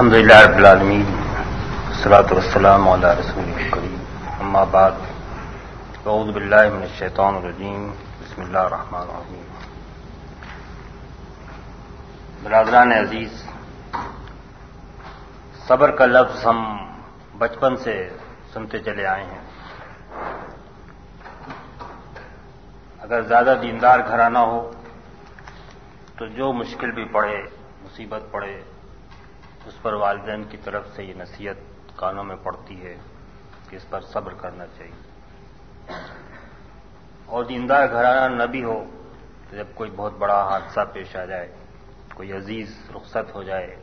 الحمد 0.00 0.14
للہ 0.14 0.34
رب 0.40 0.56
العالمین 0.56 1.02
الصلاة 1.06 2.32
والسلام 2.32 2.88
علی 2.88 3.06
رسول 3.18 3.50
کریم 3.70 3.96
اما 4.40 4.62
بعد، 4.70 4.92
اعوذ 6.06 6.30
باللہ 6.34 6.62
من 6.74 6.82
الشیطان 6.82 7.36
الرجیم، 7.36 7.90
بسم 8.20 8.42
اللہ 8.42 8.58
الرحمن 8.58 9.00
الرحیم. 9.00 9.44
برادران 12.42 12.92
عزیز، 12.92 13.42
صبر 15.66 15.90
کا 16.00 16.06
لفظ 16.06 16.46
ہم 16.46 16.64
بچپن 17.38 17.76
سے 17.84 17.98
سنتے 18.52 18.78
چلے 18.88 19.06
آئے 19.06 19.24
ہیں۔ 19.24 19.44
اگر 22.98 23.22
زیادہ 23.22 23.58
دیندار 23.62 24.08
گھرانہ 24.08 24.48
ہو، 24.50 24.70
تو 26.16 26.26
جو 26.26 26.52
مشکل 26.52 26.90
بھی 26.90 27.04
پڑے 27.12 27.40
مصیبت 27.82 28.30
پڑے 28.30 28.60
اس 29.70 29.82
پر 29.82 29.92
والدین 29.92 30.44
کی 30.44 30.56
طرف 30.56 30.88
سے 30.96 31.04
یہ 31.04 31.14
نصیحت 31.14 31.54
کانوں 31.96 32.24
میں 32.24 32.36
پڑتی 32.36 32.86
ہے 32.86 32.96
کہ 33.68 33.76
اس 33.76 33.90
پر 33.90 34.00
صبر 34.00 34.34
کرنا 34.34 34.64
چاہیے۔ 34.66 35.02
اور 37.26 37.44
دیندار 37.44 37.88
گھرانہ 37.88 38.34
نہ 38.34 38.42
بھی 38.42 38.64
ہو 38.64 38.84
تو 39.50 39.56
جب 39.56 39.66
کوئی 39.74 39.90
بہت 39.90 40.12
بڑا 40.12 40.48
حادثہ 40.48 40.80
پیش 40.92 41.16
آ 41.16 41.24
جائے، 41.24 41.54
کوئی 42.14 42.32
عزیز 42.32 42.90
رخصت 42.96 43.34
ہو 43.34 43.42
جائے، 43.42 43.76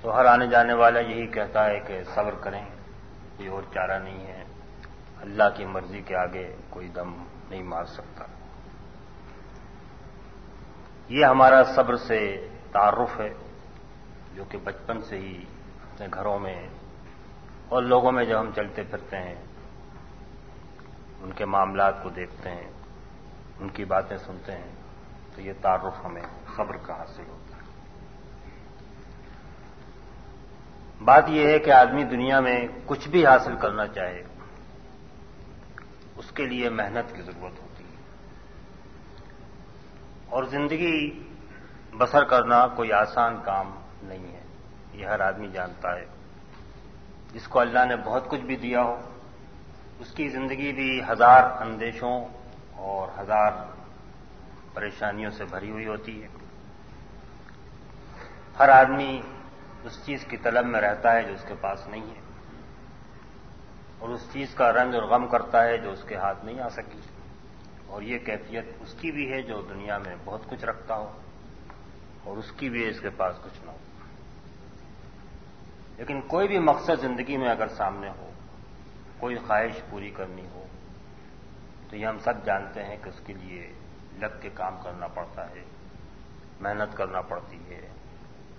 تو 0.00 0.16
ہر 0.16 0.24
آنے 0.24 0.46
جانے 0.46 0.74
والا 0.74 1.00
یہی 1.00 1.26
کہتا 1.26 1.66
ہے 1.66 1.80
کہ 1.80 2.02
صبر 2.14 2.34
کریں، 2.40 2.64
کوئی 3.36 3.48
اور 3.48 3.62
چارہ 3.74 3.98
نہیں 3.98 4.26
ہے۔ 4.26 4.44
اللہ 5.20 5.44
کی 5.56 5.64
مرضی 5.64 6.02
کے 6.02 6.16
آگے 6.16 6.56
کوئی 6.70 6.88
دم 6.88 7.24
نہیں 7.50 7.62
مار 7.62 7.84
سکتا۔ 7.84 8.24
یہ 11.08 11.24
ہمارا 11.24 11.64
صبر 11.64 11.96
سے 11.96 12.48
تعارف 12.72 13.20
ہے۔ 13.20 13.53
جو 14.34 14.44
کہ 14.44 14.58
بچپن 14.64 15.00
سے 15.00 15.18
ہی 15.18 15.44
اپنے 15.82 16.06
گھروں 16.14 16.38
میں 16.38 16.68
اور 17.68 17.82
لوگوں 17.82 18.12
میں 18.12 18.24
جب 18.24 18.40
ہم 18.40 18.50
چلتے 18.56 18.82
پھرتے 18.82 19.16
ہیں، 19.16 19.34
ان 21.20 21.32
کے 21.32 21.44
معاملات 21.44 22.02
کو 22.02 22.08
دیکھتے 22.08 22.50
ہیں، 22.50 22.70
ان 23.60 23.68
کی 23.68 23.84
باتیں 23.84 24.16
سنتے 24.16 24.52
ہیں، 24.52 24.70
تو 25.34 25.40
یہ 25.40 25.52
تعارف 25.60 26.04
ہمیں 26.04 26.22
صبر 26.56 26.76
کا 26.76 26.98
حاصل 26.98 27.22
ہوتا 27.28 27.56
ہے؟ 27.56 27.62
بات 31.04 31.24
یہ 31.28 31.48
ہے 31.48 31.58
کہ 31.58 31.70
آدمی 31.70 32.04
دنیا 32.04 32.40
میں 32.40 32.68
کچھ 32.86 33.08
بھی 33.08 33.26
حاصل 33.26 33.56
کرنا 33.56 33.86
چاہے، 33.86 34.22
اس 36.16 36.30
کے 36.30 36.46
لیے 36.46 36.68
محنت 36.68 37.16
کی 37.16 37.22
ضرورت 37.22 37.62
ہوتی 37.62 37.84
ہے۔ 37.84 38.02
اور 40.28 40.44
زندگی 40.44 41.22
بسر 41.98 42.24
کرنا 42.24 42.66
کوئی 42.66 42.92
آسان 42.92 43.36
کام 43.44 43.83
نہیں 44.04 44.32
ہے۔ 44.32 44.40
یہ 44.92 45.06
ہر 45.06 45.20
آدمی 45.20 45.48
جانتا 45.48 45.96
ہے۔ 45.96 46.06
جس 47.32 47.48
کو 47.48 47.60
اللہ 47.60 47.84
نے 47.84 47.96
بہت 47.96 48.28
کچھ 48.28 48.40
بھی 48.40 48.56
دیا 48.56 48.82
ہو، 48.82 49.00
اس 49.98 50.12
کی 50.12 50.28
زندگی 50.28 50.72
بھی 50.72 51.00
ہزار 51.12 51.62
اندیشوں 51.62 52.24
اور 52.74 53.08
ہزار 53.18 53.50
پریشانیوں 54.74 55.30
سے 55.30 55.44
بھری 55.44 55.70
ہوئی 55.70 55.86
ہوتی 55.86 56.22
ہے۔ 56.22 56.28
ہر 58.58 58.68
آدمی 58.68 59.22
اس 59.82 60.06
چیز 60.06 60.24
کی 60.24 60.36
طلب 60.36 60.66
میں 60.66 60.80
رہتا 60.80 61.12
ہے 61.12 61.22
جو 61.22 61.32
اس 61.32 61.44
کے 61.48 61.54
پاس 61.60 61.86
نہیں 61.86 62.14
ہے۔ 62.14 62.20
اور 63.98 64.08
اس 64.08 64.28
چیز 64.32 64.54
کا 64.54 64.72
رنگ 64.72 64.94
اور 64.94 65.02
غم 65.02 65.26
کرتا 65.26 65.64
ہے 65.64 65.78
جو 65.78 65.90
اس 65.90 66.04
کے 66.08 66.16
ہاتھ 66.16 66.44
نہیں 66.44 66.60
آ 66.60 66.68
سکی۔ 66.68 67.00
اور 67.86 68.02
یہ 68.02 68.18
کیفیت 68.18 68.64
اس 68.80 68.94
کی 69.00 69.12
بھی 69.12 69.32
ہے 69.32 69.42
جو 69.42 69.62
دنیا 69.62 69.98
میں 69.98 70.16
بہت 70.24 70.40
کچھ 70.50 70.64
رکھتا 70.64 70.96
ہو 70.96 71.20
اور 72.24 72.36
اس 72.36 72.52
کی 72.52 72.68
بھی 72.68 72.84
ہے، 72.84 72.90
اس 72.90 73.00
کے 73.00 73.10
پاس 73.10 73.36
کچھ 73.44 73.64
نہ 73.64 73.70
ہو۔ 73.70 73.76
لیکن 75.96 76.20
کوئی 76.20 76.48
بھی 76.48 76.58
مقصد 76.58 77.00
زندگی 77.00 77.36
میں 77.36 77.48
اگر 77.48 77.68
سامنے 77.68 78.08
ہو، 78.08 78.30
کوئی 79.18 79.36
خواہش 79.36 79.80
پوری 79.90 80.10
کرنی 80.10 80.46
ہو، 80.54 80.66
تو 81.90 81.96
یہ 81.96 82.06
ہم 82.06 82.18
سب 82.18 82.44
جانتے 82.44 82.84
ہیں 82.84 82.96
کہ 83.02 83.08
اس 83.08 83.20
کے 83.26 83.32
لیے 83.32 83.72
لگ 84.18 84.40
کے 84.40 84.48
کام 84.54 84.76
کرنا 84.82 85.06
پڑتا 85.06 85.50
ہے، 85.50 85.64
محنت 86.60 86.96
کرنا 86.96 87.20
پڑتی 87.20 87.58
ہے، 87.68 87.88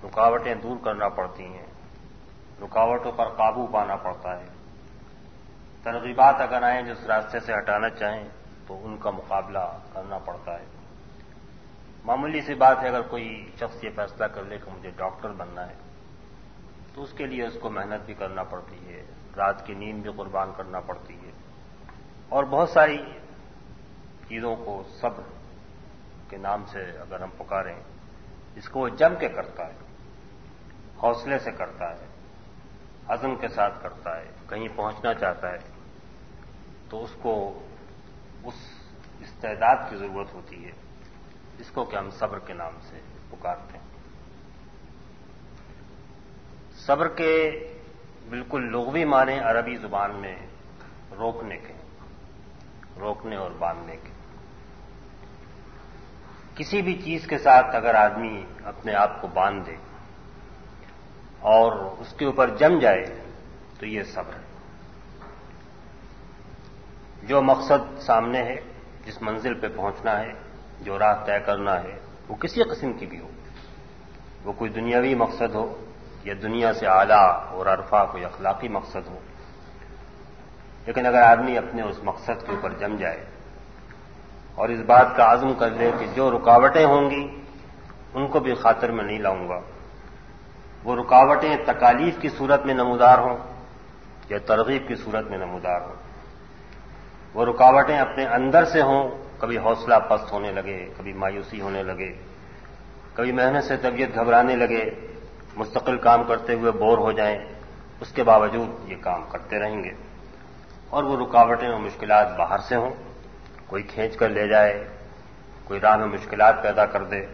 رکاوٹیں 0.03 0.55
دور 0.55 0.77
کرنا 0.83 1.09
پڑتی 1.09 1.45
ہیں، 1.45 1.65
رکاوٹوں 2.61 3.11
پر 3.11 3.29
قابو 3.29 3.67
پانا 3.67 3.95
پڑتا 3.95 4.39
ہے۔ 4.39 4.45
ترغیبات 5.83 6.35
اگر 6.41 6.63
آئیں 6.63 6.81
جو 6.81 6.91
اس 6.91 7.03
راستے 7.03 7.39
سے 7.39 7.53
ہٹانا 7.53 7.89
چاہیں، 7.89 8.29
تو 8.67 8.85
ان 8.85 8.97
کا 8.97 9.09
مقابلہ 9.09 9.79
کرنا 9.93 10.17
پڑتا 10.17 10.59
ہے۔ 10.59 10.65
معمولی 12.05 12.41
سی 12.41 12.53
بات 12.53 12.77
ہے، 12.83 12.87
اگر 12.87 13.01
کوئی 13.01 13.51
شخص 13.59 13.83
یہ 13.83 13.89
فیصلہ 13.95 14.25
کر 14.25 14.43
لے 14.43 14.57
کہ 14.57 14.71
مجھے 14.71 14.91
ڈاکٹر 14.91 15.29
بننا 15.29 15.69
ہے 15.69 15.84
تو 16.95 17.03
اس 17.03 17.13
کے 17.13 17.25
لیے 17.25 17.45
اس 17.45 17.57
کو 17.61 17.69
محنت 17.69 18.05
بھی 18.05 18.13
کرنا 18.13 18.43
پڑتی 18.43 18.93
ہے، 18.93 19.05
رات 19.37 19.65
کی 19.65 19.73
نیند 19.73 20.01
بھی 20.01 20.11
قربان 20.17 20.51
کرنا 20.57 20.79
پڑتی 20.79 21.13
ہے۔ 21.13 21.31
اور 22.29 22.43
بہت 22.43 22.69
ساری 22.69 22.97
چیزوں 24.27 24.55
کو 24.55 24.83
صبر 25.01 25.23
کے 26.29 26.37
نام 26.37 26.65
سے 26.65 26.79
اگر 26.79 27.19
ہم 27.19 27.29
پکاریں، 27.37 27.79
اس 28.55 28.69
کو 28.69 28.79
وہ 28.79 28.89
جم 28.89 29.15
کے 29.19 29.29
کرتا 29.29 29.67
ہے، 29.67 29.77
حوصلے 31.03 31.39
سے 31.39 31.51
کرتا 31.51 31.91
ہے 31.91 32.05
عزم 33.07 33.35
کے 33.35 33.47
ساتھ 33.47 33.83
کرتا 33.83 34.17
ہے، 34.17 34.31
کہیں 34.49 34.67
پہنچنا 34.75 35.13
چاہتا 35.13 35.51
ہے، 35.51 35.57
تو 36.89 37.03
اس 37.03 37.11
کو 37.21 37.63
اس 38.43 38.53
استعداد 39.19 39.89
کی 39.89 39.95
ضرورت 39.95 40.33
ہوتی 40.33 40.65
ہے۔ 40.65 40.71
جس 41.57 41.71
کو 41.71 41.85
کہ 41.85 41.95
ہم 41.95 42.09
صبر 42.09 42.39
کے 42.39 42.53
نام 42.53 42.79
سے 42.81 42.99
پکارتے 43.29 43.77
ہیں۔ 43.77 43.84
صبر 46.85 47.07
کے 47.07 47.51
بالکل 48.29 48.71
لغوی 48.71 49.05
معنی 49.05 49.39
عربی 49.39 49.75
زبان 49.75 50.15
میں 50.15 50.35
روکنے 51.17 51.57
کے، 51.57 51.73
روکنے 52.99 53.35
اور 53.35 53.51
باندھنے 53.51 53.97
کے۔ 54.03 54.09
کسی 56.55 56.81
بھی 56.81 57.01
چیز 57.05 57.27
کے 57.27 57.37
ساتھ 57.37 57.75
اگر 57.75 57.95
آدمی 57.95 58.45
اپنے 58.63 58.93
آپ 58.93 59.21
کو 59.21 59.27
باندھ 59.27 59.65
دے 59.65 59.75
اور 61.39 61.71
اس 61.99 62.13
کے 62.13 62.25
اوپر 62.25 62.49
جم 62.55 62.79
جائے 62.79 63.19
تو 63.79 63.85
یہ 63.85 64.03
صبر 64.03 64.33
ہے۔ 64.33 64.45
جو 67.23 67.41
مقصد 67.41 67.99
سامنے 67.99 68.43
ہے، 68.43 68.55
جس 69.05 69.21
منزل 69.21 69.53
پہ 69.53 69.67
پہنچنا 69.75 70.19
ہے، 70.19 70.33
جو 70.81 70.99
راہ 70.99 71.25
طے 71.25 71.39
کرنا 71.45 71.83
ہے، 71.83 71.99
وہ 72.27 72.35
کسی 72.35 72.63
قسم 72.63 72.93
کی 72.93 73.05
بھی 73.05 73.19
ہو۔ 73.19 73.29
وہ 74.43 74.53
کوئی 74.53 74.71
دنیاوی 74.71 75.15
مقصد 75.15 75.55
ہو 75.55 75.81
یا 76.25 76.33
دنیا 76.41 76.73
سے 76.73 76.87
اعلیٰ 76.87 77.43
اور 77.49 77.65
عرفا 77.65 78.05
کوئی 78.05 78.25
اخلاقی 78.25 78.67
مقصد 78.67 79.07
ہو۔ 79.07 79.19
لیکن 80.85 81.05
اگر 81.05 81.21
آدمی 81.21 81.57
اپنے 81.57 81.81
اس 81.81 82.03
مقصد 82.03 82.47
کے 82.47 82.51
اوپر 82.51 82.69
جم 82.71 82.95
جائے 82.95 83.23
اور 84.55 84.69
اس 84.69 84.79
بات 84.79 85.07
کا 85.15 85.33
عزم 85.33 85.53
کر 85.53 85.69
لے 85.69 85.91
کہ 85.99 86.05
جو 86.15 86.31
رکاوٹیں 86.31 86.85
ہوں 86.85 87.09
گی، 87.09 87.41
ان 88.13 88.27
کو 88.27 88.39
بھی 88.39 88.55
خاطر 88.55 88.91
میں 88.91 89.03
نہیں 89.03 89.19
لاؤں 89.19 89.49
گا۔ 89.49 89.59
وہ 90.83 90.95
رکاوٹیں 90.95 91.57
تکالیف 91.65 92.17
کی 92.19 92.29
صورت 92.29 92.65
میں 92.65 92.73
نمودار 92.73 93.17
ہوں 93.17 93.37
یا 94.29 94.37
ترغیب 94.45 94.87
کی 94.87 94.95
صورت 94.95 95.29
میں 95.29 95.37
نمودار 95.37 95.81
ہوں۔ 95.81 95.95
وہ 97.33 97.45
رکاوٹیں 97.45 97.99
اپنے 97.99 98.25
اندر 98.25 98.65
سے 98.65 98.81
ہوں، 98.81 99.09
کبھی 99.39 99.57
حوصلہ 99.57 99.95
پست 100.09 100.31
ہونے 100.31 100.51
لگے، 100.51 100.89
کبھی 100.97 101.13
مایوسی 101.13 101.61
ہونے 101.61 101.83
لگے، 101.83 102.13
کبھی 103.13 103.31
محنت 103.31 103.63
سے 103.63 103.77
طبیعت 103.77 104.15
گھبرانے 104.15 104.55
لگے 104.55 105.14
مستقل 105.55 105.97
کام 105.97 106.23
کرتے 106.23 106.53
ہوئے 106.53 106.71
بور 106.71 106.97
ہو 106.97 107.11
جائیں، 107.11 107.39
اس 107.99 108.11
کے 108.11 108.23
باوجود 108.23 108.89
یہ 108.91 108.95
کام 109.01 109.23
کرتے 109.29 109.59
رہیں 109.59 109.83
گے۔ 109.83 109.91
اور 110.89 111.03
وہ 111.03 111.27
رکاوٹیں 111.27 111.67
اور 111.67 111.79
مشکلات 111.79 112.37
باہر 112.37 112.57
سے 112.57 112.75
ہوں، 112.75 112.91
کوئی 113.67 113.83
کھینچ 113.83 114.17
کر 114.17 114.29
لے 114.29 114.47
جائے، 114.47 114.87
کوئی 115.63 115.79
راہ 115.79 115.97
میں 115.97 116.07
مشکلات 116.07 116.63
پیدا 116.63 116.85
کر 116.85 117.03
دے۔ 117.03 117.25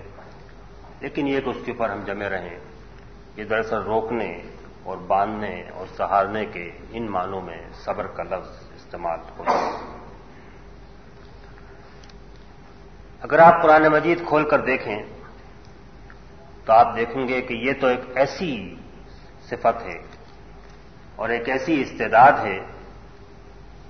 لیکن 1.00 1.28
یہ 1.28 1.42
کہ 1.42 1.50
اس 1.50 1.58
کے 1.66 1.72
اوپر 1.72 1.90
ہم 1.90 2.00
جمے 2.06 2.30
رہیں۔ 2.30 2.60
یہ 3.36 3.44
دراصل 3.44 3.78
روکنے 3.78 4.42
اور 4.84 4.98
باندھنے 4.98 5.63
اور 5.74 5.86
سہارنے 5.98 6.45
کے 6.45 6.72
ان 6.92 7.12
معنوں 7.12 7.42
میں 7.42 7.62
صبر 7.74 8.07
کا 8.07 8.24
لفظ 8.24 8.50
استعمال 8.75 9.19
ہوتا 9.40 9.51
ہے 9.51 9.98
اگر 13.22 13.40
آپ 13.40 13.62
قرآن 13.62 13.84
مجید 13.84 14.28
کھول 14.28 14.50
کر 14.50 14.60
دیکھیں 14.62 15.04
تو 16.66 16.74
آپ 16.74 16.96
دیکھیں 16.96 17.28
گے 17.28 17.42
کہ 17.42 17.54
یہ 17.54 17.74
تو 17.80 17.88
ایک 17.88 18.00
ایسی 18.16 18.75
صفت 19.50 19.81
ہے 19.81 19.98
اور 21.16 21.30
ایک 21.30 21.50
ایسی 21.50 21.81
استعداد 21.81 22.31
ہے 22.44 22.60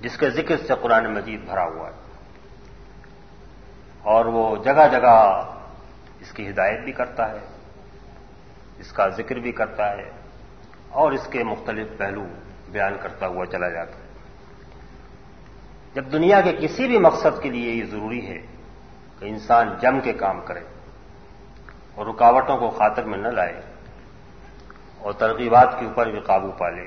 جس 0.00 0.16
کے 0.16 0.30
ذکر 0.30 0.56
سے 0.56 0.74
قرآن 0.80 1.14
مجید 1.14 1.40
بھرا 1.44 1.64
ہوا 1.64 1.88
ہے 1.88 2.00
اور 4.02 4.24
وہ 4.24 4.56
جگہ 4.64 4.86
جگہ 4.92 5.16
اس 6.20 6.32
کی 6.32 6.48
ہدایت 6.50 6.80
بھی 6.80 6.92
کرتا 6.92 7.30
ہے، 7.30 7.38
اس 8.78 8.92
کا 8.92 9.08
ذکر 9.08 9.36
بھی 9.36 9.52
کرتا 9.52 9.90
ہے 9.90 10.10
اور 10.88 11.12
اس 11.12 11.26
کے 11.30 11.44
مختلف 11.44 11.86
پہلو 11.98 12.24
بیان 12.70 12.96
کرتا 13.02 13.26
ہوا 13.26 13.46
چلا 13.46 13.68
جاتا 13.68 13.96
ہے۔ 13.98 14.10
جب 15.94 16.12
دنیا 16.12 16.40
کے 16.40 16.52
کسی 16.52 16.86
بھی 16.86 16.98
مقصد 16.98 17.42
کے 17.42 17.50
لیے 17.50 17.72
یہ 17.72 17.84
ضروری 17.84 18.26
ہے 18.26 18.38
کہ 19.18 19.24
انسان 19.24 19.68
جم 19.80 20.00
کے 20.00 20.12
کام 20.12 20.40
کرے 20.40 20.60
اور 21.94 22.06
رکاوٹوں 22.06 22.56
کو 22.56 22.70
خاطر 22.70 23.02
میں 23.02 23.18
نہ 23.18 23.28
لائے 23.28 23.60
اور 24.98 25.12
ترغیبات 25.12 25.78
کے 25.80 25.86
اوپر 25.86 26.10
بھی 26.10 26.20
قابو 26.20 26.50
پا 26.58 26.68
لے 26.68 26.86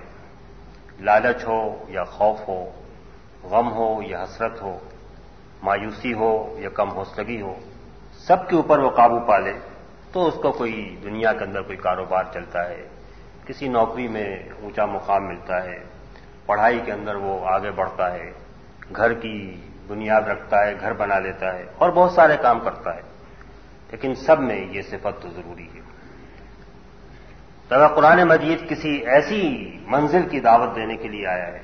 لالچ 1.00 1.44
ہو 1.48 1.86
یا 1.90 2.04
خوف 2.04 2.48
ہو، 2.48 2.72
غم 3.44 3.72
ہو 3.72 4.02
یا 4.02 4.24
حسرت 4.24 4.62
ہو، 4.62 4.78
مایوسی 5.63 6.13
ہو 6.13 6.56
یا 6.60 6.69
کم 6.69 6.90
حوصلگی 6.90 7.42
ہو، 7.42 7.54
سب 8.28 8.48
کے 8.50 8.56
اوپر 8.56 8.80
وہ 8.80 8.90
قابو 8.90 9.19
پا 9.19 9.38
لے 9.40 9.54
تو 10.12 10.28
اس 10.28 10.34
کو 10.42 10.52
کوئی 10.52 10.96
دنیا 11.04 11.34
کے 11.34 11.44
اندر 11.44 11.62
کوئی 11.62 11.78
کاروبار 11.78 12.24
چلتا 12.34 12.69
ہے، 12.69 12.88
کسی 13.46 13.68
نوکری 13.68 14.07
میں 14.07 14.30
اونچا 14.62 14.86
مقام 14.86 15.28
ملتا 15.28 15.63
ہے، 15.63 15.78
پڑھائی 16.46 16.80
کے 16.86 16.92
اندر 16.92 17.16
وہ 17.16 17.48
آگے 17.48 17.72
بڑھتا 17.72 18.13
ہے، 18.13 18.31
گھر 18.96 19.13
کی 19.13 19.62
بنیاد 19.88 20.22
رکھتا 20.22 20.66
ہے، 20.66 20.74
گھر 20.81 20.94
بنا 20.94 21.19
لیتا 21.19 21.54
ہے 21.54 21.66
اور 21.78 21.90
بہت 21.90 22.12
سارے 22.12 22.38
کام 22.42 22.60
کرتا 22.60 22.96
ہے۔ 22.96 23.02
لیکن 23.95 24.15
سب 24.15 24.39
میں 24.39 24.68
یہ 24.71 24.81
صفت 24.81 25.21
تو 25.21 25.30
ضروری 25.30 25.68
ہے۔ 25.75 25.80
تب 27.68 27.95
قرآن 27.95 28.24
مجید 28.24 28.69
کسی 28.69 28.89
ایسی 28.89 29.77
منزل 29.88 30.30
کی 30.30 30.39
دعوت 30.39 30.75
دینے 30.75 30.97
کے 30.97 31.07
لیے 31.07 31.27
آیا 31.27 31.47
ہے 31.47 31.59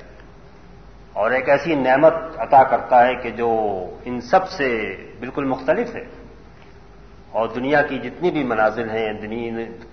اور 1.12 1.30
ایک 1.30 1.48
ایسی 1.48 1.74
نعمت 1.74 2.14
عطا 2.36 2.62
کرتا 2.62 3.06
ہے 3.06 3.14
کہ 3.14 3.30
جو 3.30 3.50
ان 4.04 4.20
سب 4.20 4.50
سے 4.50 4.96
بالکل 5.20 5.44
مختلف 5.44 5.94
ہے۔ 5.94 6.04
اور 7.30 7.48
دنیا 7.48 7.82
کی 7.82 7.98
جتنی 7.98 8.30
بھی 8.30 8.44
منازل 8.44 8.90
ہیں 8.90 9.12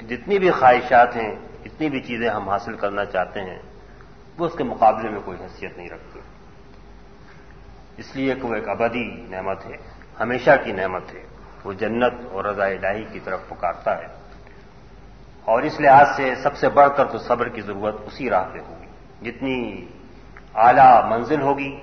جتنی 0.07 0.39
بھی 0.39 0.51
خواہشات 0.51 1.15
ہیں، 1.15 1.35
جتنی 1.65 1.89
بھی 1.89 2.01
چیزیں 2.01 2.29
ہم 2.29 2.49
حاصل 2.49 2.73
کرنا 2.73 3.05
چاہتے 3.05 3.41
ہیں، 3.41 3.59
وہ 4.37 4.45
اس 4.45 4.53
کے 4.57 4.63
مقابلے 4.63 5.09
میں 5.09 5.21
کوئی 5.25 5.37
حیثیت 5.41 5.77
نہیں 5.77 5.89
رکھتی 5.89 6.19
اس 7.97 8.15
لیے 8.15 8.35
کہ 8.35 8.47
وہ 8.47 8.55
ایک 8.55 8.69
ابدی 8.69 9.03
نعمت 9.29 9.65
ہے، 9.65 9.75
ہمیشہ 10.19 10.51
کی 10.63 10.71
نعمت 10.71 11.13
ہے۔ 11.13 11.28
وہ 11.63 11.73
جنت 11.73 12.13
اور 12.31 12.45
رضا 12.45 12.65
الہی 12.65 13.03
کی 13.11 13.19
طرف 13.19 13.39
پکارتا 13.49 13.97
ہے۔ 13.97 14.07
اور 15.45 15.61
اس 15.61 15.79
لحاظ 15.79 16.07
سے 16.15 16.35
سب 16.35 16.57
سے 16.57 16.69
بڑھ 16.69 16.89
کر 16.97 17.05
تو 17.05 17.17
صبر 17.17 17.49
کی 17.49 17.61
ضرورت 17.61 17.95
اسی 18.05 18.29
راہ 18.29 18.43
پہ 18.53 18.59
ہوگی۔ 18.59 18.87
جتنی 19.21 19.85
اعلی 20.55 21.09
منزل 21.09 21.41
ہوگی، 21.41 21.79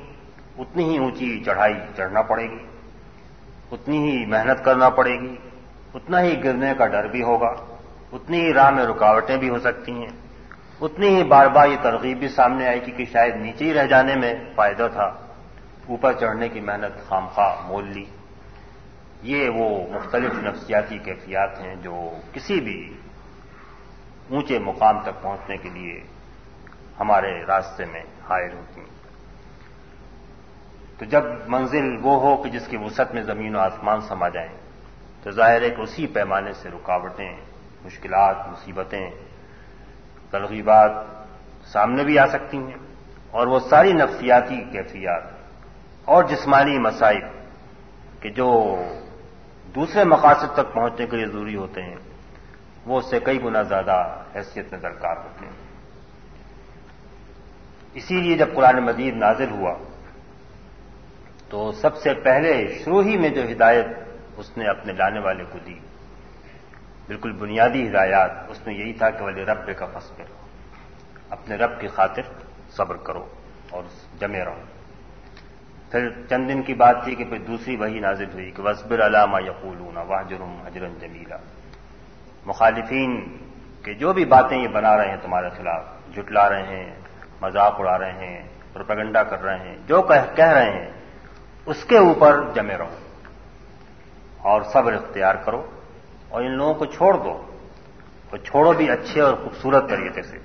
اتنی 0.58 0.84
ہی 0.84 0.98
اونچی 0.98 1.42
چڑھائی 1.44 1.74
چڑھنا 1.96 2.22
پڑے 2.22 2.50
گی۔ 2.50 2.66
اتنی 3.72 4.10
ہی 4.10 4.26
محنت 4.26 4.64
کرنا 4.64 4.88
پڑے 4.88 5.20
گی۔ 5.20 5.36
اتنا 5.94 6.22
ہی 6.22 6.44
گرنے 6.44 6.72
کا 6.78 6.86
ڈر 6.86 7.06
بھی 7.08 7.22
ہوگا۔ 7.22 7.54
اتنی 8.12 8.40
ہی 8.40 8.52
راہ 8.52 8.70
میں 8.70 8.84
رکاوٹیں 8.84 9.36
بھی 9.36 9.48
ہو 9.48 9.58
سکتی 9.58 9.92
ہیں۔ 9.92 10.26
اتنی 10.80 11.08
ہی 11.08 11.24
بار 11.24 11.46
بار 11.46 11.68
یہ 11.68 11.76
ترغیب 11.82 12.18
بھی 12.18 12.28
سامنے 12.28 12.68
آئی 12.68 12.80
کہ 12.80 13.04
شاید 13.12 13.36
نیچے 13.36 13.64
ہی 13.64 13.74
رہ 13.74 13.86
جانے 13.86 14.14
میں 14.14 14.34
فائدہ 14.54 14.88
تھا۔ 14.92 15.04
اوپر 15.88 16.12
چڑھنے 16.12 16.48
کی 16.48 16.60
محنت 16.60 17.08
خامخواہ 17.08 17.66
مول 17.66 17.84
لی۔ 17.88 18.04
یہ 19.22 19.48
وہ 19.48 19.92
مختلف 19.92 20.34
نفسیاتی 20.34 20.98
کیفیات 20.98 21.60
ہیں 21.60 21.74
جو 21.74 22.10
کسی 22.32 22.60
بھی 22.60 22.94
اونچے 24.30 24.58
مقام 24.58 25.02
تک 25.02 25.22
پہنچنے 25.22 25.56
کے 25.56 25.68
لیے 25.68 26.00
ہمارے 27.00 27.46
راستے 27.46 27.84
میں 27.84 28.00
حائل 28.00 28.52
ہوتی 28.52 28.80
ہیں۔ 28.80 28.96
تو 30.98 31.04
جب 31.04 31.22
منزل 31.46 31.96
وہ 32.02 32.20
ہو 32.20 32.42
کہ 32.42 32.50
جس 32.50 32.66
کی 32.66 32.76
وسعت 32.76 33.14
میں 33.14 33.22
زمین 33.22 33.56
و 33.56 33.58
آسمان 33.58 34.00
سما 34.00 34.28
جائیں، 34.28 34.52
تو 35.22 35.30
ظاہر 35.30 35.62
ہے 35.62 35.70
کہ 35.70 35.80
اسی 35.80 36.06
پیمانے 36.06 36.52
سے 36.52 36.68
رکاوٹیں، 36.68 37.36
مشکلات، 37.84 38.36
مصیبتیں، 38.48 39.10
ترغیبات 40.30 40.90
سامنے 41.64 42.04
بھی 42.04 42.18
آ 42.18 42.26
سکتی 42.26 42.56
ہیں۔ 42.56 42.86
اور 43.30 43.46
وہ 43.46 43.58
ساری 43.58 43.92
نفسیاتی 43.92 44.56
کیفیات 44.56 45.22
اور 46.04 46.24
جسمانی 46.24 46.78
مسائل 46.78 47.20
کہ 48.20 48.30
جو 48.30 48.76
دوسرے 49.76 50.04
مقاصد 50.04 50.54
تک 50.54 50.74
پہنچنے 50.74 51.06
کے 51.06 51.16
لیے 51.16 51.26
ضروری 51.26 51.56
ہوتے 51.56 51.82
ہیں۔ 51.82 51.96
وہ 52.86 52.98
اس 52.98 53.10
سے 53.10 53.20
کئی 53.20 53.44
گنا 53.44 53.62
زیادہ 53.62 54.22
حیثیت 54.34 54.72
میں 54.72 54.80
درکار 54.80 55.16
ہوتے 55.16 55.46
ہیں۔ 55.46 55.52
اسی 57.94 58.20
لیے 58.20 58.36
جب 58.36 58.54
قرآن 58.54 58.76
مجید 58.76 59.16
نازل 59.16 59.50
ہوا، 59.50 59.74
تو 61.48 61.72
سب 61.72 61.96
سے 61.96 62.14
پہلے 62.14 62.78
شروع 62.84 63.02
ہی 63.02 63.16
میں 63.16 63.28
جو 63.28 63.42
ہدایت 63.52 63.86
اس 64.36 64.56
نے 64.56 64.64
اپنے 64.64 64.92
لانے 64.92 65.20
والے 65.20 65.44
کو 65.44 65.58
دی، 65.58 65.78
بالکل 67.06 67.32
بنیادی 67.32 67.88
ہدایات، 67.88 68.30
اس 68.48 68.66
میں 68.66 68.74
یہی 68.74 68.92
تھا 68.92 69.10
کہ 69.10 69.24
ولی 69.24 69.44
رب 69.44 69.70
کا 69.78 69.86
فصل 69.86 70.22
اپنے 71.30 71.56
رب 71.56 71.80
کی 71.80 71.88
خاطر 71.88 72.22
صبر 72.70 72.96
کرو 72.96 73.26
اور 73.70 73.82
جمے 74.18 74.44
رہو۔ 74.44 74.75
پھر 75.90 76.08
چند 76.28 76.48
دن 76.48 76.62
کی 76.62 76.74
بات 76.74 77.04
تھی 77.04 77.14
کہ 77.14 77.24
پھر 77.24 77.38
دوسری 77.38 77.76
وہی 77.76 78.00
نازل 78.00 78.32
ہوئی 78.32 78.50
کہ 78.50 78.62
وسبر 78.62 79.06
علامہ 79.06 79.42
یقولون 79.42 79.96
واہ 79.96 80.22
جرم 80.22 80.56
حجرن 80.66 80.94
جمیلا 81.00 81.36
مخالفین 82.46 83.38
کے 83.82 83.94
جو 83.94 84.12
بھی 84.12 84.24
باتیں 84.24 84.58
یہ 84.58 84.68
بنا 84.68 84.96
رہے 84.96 85.08
ہیں 85.08 85.16
تمہارے 85.22 85.48
خلاف 85.56 85.82
جٹلا 86.14 86.48
رہے 86.48 86.62
ہیں، 86.62 86.94
مذاق 87.42 87.80
اڑا 87.80 87.98
رہے 87.98 88.12
ہیں، 88.12 88.48
پروپیگنڈا 88.72 89.22
کر 89.22 89.42
رہے 89.42 89.58
ہیں، 89.58 89.76
جو 89.86 90.02
کہہ 90.02 90.52
رہے 90.52 90.70
ہیں، 90.70 90.90
اس 91.66 91.84
کے 91.84 91.98
اوپر 91.98 92.40
جمے 92.54 92.78
رہو 92.78 92.94
اور 94.38 94.62
صبر 94.62 94.92
اختیار 94.92 95.34
کرو 95.34 95.66
اور 96.28 96.42
ان 96.42 96.50
لوگوں 96.50 96.74
کو 96.74 96.84
چھوڑ 96.86 97.14
دو 97.14 97.42
اور 98.30 98.38
چھوڑو 98.38 98.72
بھی 98.72 98.90
اچھے 98.90 99.20
اور 99.20 99.34
خوبصورت 99.34 99.88
طریقے 99.88 100.22
سے۔ 100.22 100.38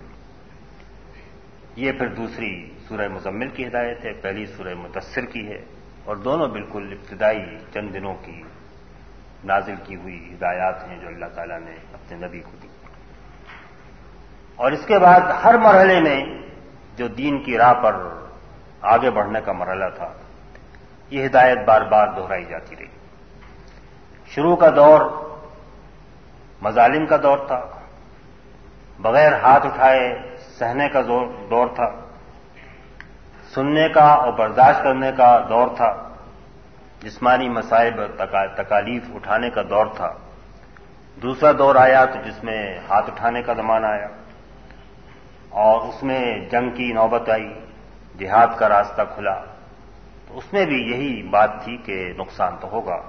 یہ 1.76 1.92
پھر 1.92 2.08
دوسری 2.08 2.71
سورہ 2.92 3.08
مزمل 3.08 3.48
کی 3.48 3.68
ہدایت 3.68 4.06
ہے، 4.06 4.14
پہلی 4.14 4.46
سورہ 4.46 4.74
مدثر 4.74 5.26
کی 5.26 5.48
ہے 5.48 5.66
اور 6.06 6.16
دونوں 6.16 6.48
بالکل 6.48 6.96
ابتدائی 7.00 7.58
چند 7.74 7.94
دنوں 7.94 8.16
کی 8.26 8.44
نازل 9.44 9.76
کی 9.84 9.96
ہوئی 9.96 10.34
ہدایات 10.34 10.84
ہیں 10.84 11.00
جو 11.00 11.08
اللہ 11.08 11.26
تعالیٰ 11.26 11.60
نے 11.60 11.72
اپنے 11.72 12.28
نبی 12.28 12.40
کو 12.40 12.52
دی۔ 12.64 12.68
اور 14.56 14.72
اس 14.72 14.86
کے 14.86 15.00
بعد 15.00 15.20
ہر 15.44 15.58
مرحلے 15.58 16.02
میں 16.02 16.24
جو 16.96 17.08
دین 17.08 17.44
کی 17.44 17.58
راہ 17.58 17.74
پر 17.74 17.96
آگے 18.82 19.12
بڑھنے 19.12 19.40
کا 19.46 19.52
مرحلہ 19.52 19.86
تھا، 19.96 20.14
یہ 21.10 21.26
ہدایت 21.26 21.58
بار 21.68 21.82
بار 21.82 22.08
دہرائی 22.08 22.46
جاتی 22.46 22.76
رہی۔ 22.76 22.88
شروع 24.28 24.56
کا 24.56 24.70
دور 24.70 25.02
مظالم 26.62 27.06
کا 27.06 27.18
دور 27.24 27.38
تھا، 27.48 27.66
بغیر 29.00 29.34
ہاتھ 29.34 29.66
اٹھائے 29.66 30.36
سہنے 30.38 30.90
کا 30.90 31.02
دور 31.50 31.68
تھا۔ 31.76 32.11
سننے 33.54 33.90
کا 33.90 34.04
اور 34.04 34.34
برداشت 34.34 34.84
کرنے 34.84 35.12
کا 35.18 35.46
دور 35.50 35.68
تھا۔ 35.78 36.10
جسمانی 37.02 37.50
مسائب 37.50 37.94
تکالیف 38.58 39.04
اٹھانے 39.16 39.50
کا 39.50 39.62
دور 39.62 39.86
تھا۔ 39.96 40.14
دوسرا 41.22 41.52
دور 41.52 41.76
آیا 41.76 42.06
تو 42.06 42.22
جس 42.26 42.44
میں 42.44 42.80
ہاتھ 42.90 43.10
اٹھانے 43.10 43.42
کا 43.42 43.54
زمانہ 43.54 43.88
آیا۔ 43.88 44.08
اور 45.50 45.88
اس 45.88 46.04
میں 46.04 46.50
جنگ 46.50 46.70
کی 46.70 46.94
نوبت 46.94 47.30
آئی، 47.30 47.54
جہاد 48.20 48.48
کا 48.58 48.70
راستہ 48.70 49.02
کھلا۔ 49.16 49.42
تو 50.28 50.38
اس 50.38 50.54
میں 50.54 50.66
بھی 50.66 50.78
یہی 50.78 51.24
بات 51.24 51.50
تھی 51.64 51.78
کہ 51.78 52.14
نقصان 52.18 52.56
تو 52.62 52.68
ہوگا، 52.68 53.02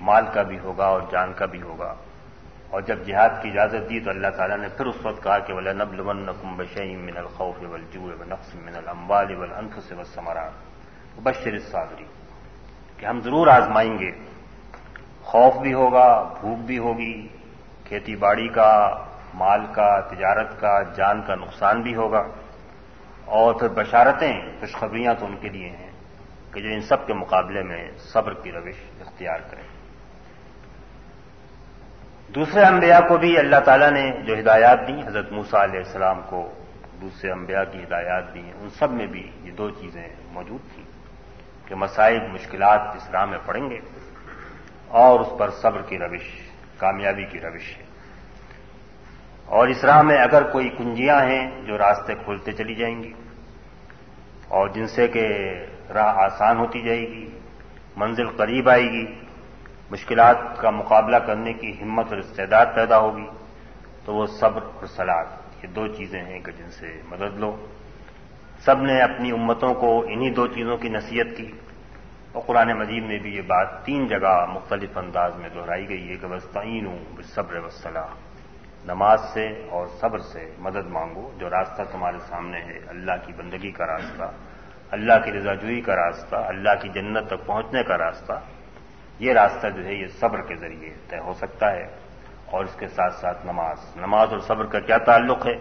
مال 0.00 0.24
کا 0.32 0.42
بھی 0.42 0.58
ہوگا 0.58 0.86
اور 0.86 1.02
جان 1.10 1.32
کا 1.32 1.46
بھی 1.46 1.62
ہوگا۔ 1.62 1.94
اور 2.70 2.80
جب 2.80 2.98
جہاد 3.06 3.42
کی 3.42 3.48
اجازت 3.50 3.90
دی 3.90 4.00
تو 4.00 4.10
اللہ 4.10 4.26
تعالیٰ 4.36 4.58
نے 4.58 4.68
پھر 4.68 4.86
اس 4.86 4.96
وقت 5.02 5.22
کہا 5.22 5.38
کہ 5.38 5.52
ولا 5.52 5.72
نبل 5.72 6.00
ون 6.00 6.30
بشعیم 6.56 7.00
من 7.00 7.16
الخوف 7.16 7.56
والجوع 7.70 8.12
ونقص 8.20 8.54
من 8.54 8.76
الاموال 8.76 9.34
والانفس 9.36 9.92
والثمرات 9.92 10.52
بشر 11.22 11.52
الصابری 11.52 12.04
کہ 12.96 13.06
ہم 13.06 13.20
ضرور 13.20 13.46
آزمائیں 13.46 13.98
گے۔ 13.98 14.10
خوف 15.22 15.56
بھی 15.56 15.72
ہوگا، 15.74 16.22
بھوک 16.40 16.58
بھی 16.58 16.78
ہوگی، 16.78 17.28
کھیتی 17.84 18.16
باڑی 18.16 18.48
کا، 18.48 19.04
مال 19.34 19.60
کا، 19.72 20.00
تجارت 20.00 20.60
کا، 20.60 20.82
جان 20.82 21.22
کا 21.22 21.34
نقصان 21.34 21.82
بھی 21.82 21.94
ہوگا۔ 21.94 22.22
اور 23.24 23.54
پھر 23.54 23.68
بشارتیں، 23.68 24.40
خوشخبریاں 24.60 25.14
تو 25.14 25.26
ان 25.26 25.36
کے 25.36 25.48
لیے 25.48 25.68
ہیں 25.68 25.90
کہ 26.52 26.60
جو 26.60 26.68
ان 26.68 26.80
سب 26.80 27.06
کے 27.06 27.14
مقابلے 27.14 27.62
میں 27.62 27.90
صبر 27.98 28.34
کی 28.34 28.52
روش 28.52 29.00
اختیار 29.00 29.38
کریں۔ 29.50 29.73
دوسرے 32.34 32.62
انبیاء 32.64 32.98
کو 33.00 33.16
بھی 33.18 33.38
اللہ 33.38 33.60
تعالیٰ 33.64 33.90
نے 33.90 34.10
جو 34.26 34.38
ہدایات 34.38 34.78
دی 34.88 34.92
حضرت 35.06 35.32
موسا 35.32 35.62
علیہ 35.64 35.78
السلام 35.78 36.20
کو 36.22 36.40
دوسرے 37.00 37.30
انبیاء 37.30 37.62
کی 37.72 37.78
ہدایات 37.78 38.34
دی 38.34 38.40
ان 38.40 38.68
سب 38.68 38.90
میں 38.90 39.06
بھی 39.06 39.30
یہ 39.42 39.50
دو 39.50 39.70
چیزیں 39.70 40.08
موجود 40.32 40.60
تھیں 40.74 40.84
کہ 41.68 41.74
مسائل، 41.74 42.20
مشکلات 42.32 42.80
اس 42.96 43.10
راہ 43.10 43.24
میں 43.24 43.38
پڑیں 43.46 43.70
گے 43.70 43.78
اور 44.88 45.20
اس 45.20 45.38
پر 45.38 45.50
صبر 45.50 45.82
کی 45.82 45.98
روش، 45.98 46.26
کامیابی 46.78 47.24
کی 47.24 47.40
روش 47.40 47.78
ہے۔ 47.78 47.84
اور 49.46 49.68
اس 49.68 49.84
راہ 49.84 50.02
میں 50.02 50.18
اگر 50.18 50.42
کوئی 50.42 50.68
کنجیاں 50.68 51.20
ہیں 51.26 51.62
جو 51.66 51.78
راستے 51.78 52.14
کھولتے 52.14 52.52
چلی 52.52 52.74
جائیں 52.74 53.02
گی 53.02 53.12
اور 54.48 54.68
جن 54.68 54.86
سے 54.86 55.08
کہ 55.08 55.26
راہ 55.94 56.14
آسان 56.16 56.58
ہوتی 56.58 56.82
جائے 56.82 57.00
گی، 57.00 57.26
منزل 57.96 58.28
قریب 58.36 58.68
آئے 58.70 58.82
گی 58.82 59.06
مشکلات 59.90 60.36
کا 60.56 60.70
مقابلہ 60.70 61.16
کرنے 61.16 61.52
کی 61.52 61.82
ہمت 61.82 62.06
اور 62.08 62.16
استعداد 62.16 62.66
پیدا 62.74 62.98
ہوگی، 62.98 63.26
تو 64.04 64.14
وہ 64.14 64.26
صبر 64.26 64.62
اور 64.62 64.86
سلاد 64.86 65.24
یہ 65.62 65.68
دو 65.68 65.86
چیزیں 65.86 66.22
ہیں 66.22 66.40
کہ 66.40 66.52
جن 66.52 66.70
سے 66.70 67.00
مدد 67.04 67.38
لو۔ 67.38 67.66
سب 68.64 68.82
نے 68.82 69.00
اپنی 69.00 69.30
امتوں 69.30 69.74
کو 69.74 70.00
انہی 70.00 70.30
دو 70.30 70.46
چیزوں 70.46 70.76
کی 70.76 70.88
نصیحت 70.88 71.36
کی۔ 71.36 71.52
اور 72.32 72.42
قرآن 72.46 72.78
مجید 72.78 73.04
میں 73.04 73.18
بھی 73.18 73.36
یہ 73.36 73.40
بات 73.40 73.84
تین 73.84 74.06
جگہ 74.06 74.46
مختلف 74.46 74.98
انداز 74.98 75.36
میں 75.36 75.48
دہرائی 75.48 75.88
گئی 75.88 76.08
ہے 76.10 76.16
کہ 76.16 76.26
بس 76.26 76.44
تعین 76.44 76.86
ہوں 76.86 76.98
صبر 77.22 77.56
وسلح 77.56 78.06
نماز 78.84 79.20
سے 79.32 79.66
اور 79.70 79.86
صبر 80.00 80.18
سے 80.18 80.54
مدد 80.58 80.86
مانگو، 80.86 81.30
جو 81.38 81.50
راستہ 81.50 81.82
تمہارے 81.92 82.18
سامنے 82.18 82.58
ہے، 82.58 82.78
اللہ 82.88 83.12
کی 83.26 83.32
بندگی 83.32 83.70
کا 83.70 83.86
راستہ، 83.86 84.22
اللہ 84.90 85.12
کی 85.24 85.32
رضا 85.32 85.54
جوئی 85.54 85.80
کا 85.80 85.96
راستہ، 85.96 86.36
اللہ 86.36 86.82
کی 86.82 86.88
جنت 86.88 87.26
تک 87.26 87.46
پہنچنے 87.46 87.82
کا 87.82 87.98
راستہ۔ 87.98 88.32
یہ 89.18 89.32
راستہ 89.32 89.66
جو 89.66 89.84
ہے 89.84 89.94
یہ 89.94 90.06
صبر 90.06 90.40
کے 90.40 90.56
ذریعے 90.56 90.94
طے 91.08 91.18
ہو 91.18 91.32
سکتا 91.32 91.72
ہے 91.72 91.86
اور 92.46 92.64
اس 92.64 92.76
کے 92.78 92.88
ساتھ 92.88 93.14
ساتھ 93.14 93.46
نماز۔ 93.46 93.96
نماز 93.96 94.28
اور 94.30 94.38
صبر 94.38 94.66
کا 94.66 94.80
کیا 94.80 94.98
تعلق 94.98 95.46
ہے؟ 95.46 95.54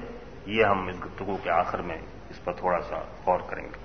یہ 0.46 0.66
ہم 0.66 0.88
اس 0.88 1.06
گفتگو 1.06 1.38
کے 1.44 1.50
آخر 1.50 1.82
میں 1.82 1.98
اس 2.30 2.44
پر 2.44 2.54
تھوڑا 2.54 2.82
سا 2.82 2.96
غور 3.26 3.40
کریں 3.40 3.64
گے۔ 3.64 3.84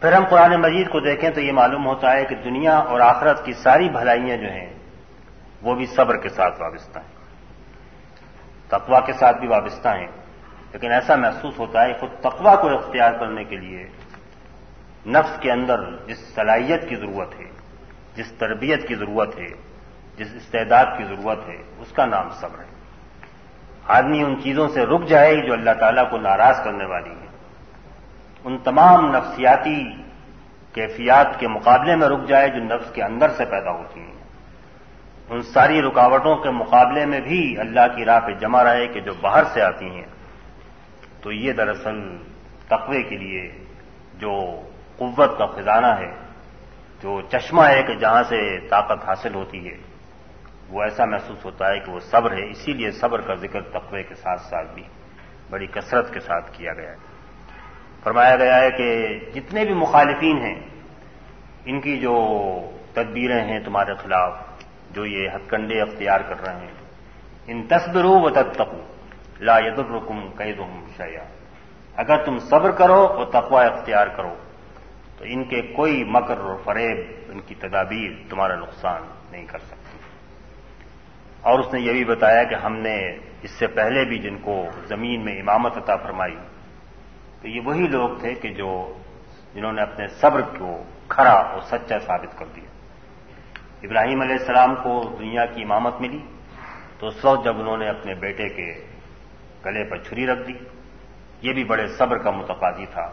پھر 0.00 0.12
ہم 0.12 0.24
قرآن 0.30 0.60
مجید 0.60 0.88
کو 0.88 1.00
دیکھیں 1.00 1.30
تو 1.30 1.40
یہ 1.40 1.52
معلوم 1.52 1.86
ہوتا 1.86 2.12
ہے 2.12 2.24
کہ 2.24 2.34
دنیا 2.34 2.76
اور 2.76 3.00
آخرت 3.00 3.44
کی 3.44 3.52
ساری 3.52 3.88
بھلائیاں 3.88 4.36
جو 4.36 4.50
ہیں، 4.50 4.74
وہ 5.62 5.74
بھی 5.74 5.86
صبر 5.86 6.16
کے 6.16 6.28
ساتھ 6.28 6.60
وابستہ 6.60 6.98
ہیں۔ 6.98 7.18
تقوا 8.68 9.00
کے 9.00 9.12
ساتھ 9.12 9.38
بھی 9.38 9.48
وابستہ 9.48 9.88
ہیں۔ 9.88 10.06
لیکن 10.72 10.92
ایسا 10.92 11.16
محسوس 11.16 11.58
ہوتا 11.58 11.82
ہے 11.82 11.92
خود 11.92 12.10
تقوا 12.20 12.56
کو 12.56 12.68
اختیار 12.68 13.12
کرنے 13.12 13.44
کے 13.44 13.56
لیے 13.56 13.86
نفس 15.06 15.40
کے 15.40 15.52
اندر 15.52 15.80
جس 16.06 16.34
صلاحیت 16.34 16.88
کی 16.88 16.96
ضرورت 16.96 17.40
ہے، 17.40 17.50
جس 18.14 18.32
تربیت 18.32 18.88
کی 18.88 18.94
ضرورت 18.94 19.38
ہے، 19.38 19.48
جس 20.16 20.26
استعداد 20.34 20.86
کی 20.98 21.04
ضرورت 21.04 21.48
ہے، 21.48 21.62
اس 21.78 21.92
کا 21.92 22.06
نام 22.06 22.30
صبر 22.30 22.58
ہے۔ 22.58 22.78
آدمی 23.86 24.22
ان 24.22 24.42
چیزوں 24.42 24.68
سے 24.68 24.86
رک 24.86 25.06
جائے 25.06 25.36
جو 25.36 25.52
اللہ 25.52 25.70
تعالیٰ 25.80 26.10
کو 26.10 26.18
ناراض 26.18 26.64
کرنے 26.64 26.84
والی 26.84 27.10
ہیں۔ 27.10 27.26
ان 28.44 28.58
تمام 28.58 29.10
نفسیاتی 29.10 29.84
کیفیات 30.72 31.40
کے 31.40 31.48
مقابلے 31.48 31.96
میں 31.96 32.08
رک 32.08 32.28
جائے 32.28 32.48
جو 32.48 32.56
نفس 32.56 32.90
کے 32.92 33.02
اندر 33.02 33.30
سے 33.30 33.44
پیدا 33.44 33.70
ہوتی 33.70 34.00
ہیں۔ 34.00 34.18
ان 35.28 35.42
ساری 35.42 35.82
رکاوٹوں 35.82 36.36
کے 36.36 36.50
مقابلے 36.50 37.06
میں 37.06 37.20
بھی 37.20 37.58
اللہ 37.58 37.96
کی 37.96 38.04
راہ 38.04 38.20
پہ 38.20 38.32
جمع 38.32 38.64
رہے 38.64 38.86
کہ 38.86 39.00
جو 39.00 39.12
باہر 39.20 39.44
سے 39.44 39.62
آتی 39.62 39.90
ہیں۔ 39.90 40.06
تو 41.22 41.32
یہ 41.32 41.52
دراصل 41.52 42.16
تقوی 42.68 43.02
کے 43.02 43.16
لیے 43.16 43.64
جو 44.14 44.62
قوت 44.98 45.38
کا 45.38 45.46
خزانہ 45.46 45.86
ہے 45.86 46.12
جو 47.02 47.20
چشمہ 47.20 47.62
ہے 47.62 47.82
کہ 47.82 47.94
جہاں 47.94 48.22
سے 48.22 48.68
طاقت 48.68 49.04
حاصل 49.04 49.34
ہوتی 49.34 49.70
ہے۔ 49.70 49.76
وہ 50.70 50.82
ایسا 50.82 51.04
محسوس 51.04 51.44
ہوتا 51.44 51.68
ہے 51.68 51.78
کہ 51.78 51.92
وہ 51.92 52.00
صبر 52.00 52.32
ہے، 52.32 52.50
اسی 52.50 52.72
لیے 52.72 52.90
صبر 52.90 53.20
کا 53.20 53.34
ذکر 53.34 53.60
تقوی 53.60 54.02
کے 54.02 54.14
ساتھ 54.14 54.40
ساتھ 54.40 54.74
بھی 54.74 54.82
بڑی 55.50 55.66
کثرت 55.66 56.12
کے 56.12 56.20
ساتھ 56.20 56.50
کیا 56.52 56.72
گیا 56.72 56.90
ہے۔ 56.90 56.96
فرمایا 58.02 58.36
گیا 58.36 58.60
ہے 58.60 58.70
کہ 58.70 59.18
جتنے 59.34 59.64
بھی 59.64 59.74
مخالفین 59.74 60.38
ہیں، 60.38 60.60
ان 61.64 61.80
کی 61.80 61.98
جو 61.98 62.14
تدبیریں 62.94 63.44
ہیں 63.44 63.60
تمہارے 63.60 63.94
خلاف، 63.94 64.32
جو 64.90 65.06
یہ 65.06 65.28
ہتھ 65.28 65.50
کنڈے 65.50 65.80
اختیار 65.80 66.20
کر 66.20 66.40
رہے 66.40 66.56
ہیں، 66.56 66.74
ان 67.46 67.66
تصبرو 67.66 68.20
و 68.20 68.30
تتقو 68.30 68.82
لا 69.40 69.58
ید 69.58 69.78
الرکم 69.78 70.28
قید 70.36 70.60
شیا 70.96 71.24
اگر 71.96 72.24
تم 72.24 72.38
صبر 72.38 72.70
کرو 72.70 73.06
اور 73.06 73.26
تقوا 73.26 73.64
اختیار 73.64 74.06
کرو 74.06 74.34
تو 75.18 75.24
ان 75.24 75.44
کے 75.44 75.62
کوئی 75.62 76.04
مکر 76.04 76.38
اور 76.38 76.56
فریب، 76.64 76.98
ان 77.28 77.40
کی 77.40 77.54
تدابیر 77.54 78.10
تمہارا 78.30 78.56
نقصان 78.56 79.02
نہیں 79.30 79.46
کر 79.46 79.58
سکتی 79.58 79.98
اور 81.40 81.58
اس 81.58 81.72
نے 81.74 81.80
یہ 81.80 81.92
بھی 81.92 82.04
بتایا 82.04 82.44
کہ 82.44 82.54
ہم 82.54 82.76
نے 82.76 82.96
اس 83.42 83.50
سے 83.50 83.66
پہلے 83.66 84.04
بھی 84.04 84.18
جن 84.18 84.38
کو 84.38 84.68
زمین 84.86 85.24
میں 85.24 85.40
امامت 85.40 85.76
عطا 85.76 85.96
فرمائی، 85.96 86.36
تو 87.42 87.48
یہ 87.48 87.60
وہی 87.64 87.86
لوگ 87.86 88.16
تھے 88.20 88.34
کہ 88.34 88.48
جو 88.48 88.98
جنہوں 89.54 89.72
نے 89.72 89.82
اپنے 89.82 90.06
صبر 90.08 90.40
کو 90.40 90.84
کھڑا 91.08 91.32
اور 91.32 91.60
سچا 91.60 91.98
ثابت 91.98 92.38
کر 92.38 92.46
دیا۔ 92.56 92.68
ابراہیم 93.82 94.20
علیہ 94.20 94.36
السلام 94.40 94.74
کو 94.74 95.16
دنیا 95.18 95.46
کی 95.46 95.62
امامت 95.62 96.00
ملی، 96.00 96.20
تو 96.98 97.06
اس 97.06 97.24
وقت 97.24 97.44
جب 97.44 97.60
انہوں 97.60 97.76
نے 97.76 97.88
اپنے 97.88 98.14
بیٹے 98.14 98.48
کے 98.48 98.84
گلے 99.66 99.84
پر 99.84 99.98
چھری 99.98 100.26
رکھ 100.26 100.48
دی، 100.48 100.54
یہ 101.42 101.52
بھی 101.52 101.64
بڑے 101.64 101.86
صبر 101.86 102.18
کا 102.18 102.30
متقاضی 102.30 102.86
تھا۔ 102.86 103.10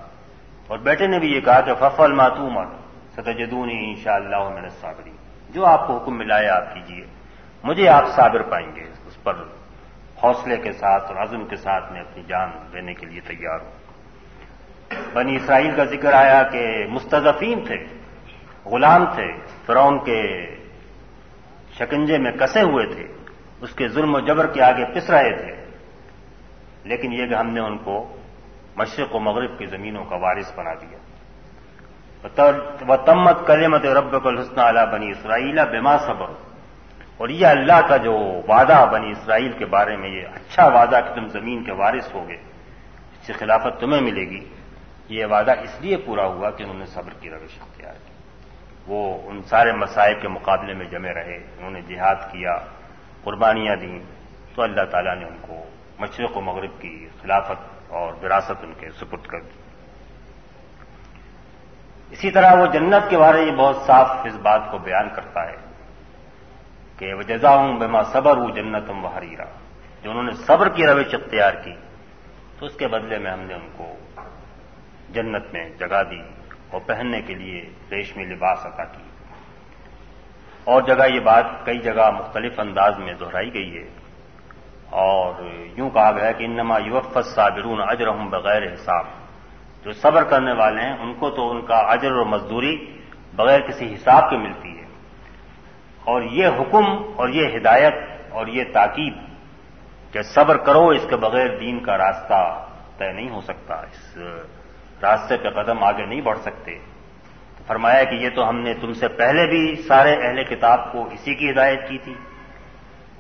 اور 0.68 0.78
بیٹے 0.78 1.08
نے 1.08 1.20
بھی 1.20 1.36
یہ 1.36 1.42
کہا 1.42 1.62
کہ 1.62 1.74
ففل 1.80 2.14
ماتومر 2.14 2.66
ستجدونی 3.12 3.90
ان 3.90 3.96
شاء 3.96 4.16
اللہ 4.16 4.50
میں 4.50 4.70
صابری 4.70 5.12
جو 5.50 5.66
آپ 5.66 5.88
کو 5.88 5.98
حکم 5.98 6.18
ملا 6.18 6.40
ہے 6.40 6.48
آپ 6.48 6.74
کیجیے 6.74 7.06
مجھے 7.64 7.88
آپ 7.88 8.04
صابر 8.08 8.42
پائیں 8.42 8.76
گے۔ 8.76 8.84
اس 9.06 9.24
پر 9.24 9.34
حوصلے 10.24 10.58
کے 10.58 10.72
ساتھ 10.72 11.12
اور 11.12 11.24
عزم 11.24 11.46
کے 11.46 11.56
ساتھ 11.56 11.92
میں 11.92 12.02
اپنی 12.02 12.24
جان 12.28 12.50
دینے 12.74 12.94
کے 12.94 13.06
لیے 13.06 13.22
تیار 13.22 13.60
ہوں۔ 13.60 13.72
بنی 15.14 15.36
اسرائیل 15.36 15.72
کا 15.76 15.84
ذکر 15.84 16.14
آیا 16.14 16.44
کہ 16.44 16.86
مستضفین 16.90 17.64
تھے، 17.66 17.76
غلام 18.66 19.06
تھے، 19.06 19.34
فرعون 19.66 20.04
کے 20.04 20.46
شکنجے 21.74 22.18
میں 22.18 22.32
کسے 22.32 22.62
ہوئے 22.62 22.86
تھے، 22.86 23.08
اس 23.62 23.76
کے 23.76 23.88
ظلم 23.88 24.16
و 24.16 24.20
جبر 24.20 24.48
کے 24.48 24.62
آگے 24.62 24.86
پس 24.96 25.10
رہے 25.10 25.38
تھے۔ 25.38 25.66
لیکن 26.84 27.14
یہ 27.14 27.28
کہ 27.28 27.34
ہم 27.34 27.50
نے 27.50 27.60
ان 27.60 27.78
کو 27.78 28.18
مشرق 28.76 29.16
و 29.16 29.20
مغرب 29.20 29.60
کی 29.60 29.66
زمینوں 29.66 30.06
کا 30.06 30.16
وارث 30.16 30.52
بنا 30.56 30.74
دیا۔ 30.74 30.98
و 32.88 32.98
تمت 32.98 33.48
کلیمت 33.48 33.86
رب 33.86 34.28
الحسن 34.28 34.60
علا 34.60 34.86
بنی 34.86 35.12
اسرائیل 35.12 35.60
بما 35.72 35.98
صبر۔ 35.98 36.26
اور 37.18 37.30
یہ 37.30 37.48
اللہ 37.48 37.88
کا 37.90 37.98
جو 37.98 38.14
وعدہ 38.48 38.90
بنی 38.92 39.12
اسرائیل 39.12 39.52
کے 39.52 39.66
بارے 39.66 39.98
میں 39.98 40.10
یہ 40.10 40.28
اچھا 40.34 40.68
وعدہ 40.68 41.00
کہ 41.08 41.16
تم 41.16 41.28
زمین 41.28 41.64
کے 41.64 41.72
وارث 41.72 42.14
ہوگے 42.14 42.34
اس 42.34 43.28
سے 43.28 43.34
خلافت 43.34 43.80
تمہیں 43.80 44.02
ملے 44.02 44.30
گی۔ 44.30 44.50
یہ 45.10 45.26
وعدہ 45.26 45.52
اس 45.52 45.82
لیے 45.82 45.98
پورا 45.98 46.26
ہوا 46.26 46.50
کہ 46.50 46.64
انہوں 46.64 46.80
نے 46.80 46.86
صبر 46.86 47.14
کی 47.20 47.30
روش 47.30 47.62
اختیار 47.62 47.94
کی۔ 47.94 48.14
وہ 48.88 49.30
ان 49.30 49.42
سارے 49.42 49.72
مسائل 49.72 50.20
کے 50.22 50.28
مقابلے 50.28 50.74
میں 50.74 50.86
جمے 50.86 51.14
رہے، 51.14 51.36
انہوں 51.38 51.72
نے 51.72 51.82
جہاد 51.82 52.16
کیا، 52.16 52.58
قربانیاں 53.24 53.76
دیں۔ 53.76 54.00
تو 54.56 54.62
اللہ 54.62 54.84
تعالیٰ 54.92 55.16
نے 55.16 55.26
ان 55.26 55.38
کو 55.42 55.56
مشرق 56.00 56.38
و 56.38 56.42
مغرب 56.42 56.82
کی 56.82 57.08
خلافت 57.22 57.75
اور 57.88 58.14
وراثت 58.24 58.64
ان 58.64 58.74
کے 58.74 58.90
سپرد 58.90 59.26
کر 59.26 59.40
دی۔ 59.40 59.60
اسی 62.12 62.32
طرح 62.32 62.54
وہ 62.60 62.66
جنت 62.66 63.10
کے 63.10 63.18
بارے 63.18 63.46
میں 63.46 63.52
بہت 63.52 63.76
صاف 63.76 64.10
اس 64.26 64.36
بات 64.36 64.62
کو 64.72 64.78
بیان 64.78 65.10
کرتا 65.10 65.46
ہے 65.46 65.56
کہ 66.98 67.14
وہ 67.14 67.22
جزا 67.22 67.56
ہوں 67.56 67.80
بما 67.80 68.04
صبر 68.04 68.38
ہوں 68.38 68.52
جنت 68.52 68.90
ہوں 68.90 69.10
ہریرا 69.14 69.44
جو 70.04 70.10
انہوں 70.10 70.24
نے 70.24 70.32
صبر 70.32 70.70
کی 70.70 70.88
روش 70.88 71.14
اختیار 71.14 71.54
کی، 71.54 71.74
تو 72.60 72.66
اس 72.66 72.76
کے 72.76 72.88
بدلے 72.88 73.18
میں 73.18 73.32
ہم 73.32 73.40
نے 73.40 73.54
ان 73.54 73.70
کو 73.78 73.96
جنت 75.10 75.54
میں 75.54 75.70
جگہ 75.70 76.04
دی 76.10 76.20
اور 76.72 76.82
پہننے 76.86 77.22
کے 77.22 77.34
لیے 77.34 77.70
ریشمی 77.92 78.24
لباس 78.24 78.66
عطا 78.66 78.84
کی۔ 78.84 79.04
اور 80.64 80.82
جگہ 80.82 81.14
یہ 81.14 81.20
بات 81.20 81.46
کئی 81.66 81.80
جگہ 81.80 82.12
مختلف 82.12 82.60
انداز 82.60 82.98
میں 82.98 83.14
دہرائی 83.14 83.54
گئی 83.54 83.78
ہے۔ 83.78 84.05
اور 84.90 85.34
یوں 85.78 85.90
کہا 85.90 86.12
گیا 86.12 86.32
کہ 86.32 86.44
انما 86.44 86.78
یوفت 86.78 87.26
صابرون 87.26 87.82
اجر 87.88 88.12
بغیر 88.12 88.74
حساب۔ 88.74 89.06
جو 89.84 89.92
صبر 89.92 90.24
کرنے 90.24 90.54
والے 90.54 90.82
ہیں، 90.82 90.98
ان 90.98 91.14
کو 91.14 91.30
تو 91.30 91.52
ان 91.52 91.66
کا 91.66 91.76
اجر 91.76 92.12
اور 92.12 92.26
مزدوری 92.26 92.86
بغیر 93.36 93.60
کسی 93.60 93.94
حساب 93.94 94.30
کے 94.30 94.38
ملتی 94.38 94.80
ہے۔ 94.80 94.86
اور 96.04 96.22
یہ 96.22 96.48
حکم 96.48 96.86
اور 97.16 97.30
یہ 97.30 97.58
ہدایت 97.58 97.94
اور 98.30 98.48
یہ 98.48 98.64
تاکید 98.74 99.14
کہ 100.14 100.22
صبر 100.22 100.58
کرو، 100.58 100.88
اس 100.88 101.06
کے 101.10 101.16
بغیر 101.16 101.60
دین 101.60 101.80
کا 101.80 101.98
راستہ 101.98 102.66
طے 102.98 103.12
نہیں 103.12 103.30
ہو 103.30 103.42
سکتا، 103.42 103.74
اس 103.74 104.18
راستے 105.02 105.38
پہ 105.38 105.50
قدم 105.50 105.84
آگے 105.84 106.06
نہیں 106.06 106.22
بڑھ 106.22 106.40
سکتے۔ 106.40 106.80
فرمایا 107.68 108.04
کہ 108.04 108.16
یہ 108.16 108.30
تو 108.36 108.50
ہم 108.50 108.60
نے 108.60 108.74
تم 108.74 108.94
سے 108.94 109.08
پہلے 109.08 109.48
بھی 109.48 109.76
سارے 109.76 110.14
اہل 110.14 110.44
کتاب 110.44 110.92
کو 110.92 111.10
اسی 111.12 111.36
کی 111.36 111.52
ہدایت 111.52 111.90
کی 111.90 111.98
تھی۔ 111.98 112.14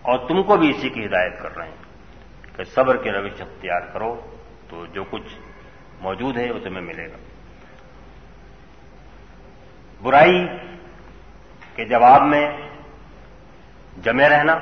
اور 0.05 0.27
تم 0.27 0.43
کو 0.43 0.57
بھی 0.57 0.69
اسی 0.69 0.89
کی 0.89 1.05
ہدایت 1.05 1.41
کر 1.41 1.55
رہے 1.55 1.67
ہیں 1.67 2.55
کہ 2.55 2.63
صبر 2.63 2.97
کے 2.97 3.11
روش 3.11 3.41
اختیار 3.41 3.81
کرو 3.93 4.21
تو 4.69 4.85
جو 4.85 5.03
کچھ 5.03 5.39
موجود 6.01 6.37
ہے 6.37 6.51
وہ 6.51 6.59
تمہیں 6.59 6.81
ملے 6.81 7.07
گا۔ 7.11 7.17
برائی 10.01 10.47
کے 11.75 11.85
جواب 11.85 12.21
میں 12.21 12.51
جمے 14.03 14.29
رہنا، 14.29 14.55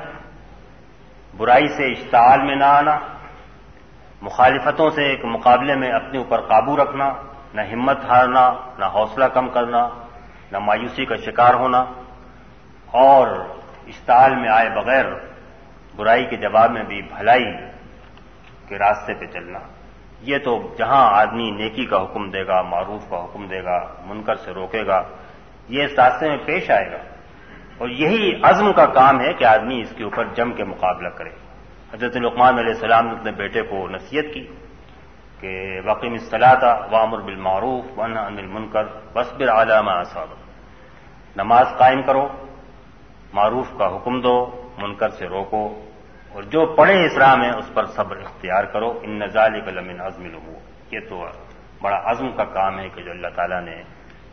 برائی 1.36 1.68
سے 1.68 1.92
اشتعال 1.92 2.42
میں 2.42 2.56
نہ 2.56 2.64
آنا، 2.64 2.98
مخالفتوں 4.22 4.90
سے 4.90 5.04
ایک 5.04 5.24
مقابلے 5.24 5.74
میں 5.74 5.90
اپنے 5.92 6.18
اوپر 6.18 6.40
قابو 6.40 6.76
رکھنا، 6.76 7.12
نہ 7.54 7.60
ہمت 7.60 8.04
ہارنا، 8.04 8.52
نہ 8.78 8.84
حوصلہ 8.84 9.24
کم 9.24 9.48
کرنا، 9.48 9.88
نہ 10.52 10.58
مایوسی 10.58 11.04
کا 11.04 11.16
شکار 11.16 11.54
ہونا 11.54 11.84
اور 12.86 13.26
اشتعال 13.86 14.36
میں 14.36 14.48
آئے 14.48 14.70
بغیر 14.70 15.33
برائی 15.96 16.24
کے 16.24 16.36
جواب 16.36 16.70
میں 16.70 16.82
بھی 16.82 17.02
بھلائی 17.02 17.44
کے 18.68 18.78
راستے 18.78 19.14
پہ 19.14 19.26
چلنا۔ 19.26 19.58
یہ 20.20 20.38
تو 20.38 20.74
جہاں 20.78 21.10
آدمی 21.10 21.50
نیکی 21.50 21.86
کا 21.86 22.02
حکم 22.02 22.30
دے 22.30 22.46
گا، 22.46 22.62
معروف 22.62 23.10
کا 23.10 23.24
حکم 23.24 23.46
دے 23.46 23.64
گا، 23.64 23.94
منکر 24.06 24.34
سے 24.34 24.50
روکے 24.50 24.86
گا، 24.86 25.02
یہ 25.68 25.84
اس 25.84 25.92
راستے 25.98 26.28
میں 26.28 26.38
پیش 26.46 26.70
آئے 26.70 26.92
گا۔ 26.92 26.98
اور 27.78 27.88
یہی 27.88 28.40
عزم 28.42 28.72
کا 28.72 28.86
کام 28.86 29.20
ہے 29.20 29.32
کہ 29.32 29.44
آدمی 29.44 29.80
اس 29.80 29.94
کے 29.96 30.04
اوپر 30.04 30.24
جم 30.24 30.52
کے 30.52 30.64
مقابلہ 30.64 31.08
کرے۔ 31.08 31.30
حضرت 31.94 32.16
لقمان 32.16 32.58
علیہ 32.58 32.74
السلام 32.74 33.06
نے 33.06 33.12
اپنے 33.12 33.32
بیٹے 33.32 33.62
کو 33.62 33.88
نصیحت 33.88 34.34
کی 34.34 34.46
کہ 35.40 35.80
وقیم 35.84 36.14
اصطلاح 36.14 36.54
وامر 36.90 37.20
بالمعروف 37.20 37.98
ون 37.98 38.18
ان 38.18 38.38
المنکر 38.38 38.84
بصبر 39.12 39.48
علامہ 39.48 40.02
صاحب 40.04 40.26
نماز 41.36 41.66
قائم 41.78 42.02
کرو، 42.02 42.28
معروف 43.32 43.66
کا 43.78 43.96
حکم 43.96 44.20
دو 44.20 44.63
منکر 44.78 45.08
سے 45.08 45.26
روکو 45.26 45.84
اور 46.32 46.42
جو 46.42 46.66
پڑے 46.66 47.06
اسلام 47.06 47.42
ہے 47.42 47.50
اس 47.50 47.74
پر 47.74 47.84
صبر 47.84 48.16
اختیار 48.16 48.64
کرو۔ 48.64 48.98
ان 49.02 49.18
نظال 49.18 49.64
قلم 49.64 50.00
عزم 50.00 50.26
لمو 50.26 50.58
یہ 50.90 50.98
تو 51.08 51.26
بڑا 51.82 52.02
عزم 52.04 52.32
کا 52.32 52.44
کام 52.44 52.78
ہے 52.78 52.88
کہ 52.88 53.02
جو 53.02 53.10
اللہ 53.10 53.26
تعالیٰ 53.36 53.62
نے 53.62 53.82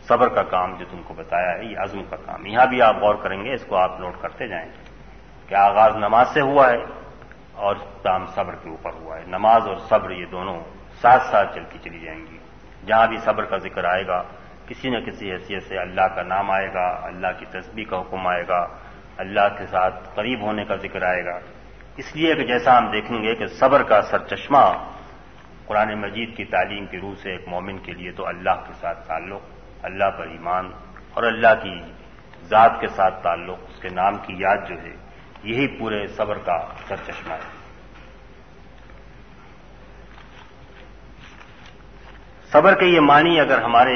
صبر 0.08 0.28
کا 0.28 0.44
کام 0.44 0.76
جو 0.76 0.86
تم 0.92 1.04
کو 1.04 1.14
بتایا 1.14 1.60
ہے، 1.60 1.66
یہ 1.66 1.78
عزم 1.78 2.04
کا 2.04 2.16
کام۔ 2.16 2.46
یہاں 2.46 2.66
بھی 2.66 2.82
آپ 2.82 2.96
غور 2.96 3.16
کریں 3.16 3.44
گے، 3.44 3.54
اس 3.54 3.66
کو 3.66 3.76
آپ 3.76 4.00
نوٹ 4.00 4.14
کرتے 4.22 4.48
جائیں 4.48 4.72
کہ 5.48 5.56
آغاز 5.56 5.96
نماز 5.96 6.28
سے 6.34 6.42
ہوا 6.42 6.70
ہے 6.70 6.78
اور 7.54 7.76
کام 8.04 8.26
صبر 8.26 8.56
کے 8.56 8.70
اوپر 8.70 8.94
ہوا 8.94 9.18
ہے۔ 9.18 9.24
نماز 9.28 9.68
اور 9.68 9.76
صبر 9.76 10.12
یہ 10.12 10.26
دونوں 10.26 10.60
ساتھ 11.02 11.24
ساتھ 11.24 11.56
چلتی 11.56 11.78
چلی 11.78 12.00
جائیں 12.00 12.26
گی۔ 12.32 12.38
جہاں 12.86 13.08
بھی 13.08 13.18
صبر 13.18 13.46
کا 13.46 13.58
ذکر 13.58 13.84
آئے 13.84 14.08
گا، 14.08 14.24
کسی 14.68 14.90
نہ 14.90 14.98
کسی 14.98 15.32
حیثیت 15.32 15.64
سے 15.64 15.78
اللہ 15.78 16.08
کا 16.16 16.24
نام 16.24 16.52
آئے 16.52 16.68
گا، 16.74 17.00
اللہ 17.04 17.28
کی 17.40 17.46
تسبیح 17.46 17.86
کا 17.90 17.98
حکم 18.00 18.28
آئے 18.28 18.44
گا 18.48 18.68
اللہ 19.22 19.48
کے 19.58 19.66
ساتھ 19.66 19.96
قریب 20.16 20.42
ہونے 20.42 20.66
کا 20.66 20.76
ذکر 20.76 21.02
آئے 21.02 21.26
گا۔ 21.26 21.38
اس 21.98 22.16
لیے 22.16 22.36
کہ 22.36 22.44
جیسا 22.44 22.78
ہم 22.78 22.92
دیکھیں 22.92 23.22
گے 23.24 23.36
کہ 23.36 23.46
صبر 23.60 23.84
کا 23.84 24.02
سر 24.02 24.28
چشمہ 24.28 24.66
قرآن 25.66 25.94
مجید 26.02 26.36
کی 26.38 26.46
تعلیم 26.46 26.86
کی 26.86 27.00
روح 27.00 27.16
سے 27.22 27.32
ایک 27.32 27.48
مومن 27.48 27.78
کے 27.78 27.92
لیے 27.92 28.12
تو 28.12 28.28
اللہ 28.28 28.64
کے 28.68 28.74
ساتھ 28.74 29.08
تعلق، 29.08 29.42
اللہ 29.84 30.10
پر 30.18 30.28
ایمان 30.28 30.72
اور 31.14 31.24
اللہ 31.24 31.54
کی 31.64 31.76
ذات 32.44 32.80
کے 32.80 32.88
ساتھ 32.88 33.24
تعلق، 33.24 33.60
اس 33.70 33.82
کے 33.82 33.90
نام 33.90 34.18
کی 34.18 34.34
یاد 34.38 34.68
جو 34.70 34.76
ہے، 34.82 34.96
یہی 35.44 35.68
پورے 35.80 36.08
صبر 36.08 36.38
کا 36.38 36.58
سر 36.88 36.96
چشمہ 37.06 37.34
ہے۔ 37.34 37.50
صبر 42.52 42.80
کے 42.80 42.86
یہ 42.86 43.00
معنی 43.00 43.40
اگر 43.40 43.62
ہمارے 43.62 43.96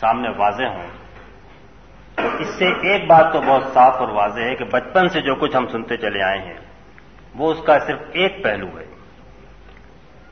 سامنے 0.00 0.28
واضح 0.36 0.64
ہوں 0.64 0.90
اس 2.16 2.48
سے 2.48 2.66
ایک 2.66 3.06
بات 3.06 3.32
تو 3.32 3.40
بہت 3.40 3.62
صاف 3.72 3.94
اور 3.94 4.08
واضح 4.08 4.40
ہے 4.40 4.54
کہ 4.54 4.64
بچپن 4.64 5.08
سے 5.08 5.20
جو 5.20 5.34
کچھ 5.34 5.56
ہم 5.56 5.66
سنتے 5.66 5.96
چلے 5.96 6.22
آئے 6.22 6.38
ہیں، 6.38 6.58
وہ 7.34 7.52
اس 7.52 7.62
کا 7.66 7.78
صرف 7.78 8.00
ایک 8.12 8.44
پہلو 8.44 8.66
ہے 8.66 8.84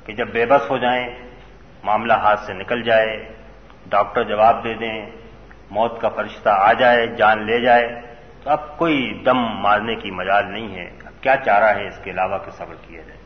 کہ 0.05 0.13
جب 0.13 0.29
بے 0.33 0.47
بس 0.47 0.71
ہو 0.71 0.79
جائیں، 0.79 1.09
معاملہ 1.85 2.13
ہاتھ 2.13 2.41
سے 2.41 2.53
نکل 2.53 2.83
جائے، 2.83 3.33
ڈاکٹر 3.87 4.23
جواب 4.23 4.65
دے 4.65 4.75
دیں، 4.75 5.07
موت 5.71 6.01
کا 6.01 6.09
فرشتہ 6.09 6.49
آ 6.49 6.73
جائے، 6.73 7.07
جان 7.07 7.47
لے 7.47 7.61
جائے، 7.61 8.01
تو 8.43 8.51
اب 8.51 8.79
کوئی 8.79 9.23
دم 9.25 9.39
مارنے 9.39 9.95
کی 9.95 10.11
مجال 10.11 10.53
نہیں 10.53 10.75
ہے۔ 10.75 10.91
اب 11.05 11.23
کیا 11.23 11.37
چارہ 11.37 11.65
ہے 11.65 11.89
اس 11.89 11.99
کے 12.05 12.11
علاوہ 12.11 12.39
کہ 12.39 12.51
صبر 12.51 12.75
کیا 12.89 13.01
جائے؟ 13.03 13.19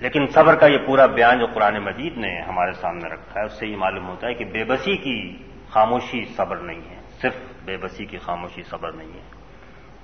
لیکن 0.00 0.26
صبر 0.26 0.54
کا 0.54 0.66
یہ 0.66 0.78
پورا 0.86 1.06
بیان 1.06 1.38
جو 1.38 1.46
قرآن 1.46 1.78
مجید 1.78 2.18
نے 2.18 2.40
ہمارے 2.40 2.72
سامنے 2.72 3.08
رکھا 3.08 3.40
ہے، 3.40 3.46
اس 3.46 3.52
سے 3.52 3.66
یہ 3.66 3.76
معلوم 3.76 4.08
ہوتا 4.08 4.26
ہے 4.26 4.34
کہ 4.34 4.44
بے 4.44 4.64
بسی 4.64 4.96
کی 4.96 5.42
خاموشی 5.70 6.24
صبر 6.24 6.56
نہیں 6.56 6.90
ہے۔ 6.90 7.00
صرف 7.22 7.34
بے 7.64 7.76
بسی 7.76 8.04
کی 8.04 8.18
خاموشی 8.18 8.62
صبر 8.62 8.92
نہیں 8.92 9.12
ہے۔ 9.14 9.22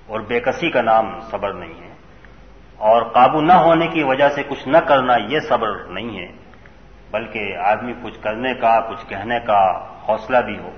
اور 0.07 0.21
بے 0.21 0.41
کسی 0.41 0.71
کا 0.71 0.83
نام 0.83 1.21
صبر 1.21 1.53
نہیں 1.53 1.83
ہے۔ 1.83 1.95
اور 2.77 3.03
قابو 3.03 3.41
نہ 3.41 3.53
ہونے 3.53 3.87
کی 3.87 4.03
وجہ 4.03 4.29
سے 4.29 4.43
کچھ 4.43 4.69
نہ 4.69 4.79
کرنا 4.79 5.17
یہ 5.29 5.41
صبر 5.41 5.85
نہیں 5.85 6.19
ہے، 6.19 6.33
بلکہ 7.11 7.57
آدمی 7.57 7.93
کچھ 8.03 8.21
کرنے 8.21 8.55
کا، 8.55 8.81
کچھ 8.81 9.07
کہنے 9.09 9.39
کا 9.47 9.89
حوصلہ 10.09 10.39
بھی 10.39 10.59
ہو۔ 10.59 10.71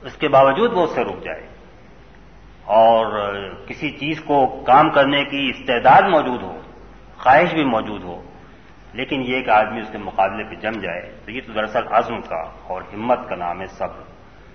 اس 0.00 0.16
کے 0.16 0.28
باوجود 0.28 0.72
وہ 0.72 0.84
اس 0.84 0.90
سے 0.90 1.04
رک 1.04 1.24
جائے۔ 1.24 1.46
اور 2.64 3.32
کسی 3.66 3.90
چیز 3.90 4.20
کو 4.20 4.64
کام 4.66 4.90
کرنے 4.90 5.24
کی 5.24 5.52
استعداد 5.54 6.02
موجود 6.02 6.42
ہو، 6.42 6.60
خواہش 7.18 7.54
بھی 7.54 7.64
موجود 7.64 8.02
ہو۔ 8.04 8.27
لیکن 8.92 9.22
یہ 9.26 9.42
کہ 9.42 9.50
آدمی 9.50 9.80
اس 9.80 9.88
کے 9.92 9.98
مقابلے 9.98 10.44
پہ 10.44 10.54
جم 10.54 10.80
جائے، 10.80 11.12
تو 11.24 11.30
یہ 11.30 11.40
تو 11.46 11.52
دراصل 11.52 11.80
عزم 11.90 12.20
کا 12.20 12.42
اور 12.66 12.82
ہمت 12.94 13.18
کا 13.28 13.34
نام 13.34 13.60
ہے 13.60 13.66
صبر۔ 13.66 14.02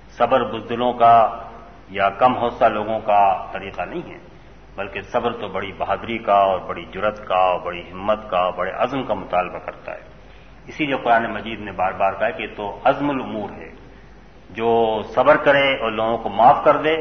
صبر 0.09 0.43
بزدلوں 0.43 0.93
کا 0.93 1.43
یا 1.89 2.09
کم 2.09 2.37
حوصلہ 2.37 2.67
لوگوں 2.67 2.99
کا 2.99 3.45
طریقہ 3.51 3.81
نہیں 3.81 4.13
ہے، 4.13 4.19
بلکہ 4.75 5.01
صبر 5.01 5.31
تو 5.31 5.47
بڑی 5.47 5.71
بہادری 5.77 6.17
کا 6.17 6.33
اور 6.33 6.59
بڑی 6.59 6.85
جرت 6.85 7.27
کا 7.27 7.35
اور 7.35 7.59
بڑی 7.59 7.81
ہمت 7.91 8.29
کا 8.29 8.49
بڑے 8.49 8.71
عزم 8.71 9.03
کا 9.03 9.13
مطالبہ 9.13 9.57
کرتا 9.57 9.91
ہے۔ 9.91 9.99
اسی 10.67 10.85
لیے 10.85 10.95
قرآن 11.03 11.33
مجید 11.33 11.59
نے 11.59 11.71
بار 11.71 11.91
بار 11.91 12.13
کہا 12.13 12.29
کہ 12.29 12.47
تو 12.55 12.79
عزم 12.83 13.09
العمور 13.09 13.49
ہے۔ 13.49 13.69
جو 14.49 15.01
صبر 15.15 15.37
کرے 15.37 15.77
اور 15.81 15.91
لوگوں 15.91 16.17
کو 16.17 16.29
معاف 16.29 16.63
کر 16.63 16.77
دے، 16.77 16.95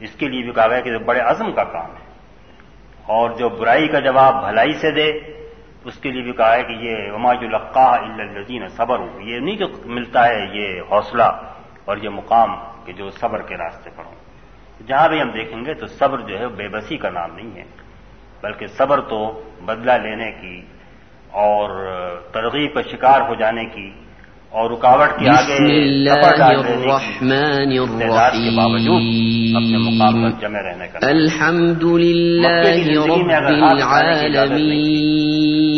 اس 0.00 0.12
کے 0.12 0.28
لیے 0.28 0.42
بھی 0.42 0.52
کہا 0.52 0.68
گیا 0.68 0.80
کہ 0.80 0.98
بڑے 0.98 1.20
عزم 1.20 1.52
کا 1.52 1.64
کام 1.64 1.90
ہے۔ 1.90 2.08
اور 3.06 3.30
جو 3.30 3.48
برائی 3.48 3.88
کا 3.88 3.98
جواب 3.98 4.34
بھلائی 4.44 4.72
سے 4.72 4.90
دے 4.90 5.37
اس 5.88 5.96
کے 5.96 6.10
لیے 6.10 6.22
بھی 6.22 6.32
کہا 6.32 6.56
ہے 6.56 6.62
کہ 6.62 6.72
یہ 6.72 7.12
وماج 7.12 7.36
القاع 7.40 7.90
الدین 7.90 8.68
صبر 8.68 8.98
یہ 9.20 9.38
نہیں 9.38 9.56
جو 9.56 9.66
ملتا 9.84 10.28
ہے 10.28 10.46
یہ 10.52 10.80
حوصلہ 10.90 11.32
اور 11.84 11.96
یہ 11.96 12.08
مقام 12.08 12.48
کہ 12.84 12.92
جو 12.92 13.10
صبر 13.10 13.42
کے 13.42 13.56
راستے 13.56 13.90
پر 13.96 14.04
ہوں۔ 14.04 14.14
جہاں 14.86 15.08
بھی 15.08 15.20
ہم 15.20 15.30
دیکھیں 15.30 15.64
گے 15.64 15.74
تو 15.74 15.86
صبر 15.86 16.20
جو 16.20 16.38
ہے 16.38 16.48
بے 16.48 16.68
بسی 16.68 16.96
کا 16.96 17.10
نام 17.10 17.36
نہیں 17.36 17.56
ہے 17.56 17.64
بلکہ 18.42 18.66
صبر 18.66 19.00
تو 19.00 19.42
بدلہ 19.64 19.92
لینے 19.92 20.32
کی 20.40 20.62
اور 21.30 21.86
ترغیب 22.32 22.74
کا 22.74 22.82
شکار 22.82 23.20
ہو 23.20 23.34
جانے 23.34 23.64
کی 23.64 23.90
اور 24.50 24.70
رکاوٹ 24.70 25.18
کے 25.18 25.30
آگے 25.30 25.56
الرحمن 26.72 27.72
الرحیم۔ 28.76 29.20
جمع 30.40 30.62
رہنے 30.62 30.88
کا 30.88 31.06
الحمد 31.06 31.82
للہ 31.82 32.48
رب 33.46 33.62
العالمین۔ 33.62 35.57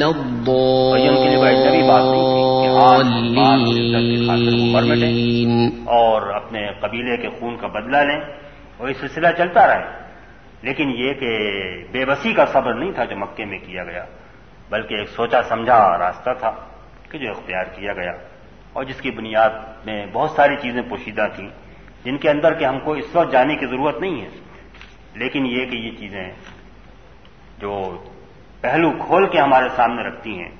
اور 0.00 1.04
کے 3.04 3.14
کوئی 4.74 4.90
اور 5.86 6.22
اپنے 6.22 6.66
قبیلے 6.80 7.16
کے 7.16 7.28
خون 7.28 7.56
کا 7.56 7.66
بدلہ 7.66 7.96
لیں 7.96 8.20
اور 8.76 8.88
یہ 8.88 8.94
سلسلہ 9.00 9.26
چلتا 9.38 9.66
رہے۔ 9.66 10.02
لیکن 10.62 10.90
یہ 10.90 11.12
کہ 11.12 11.38
بے 11.92 12.04
بسی 12.04 12.32
کا 12.32 12.46
صبر 12.46 12.74
نہیں 12.74 12.92
تھا 12.92 13.04
جو 13.04 13.16
مکے 13.16 13.44
میں 13.44 13.58
کیا 13.58 13.84
گیا 13.84 14.04
بلکہ 14.70 14.94
ایک 14.94 15.08
سوچا 15.08 15.42
سمجھا 15.42 15.98
راستہ 15.98 16.30
تھا 16.38 16.52
کہ 17.10 17.18
جو 17.18 17.30
اختیار 17.30 17.64
کیا 17.64 17.92
گیا۔ 17.92 18.12
اور 18.72 18.84
جس 18.84 19.00
کی 19.00 19.10
بنیاد 19.10 19.50
میں 19.86 20.06
بہت 20.12 20.30
ساری 20.30 20.54
چیزیں 20.62 20.82
پوشیدہ 20.82 21.26
تھیں 21.36 21.48
جن 22.04 22.16
کے 22.16 22.30
اندر 22.30 22.54
کہ 22.54 22.64
ہم 22.64 22.80
کو 22.80 22.92
اس 22.92 23.16
وقت 23.16 23.32
جانے 23.32 23.56
کی 23.56 23.66
ضرورت 23.66 24.00
نہیں 24.00 24.22
ہے۔ 24.22 24.28
لیکن 25.14 25.46
یہ 25.46 25.66
کہ 25.66 25.76
یہ 25.76 25.90
چیزیں 25.90 26.32
جو 27.58 28.04
پہلو 28.62 28.90
کھول 28.90 29.26
کے 29.26 29.40
ہمارے 29.40 29.68
سامنے 29.76 30.02
رکھتی 30.02 30.38
ہیں۔ 30.42 30.50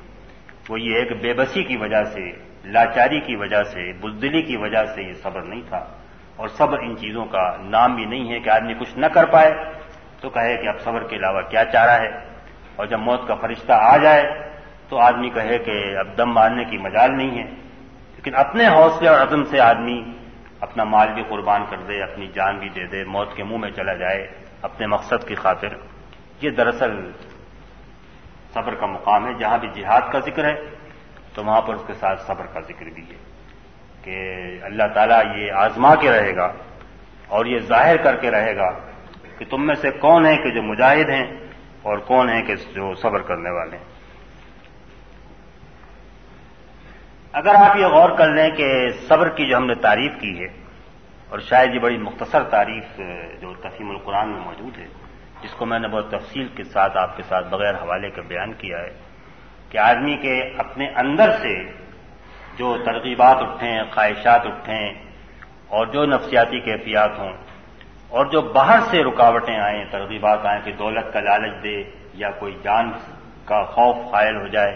وہ 0.69 0.81
یہ 0.81 1.01
ہے 1.01 1.05
کہ 1.05 1.15
بے 1.15 1.35
بسی 1.35 1.65
کی 1.65 1.77
وجہ 1.77 2.05
سے، 2.05 2.31
لاچاری 2.65 3.21
کی 3.21 3.37
وجہ 3.37 3.63
سے 3.63 3.93
بزدلی 3.93 4.43
کی 4.43 4.57
وجہ 4.57 4.85
سے 4.85 5.03
یہ 5.03 5.13
صبر 5.13 5.43
نہیں 5.43 5.63
تھا۔ 5.69 5.85
اور 6.37 6.49
صبر 6.49 6.79
ان 6.79 6.97
چیزوں 6.97 7.25
کا 7.25 7.57
نام 7.61 7.95
بھی 7.95 8.05
نہیں 8.05 8.33
ہے 8.33 8.41
کہ 8.41 8.51
آدمی 8.51 8.75
کچھ 8.75 8.99
نہ 8.99 9.07
کر 9.07 9.25
پائے۔ 9.25 9.55
تو 10.21 10.31
کہے 10.31 10.57
کہ 10.57 10.69
اب 10.69 10.81
صبر 10.81 11.07
کے 11.07 11.17
علاوہ 11.17 11.41
کیا 11.41 11.65
چارہ 11.65 11.91
ہے؟ 11.91 12.11
اور 12.77 12.87
جب 12.87 12.99
موت 12.99 13.29
کا 13.29 13.35
فرشتہ 13.35 13.73
آ 13.73 13.97
جائے 13.97 14.23
تو 14.89 14.99
آدمی 14.99 15.31
کہے 15.31 15.59
کہ 15.59 15.97
اب 15.97 16.19
دم 16.19 16.31
مارنے 16.31 16.65
کی 16.65 16.79
مجال 16.79 17.17
نہیں 17.17 17.39
ہے۔ 17.39 17.51
لیکن 18.17 18.35
اپنے 18.35 18.67
حوصلے 18.67 19.09
اور 19.09 19.21
عزم 19.21 19.45
سے 19.45 19.61
آدمی 19.61 20.05
اپنا 20.61 20.85
مال 20.85 21.09
بھی 21.15 21.23
قربان 21.29 21.65
کر 21.71 21.77
دے، 21.77 22.03
اپنی 22.03 22.27
جان 22.27 22.59
بھی 22.59 22.69
دے 22.69 22.87
دے، 22.87 23.05
موت 23.05 23.37
کے 23.37 23.45
منہ 23.45 23.57
میں 23.57 23.71
چلا 23.71 23.95
جائے، 23.95 24.29
اپنے 24.63 24.87
مقصد 24.87 25.29
کی 25.29 25.35
خاطر۔ 25.35 25.69
یہ 26.41 26.51
دراصل 26.51 27.11
صبر 28.55 28.75
کا 28.75 28.87
مقام 28.87 29.27
ہے، 29.27 29.35
جہاں 29.35 29.59
بھی 29.59 29.69
جہاد 29.69 30.13
کا 30.13 30.19
ذکر 30.19 30.45
ہے، 30.45 30.55
تو 31.35 31.45
وہاں 31.45 31.61
پر 31.61 31.75
اس 31.75 31.83
کے 31.87 31.95
ساتھ 31.95 32.23
صبر 32.23 32.47
کا 32.47 32.61
ذکر 32.61 32.85
بھی 32.85 33.03
ہے 33.03 33.17
کہ 34.03 34.19
اللہ 34.63 34.83
تعالیٰ 34.95 35.37
یہ 35.37 35.53
آزما 35.53 35.95
کے 35.95 36.11
رہے 36.11 36.37
گا 36.37 36.53
اور 37.29 37.47
یہ 37.47 37.59
ظاہر 37.59 37.97
کر 37.97 38.17
کے 38.17 38.31
رہے 38.31 38.57
گا 38.57 38.71
کہ 39.39 39.45
تم 39.51 39.67
میں 39.67 39.75
سے 39.75 39.91
کون 39.91 40.27
ہے 40.27 40.37
کہ 40.37 40.51
جو 40.51 40.63
مجاہد 40.63 41.09
ہیں 41.09 41.25
اور 41.83 41.99
کون 41.99 42.29
ہے 42.29 42.43
کہ 42.43 42.55
جو 42.55 42.95
صبر 42.95 43.23
کرنے 43.23 43.51
والے 43.51 43.77
ہیں۔ 43.77 43.85
اگر 47.33 47.55
آپ 47.55 47.77
یہ 47.77 47.87
غور 47.87 48.11
کر 48.19 48.29
لیں 48.29 48.51
کہ 48.51 48.89
صبر 49.09 49.29
کی 49.29 49.49
جو 49.49 49.57
ہم 49.57 49.67
نے 49.67 49.75
تعریف 49.75 50.13
کی 50.21 50.41
ہے 50.41 50.49
اور 51.29 51.39
شاید 51.39 51.75
یہ 51.75 51.79
بڑی 51.79 51.99
مختصر 51.99 52.43
تعریف 52.43 53.01
جو 53.41 53.55
تفہیم 53.55 53.91
القرآن 53.91 54.29
میں 54.29 54.41
موجود 54.41 54.79
ہے 54.79 54.87
جس 55.43 55.55
کو 55.59 55.67
میں 55.67 55.79
نے 55.79 55.89
بہت 55.89 56.11
تفصیل 56.11 56.49
کے 56.57 56.65
ساتھ 56.65 56.97
آپ 56.97 57.17
کے 57.17 57.23
ساتھ 57.29 57.47
بغیر 57.51 57.75
حوالے 57.75 58.11
کا 58.11 58.23
بیان 58.29 58.53
کیا 58.59 58.79
ہے، 58.79 58.93
کہ 59.71 59.79
آدمی 59.79 60.17
کے 60.17 60.35
اپنے 60.59 60.87
اندر 60.97 61.31
سے 61.43 61.55
جو 62.59 62.77
ترغیبات 62.85 63.43
اٹھیں، 63.43 63.83
خواہشات 63.95 64.47
اٹھیں، 64.47 64.87
اور 65.69 65.87
جو 65.87 66.05
نفسیاتی 66.07 66.61
کیفیات 66.61 67.19
ہوں، 67.19 67.33
اور 68.09 68.27
جو 68.27 68.41
باہر 68.57 68.81
سے 68.91 69.03
رکاوٹیں 69.05 69.59
آئیں، 69.59 69.85
ترغیبات 69.91 70.47
آئیں 70.47 70.61
کہ 70.65 70.73
دولت 70.79 71.13
کا 71.13 71.21
لالچ 71.21 71.63
دے 71.63 71.77
یا 72.15 72.31
کوئی 72.39 72.55
جان 72.63 72.91
کا 73.45 73.63
خوف 73.75 73.97
قائل 74.13 74.37
ہو 74.37 74.47
جائے، 74.47 74.73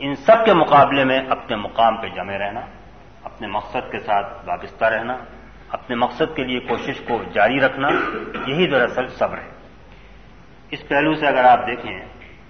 ان 0.00 0.14
سب 0.26 0.44
کے 0.44 0.52
مقابلے 0.54 1.04
میں 1.04 1.20
اپنے 1.28 1.56
مقام 1.56 1.96
پہ 1.96 2.08
جمے 2.16 2.38
رہنا، 2.38 2.60
اپنے 3.24 3.46
مقصد 3.48 3.90
کے 3.92 3.98
ساتھ 3.98 4.48
وابستہ 4.48 4.84
رہنا، 4.84 5.16
اپنے 5.76 5.96
مقصد 5.96 6.34
کے 6.36 6.44
لیے 6.44 6.60
کوشش 6.68 7.00
کو 7.08 7.22
جاری 7.32 7.60
رکھنا، 7.60 7.88
یہی 8.46 8.66
دراصل 8.66 9.06
صبر 9.18 9.38
ہے۔ 9.38 9.56
اس 10.70 10.88
پہلو 10.88 11.14
سے 11.14 11.26
اگر 11.26 11.44
آپ 11.44 11.66
دیکھیں 11.66 11.98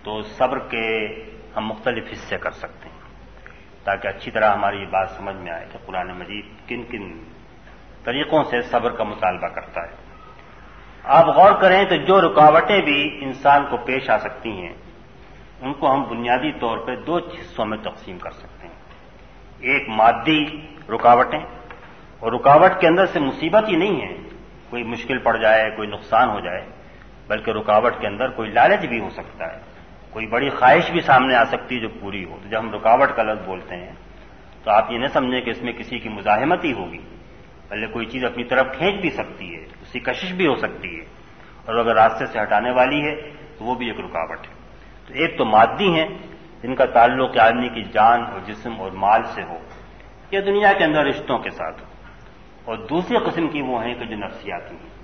تو 0.02 0.22
صبر 0.22 0.59
کے 0.59 0.87
ہم 1.57 1.66
مختلف 1.66 2.04
حصے 2.12 2.38
کر 2.38 2.50
سکتے 2.50 2.88
ہیں 2.88 2.96
تاکہ 3.85 4.09
اچھی 4.09 4.31
طرح 4.31 4.52
ہماری 4.52 4.81
یہ 4.81 4.87
بات 4.87 5.11
سمجھ 5.11 5.37
میں 5.37 5.52
آئے 5.52 5.66
کہ 5.72 5.78
قرآن 5.87 6.09
مجید 6.09 6.44
کن 6.68 6.83
کن 6.83 7.24
طریقوں 8.04 8.44
سے 8.44 8.62
صبر 8.62 8.90
کا 8.90 9.04
مطالبہ 9.04 9.48
کرتا 9.48 9.81
ہے۔ 9.81 9.94
آپ 11.04 11.26
غور 11.26 11.52
کریں 11.61 11.85
تو 11.85 11.96
جو 11.96 12.20
رکاوٹیں 12.20 12.81
بھی 12.81 13.18
انسان 13.22 13.66
کو 13.70 13.76
پیش 13.76 14.11
آ 14.11 14.18
سکتی 14.18 14.50
ہیں، 14.50 14.74
ان 15.61 15.72
کو 15.74 15.92
ہم 15.94 16.02
بنیادی 16.02 16.52
طور 16.52 16.78
پہ 16.78 16.96
دو 16.96 17.16
حصوں 17.16 17.66
میں 17.66 17.78
تقسیم 17.78 18.18
کر 18.18 18.31
سکتے 18.31 18.66
ہیں۔ 18.66 18.74
ایک 19.61 19.88
مادی 19.88 20.44
رکاوٹیں، 20.88 21.44
اور 22.18 22.33
رکاوٹ 22.33 22.81
کے 22.81 22.87
اندر 22.87 23.07
سے 23.07 23.20
مصیبت 23.20 23.68
ہی 23.68 23.76
نہیں 23.76 24.00
ہے، 24.02 24.12
کوئی 24.70 24.83
مشکل 24.83 25.18
پڑ 25.18 25.37
جائے، 25.37 25.70
کوئی 25.70 25.88
نقصان 25.88 26.28
ہو 26.28 26.40
جائے 26.40 26.64
بلکہ 27.28 27.50
رکاوٹ 27.50 27.92
کے 28.00 28.06
اندر 28.06 28.28
کوئی 28.28 28.50
لالچ 28.50 28.86
بھی 28.86 29.00
ہو 29.00 29.10
سکتا 29.10 29.52
ہے۔ 29.52 29.58
کوئی 30.10 30.26
بڑی 30.26 30.50
خواہش 30.50 30.90
بھی 30.90 31.00
سامنے 31.00 31.34
آ 31.34 31.44
سکتی 31.44 31.76
ہے 31.76 31.80
جو 31.80 31.88
پوری 32.00 32.24
ہو۔ 32.24 32.38
تو 32.42 32.48
جب 32.48 32.58
ہم 32.60 32.74
رکاوٹ 32.74 33.08
کا 33.16 33.22
لفظ 33.22 33.46
بولتے 33.46 33.76
ہیں، 33.76 33.92
تو 34.64 34.70
آپ 34.70 34.92
یہ 34.92 34.98
نہ 34.98 35.06
سمجھیں 35.06 35.40
کہ 35.40 35.50
اس 35.50 35.62
میں 35.62 35.72
کسی 35.72 35.98
کی 35.98 36.08
مزاحمت 36.08 36.64
ہی 36.64 36.72
ہوگی 36.72 36.98
پہلے 37.68 37.86
کوئی 37.86 38.06
چیز 38.06 38.24
اپنی 38.24 38.44
طرف 38.44 38.66
کھینچ 38.76 39.00
بھی 39.00 39.10
سکتی 39.10 39.56
ہے 39.56 39.60
اس 39.60 39.92
کی 39.92 40.00
کشش 40.00 40.32
بھی 40.32 40.46
ہو 40.46 40.56
سکتی 40.56 41.00
ہے۔ 41.00 41.04
اور 41.64 41.74
اگر 41.74 41.94
راستے 41.94 42.26
سے 42.26 42.42
ہٹانے 42.42 42.70
والی 42.70 43.04
ہے، 43.04 43.14
تو 43.58 43.64
وہ 43.64 43.74
بھی 43.74 43.86
ایک 43.86 44.00
رکاوٹ 44.00 44.38
ہے۔ 44.38 44.52
تو 45.06 45.14
ایک 45.14 45.38
تو 45.38 45.44
مادی 45.44 46.00
ہیں، 46.00 46.08
جن 46.62 46.74
کا 46.74 46.84
تعلق 46.84 47.38
آدمی 47.38 47.68
کی 47.68 47.82
جان 47.82 48.22
اور 48.22 48.40
جسم 48.46 48.80
اور 48.80 48.92
مال 48.92 49.22
سے 49.24 49.42
ہو، 49.42 49.58
یا 50.30 50.40
دنیا 50.46 50.72
کے 50.72 50.84
اندر 50.84 51.04
رشتوں 51.04 51.38
کے 51.38 51.50
ساتھ 51.50 51.80
ہو۔ 51.80 51.86
اور 52.64 52.76
دوسری 52.76 53.16
قسم 53.16 53.48
کی 53.48 53.62
وہ 53.62 53.84
ہیں 53.84 53.94
کہ 53.94 54.04
جو 54.04 54.16
نفسیاتی 54.16 54.74
ہیں۔ 54.74 54.97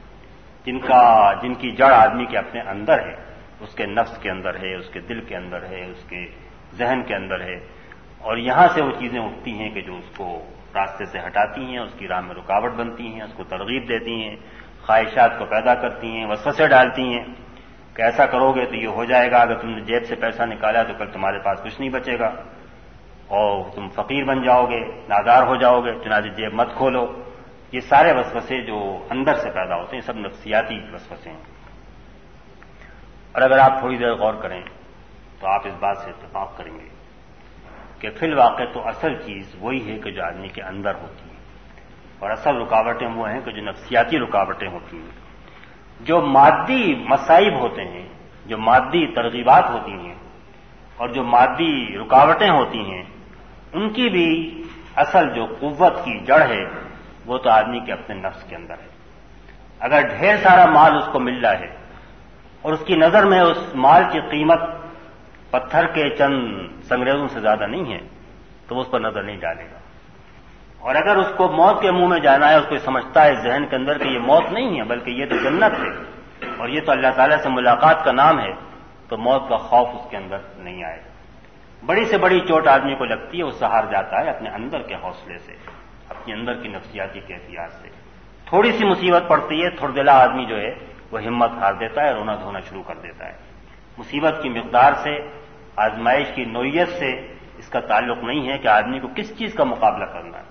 جن 0.66 0.78
کا 0.78 1.32
جن 1.42 1.54
کی 1.54 1.70
جڑ 1.70 1.92
آدمی 1.92 2.24
کے 2.24 2.38
اپنے 2.38 2.60
اندر 2.60 2.98
ہے، 2.98 3.14
اس 3.60 3.74
کے 3.74 3.86
نفس 3.86 4.18
کے 4.18 4.30
اندر 4.30 4.54
ہے، 4.54 4.74
اس 4.74 4.90
کے 4.90 5.00
دل 5.00 5.20
کے 5.20 5.36
اندر 5.36 5.62
ہے، 5.62 5.90
اس 5.90 6.04
کے 6.08 6.26
ذہن 6.74 7.02
کے 7.02 7.14
اندر 7.14 7.40
ہے۔ 7.40 7.54
اور 8.18 8.36
یہاں 8.36 8.68
سے 8.68 8.84
وہ 8.84 8.90
چیزیں 8.98 9.20
اٹھتی 9.20 9.50
ہیں 9.50 9.70
کہ 9.70 9.80
جو 9.80 9.96
اس 9.96 10.16
کو 10.16 10.42
راستے 10.74 11.04
سے 11.04 11.18
ہٹاتی 11.26 11.64
ہیں، 11.64 11.78
اس 11.78 11.94
کی 11.98 12.08
راہ 12.08 12.20
میں 12.20 12.34
رکاوٹ 12.34 12.72
بنتی 12.72 13.06
ہیں، 13.06 13.22
اس 13.22 13.32
کو 13.34 13.44
ترغیب 13.44 13.88
دیتی 13.88 14.22
ہیں، 14.22 14.36
خواہشات 14.86 15.38
کو 15.38 15.44
پیدا 15.44 15.74
کرتی 15.74 16.06
ہیں، 16.06 16.26
وسوسے 16.26 16.68
ڈالتی 16.68 17.02
ہیں۔ 17.02 17.24
کہ 17.94 18.02
ایسا 18.02 18.26
کرو 18.26 18.52
گے 18.52 18.64
تو 18.64 18.74
یہ 18.74 18.86
ہو 18.86 19.04
جائے 19.04 19.30
گا، 19.30 19.38
اگر 19.38 19.54
تم 19.54 19.68
نے 19.68 19.80
جیب 19.80 20.04
سے 20.04 20.14
پیسہ 20.14 20.42
نکالا 20.42 20.82
تو 20.82 20.94
کل 20.98 21.10
تمہارے 21.10 21.38
پاس 21.38 21.62
کچھ 21.62 21.80
نہیں 21.80 21.90
بچے 21.90 22.18
گا۔ 22.18 22.26
اور 23.28 23.70
تم 23.74 23.88
فقیر 23.88 24.24
بن 24.24 24.42
جاؤ 24.42 24.66
گے، 24.66 24.80
نادار 25.08 25.42
ہو 25.42 25.56
جاؤ 25.56 25.80
گے، 25.80 25.92
چنانچہ 26.04 26.28
جیب 26.28 26.54
مت 26.54 26.74
کھولو۔ 26.76 27.23
یہ 27.74 27.80
سارے 27.80 28.12
وسوسے 28.12 28.60
جو 28.60 29.06
اندر 29.10 29.34
سے 29.34 29.50
پیدا 29.50 29.76
ہوتے 29.76 29.96
ہیں، 29.96 30.00
سب 30.00 30.16
نفسیاتی 30.16 30.78
وسوسے 30.92 31.30
ہیں۔ 31.30 31.42
اور 33.32 33.42
اگر 33.42 33.58
آپ 33.58 33.78
تھوڑی 33.78 33.96
دیر 33.96 34.14
غور 34.14 34.34
کریں، 34.34 34.60
تو 35.40 35.46
آپ 35.46 35.66
اس 35.66 35.72
بات 35.80 35.98
سے 35.98 36.10
اتفاق 36.10 36.58
کریں 36.58 36.72
گے 36.72 36.88
کہ 37.98 38.10
فی 38.10 38.26
الواقع 38.26 38.62
تو 38.74 38.88
اصل 38.88 39.14
چیز 39.14 39.56
وہی 39.58 39.92
ہے 39.92 39.98
کہ 39.98 40.10
جو 40.10 40.24
آدمی 40.24 40.48
کے 40.48 40.62
اندر 40.62 40.94
ہوتی 40.94 41.30
ہے۔ 41.30 41.34
اور 42.18 42.30
اصل 42.30 42.56
رکاوٹیں 42.56 43.08
وہ 43.08 43.30
ہیں 43.30 43.40
کہ 43.44 43.50
جو 43.50 43.62
نفسیاتی 43.62 44.18
رکاوٹیں 44.18 44.68
ہوتی 44.68 44.96
ہیں۔ 44.96 45.10
جو 46.00 46.20
مادی 46.20 46.94
مصائب 46.94 47.60
ہوتے 47.60 47.82
ہیں، 47.82 48.08
جو 48.46 48.58
مادی 48.58 49.14
ترغیبات 49.14 49.70
ہوتی 49.70 49.92
ہیں، 49.92 50.14
اور 50.96 51.08
جو 51.08 51.22
مادی 51.22 51.98
رکاوٹیں 51.98 52.50
ہوتی 52.50 52.78
ہیں، 52.78 53.02
ان 53.72 53.92
کی 53.92 54.08
بھی 54.08 54.62
اصل 54.96 55.34
جو 55.34 55.46
قوت 55.60 56.04
کی 56.04 56.18
جڑ 56.18 56.42
ہے 56.42 56.83
وہ 57.26 57.38
تو 57.38 57.50
آدمی 57.50 57.80
کے 57.80 57.92
اپنے 57.92 58.14
نفس 58.16 58.42
کے 58.42 58.56
اندر 58.56 58.74
ہے۔ 58.74 58.88
اگر 59.80 60.00
ڈھیر 60.00 60.36
سارا 60.36 60.66
مال 60.66 60.96
اس 60.96 61.08
کو 61.12 61.20
مل 61.20 61.44
رہا 61.44 61.58
ہے 61.58 61.76
اور 62.62 62.72
اس 62.72 62.84
کی 62.86 62.96
نظر 62.96 63.26
میں 63.26 63.40
اس 63.40 63.74
مال 63.74 64.04
کی 64.12 64.20
قیمت 64.20 64.60
پتھر 65.50 65.86
کے 65.86 66.16
چند 66.16 66.66
سنگریزوں 66.82 67.28
سے 67.28 67.40
زیادہ 67.40 67.66
نہیں 67.66 67.92
ہے، 67.92 67.98
تو 68.68 68.74
وہ 68.74 68.80
اس 68.80 68.90
پر 68.90 69.00
نظر 69.00 69.22
نہیں 69.22 69.36
ڈالے 69.36 69.64
گا۔ 69.64 69.78
اور 70.78 70.94
اگر 70.94 71.16
اس 71.16 71.32
کو 71.36 71.48
موت 71.48 71.82
کے 71.82 71.90
منہ 71.90 72.06
میں 72.06 72.20
جانا 72.20 72.48
ہے، 72.48 72.54
اس 72.54 72.66
کو 72.68 72.78
سمجھتا 72.78 73.24
ہے 73.24 73.34
ذہن 73.34 73.66
کے 73.70 73.76
اندر 73.76 73.98
کہ 73.98 74.08
یہ 74.08 74.18
موت 74.18 74.52
نہیں 74.52 74.78
ہے، 74.78 74.84
بلکہ 74.84 75.10
یہ 75.10 75.26
تو 75.26 75.36
جنت 75.36 75.78
ہے 75.78 76.02
اور 76.56 76.68
یہ 76.68 76.80
تو 76.80 76.92
اللہ 76.92 77.06
تعالیٰ 77.16 77.38
سے 77.38 77.48
ملاقات 77.48 78.04
کا 78.04 78.12
نام 78.12 78.40
ہے، 78.40 78.52
تو 79.08 79.16
موت 79.18 79.48
کا 79.48 79.56
خوف 79.56 79.88
اس 79.88 80.10
کے 80.10 80.16
اندر 80.16 80.38
نہیں 80.56 80.84
آئے۔ 80.84 81.02
گا 81.02 81.14
بڑی 81.86 82.04
سے 82.04 82.18
بڑی 82.18 82.40
چوٹ 82.40 82.66
آدمی 82.66 82.94
کو 82.94 83.04
لگتی 83.04 83.38
ہے، 83.38 83.42
وہ 83.42 83.50
سہار 83.50 83.84
جاتا 83.90 84.20
ہے 84.20 84.30
اپنے 84.30 84.50
اندر 84.50 84.82
کے 84.82 84.94
حوصلے 84.94 85.38
سے۔ 85.38 85.83
اپنے 86.24 86.34
اندر 86.34 86.54
کی 86.54 86.68
نفسیاتی 86.68 87.20
کیفیات 87.20 87.72
سے۔ 87.72 87.88
تھوڑی 88.48 88.72
سی 88.72 88.84
مصیبت 88.84 89.22
پڑتی 89.28 89.64
ہے 89.64 89.70
تھوڑ 89.70 89.90
دلا 89.90 90.22
آدمی 90.22 90.44
جو 90.44 90.56
ہے، 90.60 90.74
وہ 91.10 91.22
ہمت 91.22 91.50
ہار 91.50 91.74
دیتا 91.74 92.02
ہے، 92.02 92.12
رونا 92.12 92.34
دھونا 92.34 92.60
شروع 92.60 92.82
کر 92.82 92.94
دیتا 92.94 93.26
ہے۔ 93.26 93.32
مصیبت 93.98 94.34
کی 94.42 94.48
مقدار 94.48 94.92
سے، 94.92 95.18
آزمائش 95.76 96.26
کی 96.34 96.44
نوعیت 96.44 96.88
سے 96.88 97.12
اس 97.58 97.68
کا 97.68 97.80
تعلق 97.80 98.18
نہیں 98.24 98.52
ہے 98.52 98.58
کہ 98.58 98.68
آدمی 98.68 99.00
کو 99.00 99.08
کس 99.16 99.38
چیز 99.38 99.54
کا 99.54 99.64
مقابلہ 99.64 100.04
کرنا 100.04 100.38
ہے۔ 100.38 100.42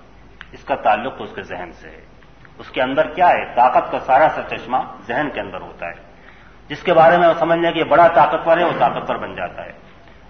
اس 0.51 0.63
کا 0.63 0.75
تعلق 0.75 1.17
تو 1.17 1.23
اس 1.23 1.35
کے 1.35 1.41
ذہن 1.41 1.71
سے 1.71 1.89
ہے۔ 1.89 2.01
اس 2.57 2.69
کے 2.69 2.81
اندر 2.81 3.07
کیا 3.07 3.29
ہے؟ 3.29 3.45
طاقت 3.55 3.91
کا 3.91 3.99
سارا 3.99 4.27
سا 4.35 4.57
چشمہ 4.57 4.77
ذہن 5.07 5.27
کے 5.33 5.41
اندر 5.41 5.61
ہوتا 5.61 5.87
ہے۔ 5.87 6.13
جس 6.67 6.83
کے 6.83 6.93
بارے 6.93 7.17
میں 7.17 7.27
وہ 7.27 7.33
سمجھ 7.33 7.59
لیں 7.59 7.71
کہ 7.71 7.79
یہ 7.79 7.83
بڑا 7.83 8.07
طاقتور 8.07 8.57
ہے، 8.57 8.63
وہ 8.63 8.79
طاقتور 8.79 9.15
بن 9.15 9.35
جاتا 9.35 9.65
ہے۔ 9.65 9.71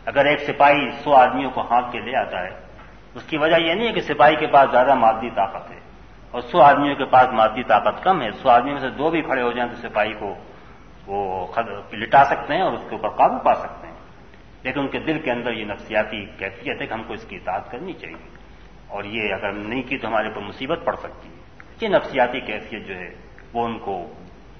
اگر 0.05 0.25
ایک 0.25 0.39
سپاہی 0.39 0.91
سو 0.91 1.13
آدمیوں 1.13 1.51
کو 1.51 1.61
ہانک 1.61 1.91
کے 1.91 1.99
لے 1.99 2.15
آتا 2.15 2.43
ہے 2.43 2.72
اس 3.15 3.23
کی 3.23 3.37
وجہ 3.37 3.55
یہ 3.55 3.73
نہیں 3.73 3.87
ہے 3.87 3.93
کہ 3.93 4.01
سپاہی 4.01 4.35
کے 4.35 4.47
پاس 4.47 4.71
زیادہ 4.71 4.93
مادی 4.93 5.29
طاقت 5.29 5.71
ہے 5.71 5.79
اور 6.31 6.41
سو 6.41 6.61
آدمیوں 6.61 6.95
کے 6.95 7.05
پاس 7.05 7.27
مادی 7.33 7.63
طاقت 7.63 8.03
کم 8.03 8.21
ہے، 8.21 8.31
سو 8.31 8.49
آدمیوں 8.49 8.79
میں 8.79 8.89
سے 8.89 8.89
دو 8.89 9.09
بھی 9.09 9.21
کھڑے 9.21 9.41
ہو 9.41 9.51
جائیں 9.51 9.71
تو 9.71 9.89
سپاہی 9.89 10.13
کو 10.13 10.35
وہ 11.07 11.47
لٹا 11.93 12.25
سکتے 12.25 12.53
ہیں 12.53 12.61
اور 12.61 12.73
اس 12.73 12.81
کے 12.89 12.95
اوپر 12.95 13.09
قابو 13.09 13.39
پا 13.39 13.55
سکتے 13.55 13.87
ہیں۔ 13.87 13.93
لیکن 14.63 14.79
ان 14.79 14.87
کے 14.87 14.99
دل 14.99 15.19
کے 15.19 15.31
اندر 15.31 15.53
یہ 15.53 15.65
نفسیاتی 15.65 16.25
کیفیت 16.25 16.81
ہے 16.81 16.87
کہ 16.87 16.93
ہم 16.93 17.03
کو 17.03 17.13
اس 17.13 17.25
کی 17.25 17.35
اطاعت 17.35 17.71
کرنی 17.71 17.93
چاہیے۔ 17.93 18.37
اور 18.87 19.03
یہ 19.03 19.33
اگر 19.33 19.51
نہیں 19.51 19.81
کی 19.81 19.97
تو 19.97 20.07
ہمارے 20.07 20.27
اوپر 20.27 20.41
مصیبت 20.41 20.79
پڑ 20.85 20.95
سکتی 20.95 21.29
ہے۔ 21.29 21.33
یہ 21.81 21.87
نفسیاتی 21.87 22.39
کیفیت 22.39 22.87
جو 22.87 22.95
ہے، 22.95 23.09
وہ 23.53 23.65
ان 23.65 23.79
کو 23.79 24.13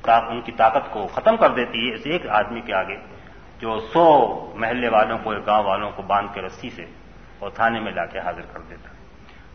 ان 0.07 0.41
کی 0.41 0.51
طاقت 0.51 0.91
کو 0.91 1.07
ختم 1.07 1.37
کر 1.37 1.49
دیتی 1.49 1.89
ہے۔ 1.89 1.93
اس 1.93 2.01
ایک 2.05 2.29
آدمی 2.29 2.61
کے 2.61 2.73
آگے 2.73 2.95
جو 3.59 3.79
سو 3.79 4.35
محلے 4.55 4.89
والوں 4.89 5.17
کو، 5.23 5.33
گاؤں 5.45 5.63
والوں 5.63 5.91
کو 5.91 6.01
باندھ 6.01 6.33
کے 6.33 6.41
رسی 6.41 6.69
سے 6.69 6.85
اور 7.43 7.51
تھانے 7.51 7.79
میں 7.79 7.91
لا 7.91 8.05
کے 8.05 8.19
حاضر 8.19 8.41
کر 8.41 8.59
دیتا 8.59 8.89
ہے۔ 8.89 8.95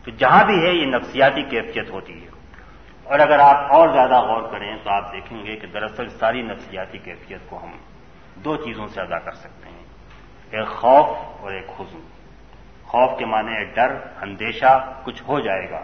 تو 0.05 0.11
جہاں 0.11 0.43
بھی 0.45 0.67
ہے 0.67 0.73
یہ 0.73 0.85
نفسیاتی 0.85 1.41
کیفیت 1.41 1.89
ہوتی 1.89 2.23
ہے۔ 2.23 2.29
اور 3.03 3.19
اگر 3.19 3.39
آپ 3.39 3.73
اور 3.73 3.89
زیادہ 3.89 4.21
غور 4.21 4.51
کریں 4.51 4.77
تو 4.83 4.89
آپ 4.89 5.13
دیکھیں 5.13 5.45
گے 5.45 5.55
کہ 5.55 5.67
دراصل 5.67 6.09
ساری 6.09 6.41
نفسیاتی 6.41 6.97
کیفیت 6.97 7.39
کو 7.49 7.63
ہم 7.63 7.71
دو 8.35 8.55
چیزوں 8.55 8.87
سے 8.87 9.01
ادا 9.01 9.19
کر 9.19 9.31
سکتے 9.31 9.69
ہیں۔ 9.69 9.83
ایک 10.51 10.67
خوف 10.67 11.05
اور 11.41 11.51
ایک 11.51 11.65
حزن۔ 11.79 11.99
خوف 12.83 13.19
کے 13.19 13.25
معنی 13.25 13.53
ہے 13.53 13.65
ڈر، 13.65 13.95
اندیشہ، 14.21 15.01
کچھ 15.03 15.23
ہو 15.27 15.39
جائے 15.39 15.69
گا، 15.69 15.83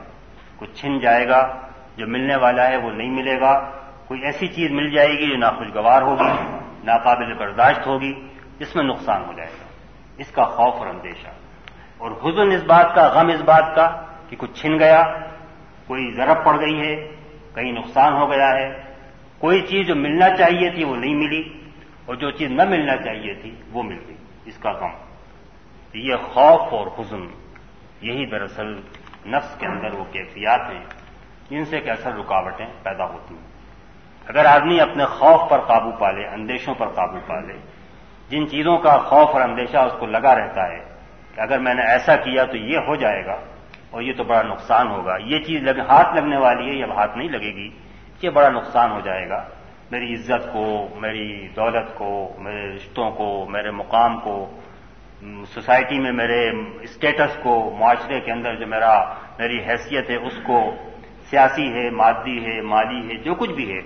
کچھ 0.58 0.82
چھن 0.82 1.00
جائے 1.00 1.28
گا، 1.28 1.62
جو 1.98 2.08
ملنے 2.08 2.36
والا 2.36 2.68
ہے 2.68 2.78
وہ 2.78 2.91
نہیں 2.91 3.10
ملے 3.10 3.39
گا۔ 3.39 3.72
کوئی 4.08 4.22
ایسی 4.26 4.48
چیز 4.48 4.72
مل 4.72 4.96
جائے 4.96 5.10
گی 5.10 5.30
جو 5.30 5.38
ناخوشگوار 5.38 6.02
ہوگی، 6.02 6.58
ناقابل 6.84 7.34
برداشت 7.34 7.88
ہوگی، 7.88 8.13
جس 8.60 8.76
میں 8.76 8.84
نقصان 8.84 9.26
ہو 9.26 9.34
جائے 9.34 9.50
گا۔ 9.50 9.65
اس 10.18 10.32
کا 10.32 10.46
خوف 10.46 10.74
اور 10.74 10.88
اندیشہ۔ 10.88 11.28
اور 12.06 12.12
حزن 12.12 12.52
اس 12.52 12.63
بات 12.63 12.96
کا، 12.96 13.08
غم 13.08 13.28
اس 13.28 13.41
بات 13.41 13.76
کا 13.76 14.06
کہ 14.30 14.36
کچھ 14.36 14.62
چھن 14.62 14.80
گیا، 14.80 15.04
کوئی 15.88 16.12
ضرب 16.12 16.46
پڑ 16.46 16.62
گئی 16.62 16.80
ہے، 16.80 16.96
کہیں 17.56 17.72
نقصان 17.72 18.13
ہو 18.13 18.32
گیا 18.32 18.50
ہے۔ 18.50 18.74
کوئی 19.39 19.62
چیز 19.62 19.88
جو 19.88 19.96
ملنا 19.96 20.36
چاہیے 20.36 20.70
تھی 20.70 20.84
وہ 20.84 20.96
نہیں 20.96 21.15
ملی 21.15 21.44
اور 22.06 22.15
جو 22.15 22.32
چیز 22.32 22.52
نہ 22.52 22.63
ملنا 22.70 22.98
چاہیے 22.98 23.34
تھی 23.34 23.56
وہ 23.72 23.84
مل 23.84 24.00
گئی۔ 24.08 24.15
اس 24.46 24.58
کا 24.58 24.72
غم۔ 24.72 24.89
یہ 25.94 26.15
خوف 26.15 26.62
اور 26.74 26.88
حزن، 26.88 27.22
یہی 28.02 28.26
دراصل 28.26 28.68
نفس 29.26 29.60
کے 29.60 29.68
اندر 29.68 29.94
وہ 29.94 30.04
کیفیات 30.12 30.72
ہیں 30.72 30.86
جن 31.50 31.65
سے 31.65 31.80
کہ 31.80 31.89
رکاوٹیں 31.89 32.68
پیدا 32.84 33.06
ہوتی 33.06 33.36
ہیں۔ 33.36 33.52
اگر 34.28 34.46
آدمی 34.46 34.80
اپنے 34.80 35.06
خوف 35.06 35.50
پر 35.50 35.60
قابو 35.60 35.91
پا 35.91 36.12
لے، 36.12 36.28
اندیشوں 36.28 36.76
پر 36.76 36.88
قابو 36.88 37.18
پا 37.28 37.39
لے، 37.39 37.54
جن 38.30 38.48
چیزوں 38.48 38.78
کا 38.78 38.98
خوف 38.98 39.30
اور 39.30 39.41
اندیشہ 39.41 39.78
اس 39.78 39.94
کو 40.00 40.06
لگا 40.06 40.36
رہتا 40.36 40.68
ہے 40.68 40.94
کہ 41.36 41.41
اگر 41.41 41.60
میں 41.60 41.74
نے 41.74 41.82
ایسا 41.82 42.15
کیا 42.15 42.45
تو 42.45 42.58
یہ 42.58 42.78
ہو 42.78 42.95
جائے 42.95 43.26
گا 43.26 43.39
اور 43.91 44.02
یہ 44.02 44.13
تو 44.13 44.24
بڑا 44.24 44.41
نقصان 44.41 44.88
ہوگا۔ 44.88 45.17
یہ 45.26 45.39
چیز 45.39 45.63
لگ، 45.63 45.80
ہاتھ 45.80 46.15
لگنے 46.15 46.38
والی 46.38 46.69
ہے 46.69 46.76
یا 46.76 46.86
ہاتھ 46.86 47.17
نہیں 47.17 47.30
لگے 47.30 47.56
گی۔ 47.56 47.69
یہ 48.21 48.30
بڑا 48.30 48.50
نقصان 48.50 48.91
ہو 48.91 49.00
جائے 49.00 49.30
گا۔ 49.30 49.50
میری 49.91 50.13
عزت 50.13 50.54
کو، 50.54 50.88
میری 50.95 51.48
دولت 51.56 51.95
کو، 51.95 52.36
میرے 52.38 52.76
رشتوں 52.76 53.12
کو، 53.12 53.45
میرے 53.50 53.71
مقام 53.71 54.19
کو، 54.19 54.60
سوسائٹی 55.48 56.00
میں 56.00 56.12
میرے 56.12 56.50
اسٹیٹس 56.82 57.38
کو، 57.43 57.76
معاشرے 57.80 58.19
کے 58.19 58.32
اندر 58.32 58.56
جو 58.56 58.67
میرا، 58.67 59.13
میری 59.39 59.58
حیثیت 59.58 60.10
ہے، 60.10 60.15
اس 60.15 60.34
کو 60.43 60.76
سیاسی 61.30 61.74
ہے، 61.74 61.89
مادی 61.89 62.45
ہے، 62.45 62.62
مالی 62.62 63.08
ہے، 63.08 63.17
جو 63.17 63.36
کچھ 63.36 63.52
بھی 63.52 63.76
ہے، 63.76 63.82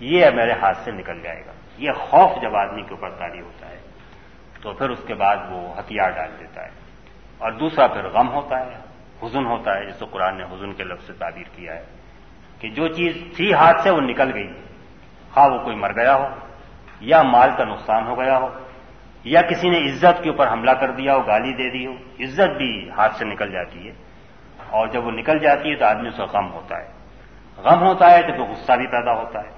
یہ 0.00 0.26
میرے 0.34 0.52
ہاتھ 0.52 0.78
سے 0.78 0.90
نکل 0.90 1.20
جائے 1.20 1.42
گا۔ 1.46 1.52
یہ 1.78 1.90
خوف 1.92 2.42
جب 2.42 2.56
آدمی 2.56 2.82
کے 2.82 2.90
اوپر 2.90 3.10
تاری 3.10 3.40
ہوتا 3.40 3.68
ہے، 3.68 3.78
تو 4.62 4.72
پھر 4.72 4.90
اس 4.90 5.04
کے 5.06 5.14
بعد 5.14 5.36
وہ 5.50 5.78
ہتھیار 5.78 6.10
ڈال 6.10 6.30
دیتا 6.40 6.64
ہے۔ 6.64 6.81
اور 7.42 7.52
دوسرا 7.52 7.86
پھر 7.86 8.08
غم 8.08 8.28
ہوتا 8.28 8.60
ہے، 8.60 8.78
حزن 9.22 9.46
ہوتا 9.46 9.78
ہے 9.78 9.86
جس 9.86 9.98
کو 9.98 10.06
قرآن 10.06 10.38
نے 10.38 10.44
حزن 10.44 10.72
کے 10.72 10.84
لفظ 10.84 11.06
سے 11.06 11.12
تعبیر 11.12 11.56
کیا 11.56 11.74
ہے 11.74 11.84
کہ 12.60 12.68
جو 12.68 12.88
چیز 12.88 13.36
تھی 13.36 13.52
ہاتھ 13.54 13.80
سے 13.80 13.90
وہ 13.90 14.00
نکل 14.00 14.34
گئی۔ 14.34 14.52
ہاں 15.36 15.48
وہ 15.50 15.58
کوئی 15.58 15.76
مر 15.76 15.92
گیا 15.92 16.14
ہو، 16.14 16.26
یا 17.00 17.22
مال 17.22 17.50
کا 17.56 17.64
نقصان 17.64 18.06
ہو 18.06 18.18
گیا 18.18 18.38
ہو، 18.38 18.48
یا 19.24 19.42
کسی 19.42 19.70
نے 19.70 19.78
عزت 19.78 20.22
کے 20.22 20.30
اوپر 20.30 20.52
حملہ 20.52 20.70
کر 20.70 20.90
دیا 20.90 21.14
ہو، 21.14 21.20
گالی 21.20 21.52
دے 21.52 21.70
دی 21.70 21.86
ہو، 21.86 21.92
عزت 21.92 22.56
بھی 22.56 22.90
ہاتھ 22.90 23.16
سے 23.16 23.24
نکل 23.24 23.52
جاتی 23.52 23.88
ہے۔ 23.88 23.92
اور 24.70 24.88
جب 24.88 25.06
وہ 25.06 25.10
نکل 25.10 25.38
جاتی 25.38 25.70
ہے 25.70 25.76
تو 25.76 25.84
آدمی 25.86 26.08
اس 26.08 26.16
کا 26.16 26.24
غم 26.24 26.52
ہوتا 26.52 26.78
ہے۔ 26.78 26.88
غم 27.56 27.82
ہوتا 27.82 28.10
ہے 28.10 28.22
تو 28.22 28.44
غصہ 28.44 28.72
بھی 28.72 28.86
پیدا 28.86 29.12
ہوتا 29.12 29.40
ہے۔ 29.40 29.50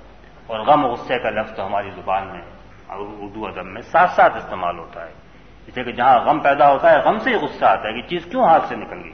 اور 0.46 0.60
غم 0.60 0.86
غصے 0.86 1.18
کا 1.18 1.30
لفظ 1.30 1.56
تو 1.56 1.66
ہماری 1.66 1.90
زبان 1.90 2.28
میں 2.28 2.42
اردو 2.88 3.46
ادب 3.46 3.64
میں 3.64 3.82
ساتھ 3.82 4.10
ساتھ 4.10 4.36
استعمال 4.36 4.78
ہوتا 4.78 5.06
ہے۔ 5.06 5.23
اس 5.66 5.76
لیے 5.76 5.84
کہ 5.84 5.92
جہاں 5.92 6.18
غم 6.18 6.40
پیدا 6.40 6.72
ہوتا 6.72 6.90
ہے، 6.90 6.98
غم 6.98 7.18
سے 7.18 7.30
ہی 7.30 7.34
غصہ 7.34 7.64
آتا 7.64 7.88
ہے 7.88 8.00
کہ 8.00 8.08
چیز 8.08 8.24
کیوں 8.24 8.44
ہاتھ 8.44 8.66
سے 8.66 8.76
نکل 8.76 9.04
گئی؟ 9.04 9.12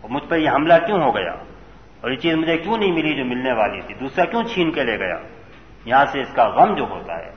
اور 0.00 0.10
مجھ 0.10 0.24
پر 0.28 0.36
یہ 0.36 0.50
حملہ 0.50 0.74
کیوں 0.86 1.02
ہو 1.02 1.14
گیا؟ 1.14 1.32
اور 2.00 2.10
یہ 2.10 2.16
چیز 2.16 2.34
مجھے 2.34 2.58
کیوں 2.58 2.78
نہیں 2.78 2.92
ملی 2.92 3.14
جو 3.14 3.24
ملنے 3.24 3.52
والی 3.52 3.80
تھی؟ 3.80 3.94
دوسرا 3.94 4.24
کیوں 4.24 4.42
چھین 4.42 4.72
کے 4.72 4.84
لے 4.84 4.98
گیا؟ 4.98 5.16
یہاں 5.84 6.04
سے 6.06 6.20
اس 6.20 6.34
کا 6.34 6.48
غم 6.48 6.74
جو 6.74 6.84
ہوتا 6.84 7.18
ہے، 7.18 7.30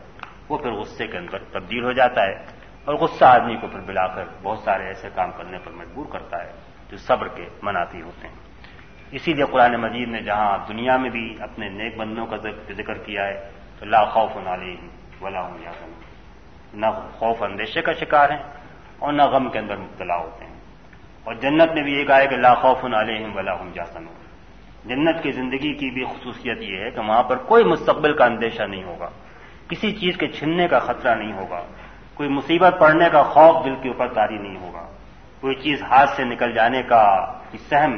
وہ 0.50 0.58
پھر 0.58 0.72
غصے 0.72 1.08
کے 1.08 1.18
اندر 1.18 1.38
تبدیل 1.38 1.84
ہو 1.84 1.92
جاتا 1.92 2.22
ہے 2.22 2.34
اور 2.86 2.96
غصہ 2.96 3.26
آدمی 3.26 3.56
کو 3.56 3.68
پھر 3.68 3.80
بلا 3.80 4.08
کر 4.08 4.24
بہت 4.44 4.60
سارے 4.60 4.88
ایسے 4.88 5.10
کام 5.16 5.32
کرنے 5.32 5.58
پر 5.58 5.72
مجبور 5.72 6.06
کرتا 6.06 6.44
ہے 6.44 6.52
جو 6.90 6.98
صبر 6.98 7.28
کے 7.28 7.46
منافی 7.62 8.02
ہوتے 8.02 8.28
ہیں۔ 8.28 8.36
اسی 9.12 9.34
لیے 9.34 9.46
قرآن 9.46 9.76
مجید 9.76 10.10
نے 10.10 10.22
جہاں 10.22 10.58
دنیا 10.68 10.98
میں 10.98 11.10
بھی 11.10 11.36
اپنے 11.40 11.70
نیک 11.70 11.98
بندوں 11.98 12.26
کا 12.26 12.38
ذکر 12.78 12.94
کیا 12.94 13.28
ہے، 13.28 13.52
تو 13.80 13.86
لا 13.86 14.06
خوف 14.06 14.38
علیہ 14.48 14.76
ولا 15.22 15.42
ہوں 15.42 15.58
یا 15.62 15.72
نہ 16.76 16.86
خوف 17.18 17.44
اندیشے 17.44 17.82
کا 17.82 17.92
شکار 17.94 18.30
ہیں 18.30 18.44
اور 19.00 19.14
نہ 19.14 19.22
غم 19.22 19.50
کے 19.50 19.60
اندر 19.60 19.76
مبتلا 19.78 20.16
ہوتے 20.16 20.46
ہیں۔ 20.46 20.54
اور 21.24 21.34
جنت 21.34 21.72
میں 21.74 21.84
بھی 21.84 22.00
یہ 22.00 22.06
کہا 22.06 22.18
ہے 22.18 22.28
کہ 22.28 22.36
لا 22.36 22.54
خوف 22.54 22.86
علیہم 22.94 23.38
ولا 23.38 23.60
ہم 23.60 23.72
جاسن 23.74 24.06
جنت 24.86 25.24
کی 25.24 25.32
زندگی 25.32 25.74
کی 25.74 25.90
بھی 25.90 26.06
خصوصیت 26.06 26.62
یہ 26.62 26.78
ہے 26.78 26.92
کہ 26.92 27.00
وہاں 27.00 27.24
پر 27.24 27.38
کوئی 27.38 27.64
مستقبل 27.64 28.14
کا 28.14 28.26
اندیشہ 28.26 28.64
نہیں 28.64 28.84
ہوگا۔ 28.84 29.10
کسی 29.70 29.92
چیز 29.92 30.18
کے 30.18 30.28
چھننے 30.28 30.68
کا 30.68 30.80
خطرہ 30.80 31.16
نہیں 31.16 31.34
ہوگا۔ 31.34 31.62
کوئی 32.14 32.30
مصیبت 32.30 32.76
پڑنے 32.80 33.10
کا 33.12 33.24
خوف 33.24 33.66
دل 33.66 33.76
کے 33.82 33.88
اوپر 33.88 34.14
تاری 34.14 34.38
نہیں 34.38 34.58
ہوگا۔ 34.62 34.88
کوئی 35.42 35.56
چیز 35.56 35.84
ہاتھ 35.84 36.10
سے 36.10 36.24
نکل 36.24 36.52
جانے 36.52 36.84
کا 36.84 37.34
سہم 37.70 37.98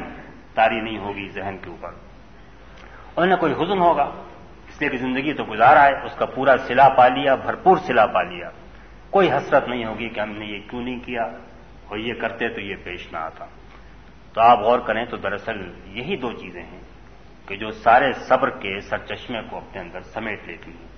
تاری 0.54 0.80
نہیں 0.80 0.98
ہوگی 0.98 1.28
ذہن 1.28 1.56
کے 1.62 1.70
اوپر۔ 1.70 1.90
اور 3.14 3.26
نہ 3.26 3.34
کوئی 3.34 3.52
حزن 3.52 3.78
ہوگا۔ 3.78 4.10
اس 4.68 4.80
لیے 4.80 4.90
کہ 4.90 4.96
زندگی 4.96 5.32
تو 5.32 5.44
گزارا 5.50 5.84
ہے، 5.84 6.04
اس 6.04 6.14
کا 6.14 6.26
پورا 6.26 6.56
سلا 6.66 6.88
پا 6.88 7.08
لیا، 7.08 7.34
بھرپور 7.34 7.76
سلا 7.76 8.06
پا 8.06 8.22
لیا۔ 8.22 8.50
کوئی 9.10 9.32
حسرت 9.32 9.68
نہیں 9.68 9.84
ہوگی 9.84 10.08
کہ 10.08 10.20
ہم 10.20 10.30
نے 10.30 10.46
یہ 10.46 10.58
کیوں 10.70 10.82
نہیں 10.82 10.98
کیا 10.98 11.22
اور 11.88 11.98
یہ 11.98 12.14
کرتے 12.14 12.48
تو 12.48 12.60
یہ 12.60 12.74
پیش 12.84 13.12
نہ 13.12 13.16
آتا۔ 13.16 13.44
تو 14.32 14.40
آپ 14.40 14.58
غور 14.58 14.78
کریں 14.78 15.04
تو 15.04 15.16
دراصل 15.16 15.72
یہی 15.84 16.16
دو 16.16 16.32
چیزیں 16.32 16.62
ہیں 16.62 16.80
کہ 17.46 17.56
جو 17.56 17.70
سارے 17.70 18.12
صبر 18.12 18.50
کے 18.50 18.80
سر 18.80 18.98
چشمے 18.98 19.38
کو 19.50 19.56
اپنے 19.56 19.80
اندر 19.80 20.00
سمیٹ 20.00 20.44
لیتی 20.46 20.70
ہیں 20.70 20.88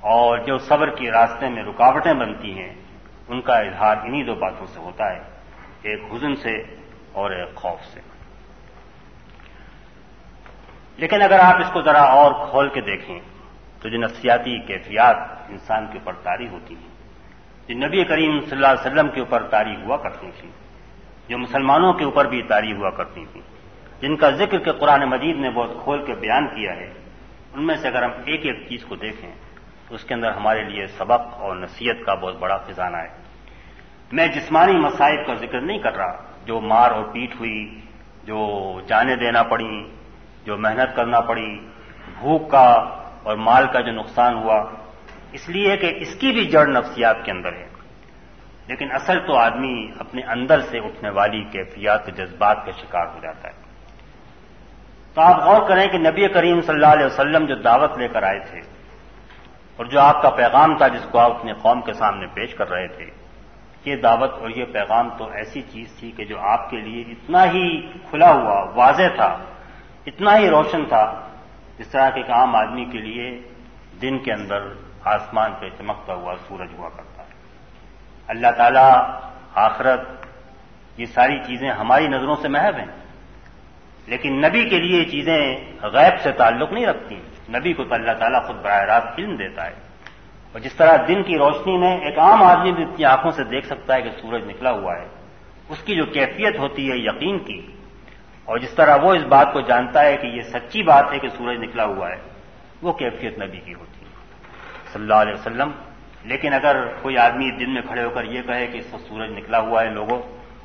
اور 0.00 0.38
جو 0.38 0.58
صبر 0.58 0.90
کے 0.90 1.10
راستے 1.10 1.48
میں 1.48 1.62
رکاوٹیں 1.62 2.14
بنتی 2.14 2.58
ہیں، 2.58 2.74
ان 3.28 3.40
کا 3.40 3.58
اظہار 3.58 3.96
انہی 3.96 4.24
دو 4.24 4.34
باتوں 4.34 4.66
سے 4.66 4.80
ہوتا 4.80 5.04
ہے، 5.12 5.20
ایک 5.82 6.12
حزن 6.12 6.34
سے 6.34 6.54
اور 7.12 7.30
ایک 7.30 7.54
خوف 7.54 7.84
سے۔ 7.84 8.00
لیکن 10.96 11.22
اگر 11.22 11.38
آپ 11.38 11.56
اس 11.60 11.72
کو 11.72 11.82
ذرا 11.82 12.02
اور 12.02 12.50
کھول 12.50 12.68
کے 12.68 12.80
دیکھیں 12.80 13.18
تو 13.82 13.88
جو 13.88 13.98
نفسیاتی 13.98 14.58
کیفیات 14.58 15.16
انسان 15.48 15.86
کے 15.86 15.98
اوپر 15.98 16.12
تاری 16.12 16.48
ہوتی 16.48 16.74
ہیں 16.74 16.95
جو 17.68 17.74
نبی 17.74 18.04
کریم 18.04 18.40
صلی 18.40 18.56
اللہ 18.56 18.66
علیہ 18.66 18.86
وسلم 18.86 19.08
کے 19.08 19.20
اوپر 19.20 19.42
تاری 19.42 19.74
ہوا 19.76 19.96
کرتی 19.96 20.30
تھیں 20.40 20.50
جو 21.28 21.38
مسلمانوں 21.38 21.92
کے 21.92 22.04
اوپر 22.04 22.24
بھی 22.24 22.42
تاری 22.42 22.72
ہوا 22.72 22.90
کرتی 22.90 23.24
تھیں 23.32 23.42
جن 24.00 24.16
کا 24.16 24.30
ذکر 24.30 24.58
کے 24.58 24.72
قرآن 24.72 25.04
مجید 25.04 25.36
نے 25.36 25.50
بہت 25.50 25.70
کھول 25.84 26.04
کے 26.06 26.14
بیان 26.14 26.46
کیا 26.46 26.76
ہے، 26.76 26.92
ان 27.54 27.66
میں 27.66 27.76
سے 27.76 27.88
اگر 27.88 28.02
ہم 28.02 28.10
ایک 28.24 28.46
ایک 28.46 28.68
چیز 28.68 28.84
کو 28.84 28.96
دیکھیں، 28.96 29.30
تو 29.88 29.94
اس 29.94 30.04
کے 30.04 30.14
اندر 30.14 30.30
ہمارے 30.30 30.62
لیے 30.62 30.86
سبق 30.86 31.34
اور 31.34 31.56
نصیحت 31.56 32.06
کا 32.06 32.14
بہت 32.14 32.36
بڑا 32.38 32.56
خزانہ 32.56 32.96
ہے۔ 32.96 33.08
میں 34.12 34.26
جسمانی 34.26 34.76
مسائل 34.76 35.16
کا 35.26 35.34
ذکر 35.34 35.60
نہیں 35.60 35.78
کر 35.78 35.96
رہا، 35.96 36.16
جو 36.44 36.60
مار 36.60 36.90
اور 36.90 37.04
پیٹ 37.04 37.34
ہوئی، 37.40 37.80
جو 38.24 38.38
جانے 38.86 39.16
دینا 39.16 39.42
پڑی، 39.42 39.74
جو 40.44 40.56
محنت 40.56 40.96
کرنا 40.96 41.20
پڑی، 41.20 41.50
بھوک 42.18 42.50
کا 42.50 42.68
اور 43.22 43.36
مال 43.36 43.66
کا 43.72 43.80
جو 43.80 43.92
نقصان 43.92 44.34
ہوا 44.34 44.58
اس 45.32 45.48
لیے 45.48 45.76
کہ 45.76 45.94
اس 45.96 46.14
کی 46.14 46.32
بھی 46.32 46.44
جڑ 46.44 46.66
نفسیات 46.66 47.16
کے 47.24 47.30
اندر 47.30 47.52
ہے۔ 47.52 47.68
لیکن 48.68 48.92
اصل 48.92 49.18
تو 49.26 49.36
آدمی 49.36 49.90
اپنے 49.98 50.22
اندر 50.22 50.60
سے 50.60 50.78
اٹھنے 50.78 51.10
والی 51.10 51.42
کیفیات 51.42 52.06
جذبات 52.16 52.66
کا 52.66 52.70
شکار 52.70 53.06
ہو 53.06 53.18
جاتا 53.22 53.48
ہے۔ 53.48 53.54
تو 55.14 55.22
آپ 55.22 55.40
غور 55.42 55.68
کریں 55.68 55.88
کہ 55.88 55.98
نبی 55.98 56.28
کریم 56.28 56.60
صلی 56.60 56.74
اللہ 56.74 56.86
علیہ 56.86 57.06
وسلم 57.06 57.46
جو 57.46 57.54
دعوت 57.54 57.98
لے 57.98 58.08
کر 58.08 58.22
آئے 58.22 58.38
تھے 58.38 58.60
اور 59.76 59.86
جو 59.86 60.00
آپ 60.00 60.22
کا 60.22 60.30
پیغام 60.30 60.76
تھا 60.76 60.88
جس 60.88 61.06
کو 61.10 61.18
آپ 61.18 61.30
اپنے 61.30 61.52
قوم 61.52 61.80
کے 61.80 61.92
سامنے 61.92 62.26
پیش 62.26 62.54
کر 62.54 62.68
رہے 62.68 62.88
تھے، 62.88 63.06
یہ 63.84 63.96
دعوت 63.96 64.32
اور 64.32 64.50
یہ 64.50 64.64
پیغام 64.64 65.08
تو 65.18 65.28
ایسی 65.28 65.62
چیز 65.62 65.96
تھی 65.98 66.10
کہ 66.10 66.24
جو 66.24 66.40
آپ 66.40 66.70
کے 66.70 66.76
لیے 66.76 67.02
اتنا 67.02 67.44
ہی 67.44 67.80
کھلا 68.10 68.32
ہوا، 68.32 68.72
واضح 68.74 69.08
تھا، 69.16 69.38
اتنا 70.06 70.38
ہی 70.38 70.50
روشن 70.50 70.84
تھا، 70.84 71.28
جس 71.78 71.88
طرح 71.88 72.10
کہ 72.10 72.20
ایک 72.20 72.30
عام 72.30 72.56
آدمی 72.56 72.84
کے 72.84 72.98
لیے 72.98 73.40
دن 74.02 74.18
کے 74.18 74.32
اندر 74.32 74.85
آسمان 75.06 75.52
پہ 75.60 75.68
چمکتا 75.68 76.14
ہوا 76.14 76.34
سورج 76.48 76.68
ہوا 76.78 76.88
کرتا 76.88 77.22
ہے۔ 77.22 77.28
اللہ 78.28 78.46
تعالی 78.56 79.12
آخرت، 79.54 80.00
یہ 80.96 81.06
ساری 81.06 81.38
چیزیں 81.38 81.70
ہماری 81.70 82.08
نظروں 82.08 82.36
سے 82.42 82.48
محب 82.48 82.76
ہیں۔ 82.76 83.06
لیکن 84.06 84.38
نبی 84.38 84.68
کے 84.68 84.78
لیے 84.78 85.00
یہ 85.00 85.04
چیزیں 85.04 85.56
غیب 85.82 86.20
سے 86.20 86.32
تعلق 86.32 86.72
نہیں 86.72 86.86
رکھتی۔ 86.86 87.14
نبی 87.48 87.72
کو 87.72 87.84
تو 87.84 87.94
اللہ 87.94 88.12
تعالیٰ 88.12 88.46
خود 88.46 88.56
براہ 88.56 88.82
راست 88.82 89.18
علم 89.18 89.36
دیتا 89.36 89.66
ہے۔ 89.66 89.74
اور 90.52 90.60
جس 90.60 90.74
طرح 90.74 90.96
دن 91.08 91.22
کی 91.22 91.38
روشنی 91.38 91.78
میں 91.78 91.96
ایک 91.96 92.18
عام 92.18 92.42
آدمی 92.42 92.72
بھی 92.72 92.84
اپنی 92.84 93.04
آنکھوں 93.04 93.30
سے 93.30 93.44
دیکھ 93.44 93.66
سکتا 93.66 93.94
ہے 93.94 94.02
کہ 94.02 94.10
سورج 94.10 94.42
نکلا 94.46 94.70
ہوا 94.70 94.96
ہے۔ 94.96 95.08
اس 95.68 95.78
کی 95.78 95.96
جو 95.96 96.04
کیفیت 96.04 96.58
ہوتی 96.58 96.90
ہے 96.90 96.96
یقین 96.96 97.38
کی، 97.38 97.66
اور 98.44 98.58
جس 98.58 98.70
طرح 98.70 98.96
وہ 99.02 99.14
اس 99.14 99.22
بات 99.22 99.52
کو 99.52 99.60
جانتا 99.60 100.02
ہے 100.02 100.16
کہ 100.16 100.26
یہ 100.26 100.42
سچی 100.42 100.82
بات 100.82 101.12
ہے 101.12 101.18
کہ 101.18 101.28
سورج 101.28 101.58
نکلا 101.58 101.84
ہوا 101.84 102.10
ہے، 102.10 102.16
وہ 102.82 102.92
کیفیت 102.92 103.38
نبی 103.38 103.60
کی 103.60 103.74
ہوتی 103.74 103.95
ہے۔ 103.95 103.95
صلی 104.96 105.04
اللہ 105.04 105.20
علیہ 105.22 105.34
وسلم۔ 105.34 105.70
لیکن 106.24 106.52
اگر 106.52 106.76
کوئی 107.02 107.16
آدمی 107.18 107.50
دن 107.58 107.74
میں 107.74 107.82
کھڑے 107.82 108.02
ہو 108.04 108.10
کر 108.10 108.24
یہ 108.24 108.42
کہے 108.42 108.66
کہ 108.66 108.78
اس 108.78 108.92
وقت 108.92 109.08
سورج 109.08 109.30
نکلا 109.30 109.58
ہوا 109.58 109.82
ہے 109.82 109.90
لوگوں، 109.90 110.20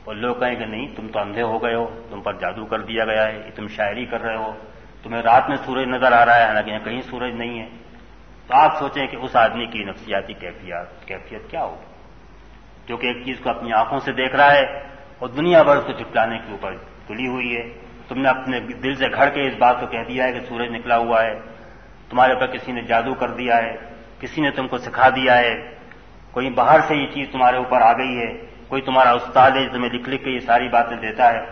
اور 0.05 0.15
لوگ 0.15 0.35
کہیں 0.35 0.55
کہ 0.55 0.65
نہیں، 0.65 0.87
تم 0.95 1.07
تو 1.07 1.19
اندھے 1.19 1.41
ہو 1.41 1.57
گئے 1.63 1.75
ہو، 1.75 1.85
تم 2.09 2.21
پر 2.21 2.33
جادو 2.33 2.65
کر 2.65 2.79
دیا 2.81 3.05
گیا 3.05 3.25
ہے، 3.27 3.49
تم 3.55 3.67
شاعری 3.67 4.05
کر 4.05 4.21
رہے 4.21 4.35
ہو، 4.35 4.51
تمہیں 5.03 5.21
رات 5.21 5.49
میں 5.49 5.57
سورج 5.65 5.85
نظر 5.87 6.11
آ 6.11 6.25
رہا 6.25 6.35
ہے، 6.35 6.45
حالانکہ 6.45 6.69
یہاں 6.69 6.85
کہیں 6.85 7.01
سورج 7.01 7.33
نہیں 7.33 7.59
ہے۔ 7.59 7.67
تو 8.47 8.55
آپ 8.55 8.79
سوچیں 8.79 9.07
کہ 9.07 9.15
اس 9.15 9.35
آدمی 9.35 9.65
کی 9.65 9.83
نفسیاتی 9.83 10.33
کیفیت 10.33 11.05
کیفیت 11.07 11.49
کیا 11.51 11.63
ہوگی؟ 11.63 11.85
جو 12.87 12.97
کہ 12.97 13.07
ایک 13.07 13.25
چیز 13.25 13.39
کو 13.43 13.49
اپنی 13.49 13.73
آنکھوں 13.73 13.99
سے 13.99 14.11
دیکھ 14.11 14.35
رہا 14.35 14.51
ہے، 14.53 14.65
اور 15.19 15.29
دنیا 15.29 15.61
بھر 15.63 15.77
اس 15.77 15.85
کو 15.85 15.93
چپلانے 15.93 16.37
کے 16.37 16.51
اوپر 16.51 16.71
تلی 17.07 17.27
ہوئی 17.27 17.55
ہے۔ 17.57 17.65
تم 18.07 18.21
نے 18.21 18.29
اپنے 18.29 18.59
دل 18.83 18.95
سے 18.95 19.07
گھڑ 19.13 19.29
کے 19.29 19.47
اس 19.47 19.55
بات 19.59 19.79
کو 19.79 19.85
کہہ 19.87 20.07
دیا 20.09 20.23
ہے 20.25 20.31
کہ 20.31 20.39
سورج 20.49 20.69
نکلا 20.71 20.97
ہوا 20.97 21.21
ہے، 21.23 21.33
تمہارے 22.09 22.33
اوپر 22.33 22.47
کسی 22.47 22.71
نے 22.71 22.81
جادو 22.81 23.13
کر 23.13 23.29
دیا 23.31 23.57
ہے 23.57 23.73
کسی 24.21 24.41
نے 24.41 24.51
تم 24.51 24.67
کو 24.67 24.77
سکھا 24.77 25.09
دیا 25.09 25.37
ہے، 25.37 25.75
کوئی 26.31 26.49
باہر 26.49 26.79
سے 26.79 26.95
یہ 26.95 27.07
چیز 27.07 27.29
تمہارے 27.31 27.57
اوپر 27.57 27.81
آ 27.81 27.93
گئی 27.93 28.17
ہے، 28.17 28.45
کوئی 28.67 28.81
تمہارا 28.81 29.11
استاد 29.11 29.51
ہے 29.51 29.69
تمہیں 29.69 29.89
لکھ 29.89 30.09
لکھ 30.09 30.23
کے 30.23 30.29
یہ 30.29 30.39
ساری 30.39 30.67
باتیں 30.67 30.97
دیتا 30.97 31.33
ہے، 31.33 31.45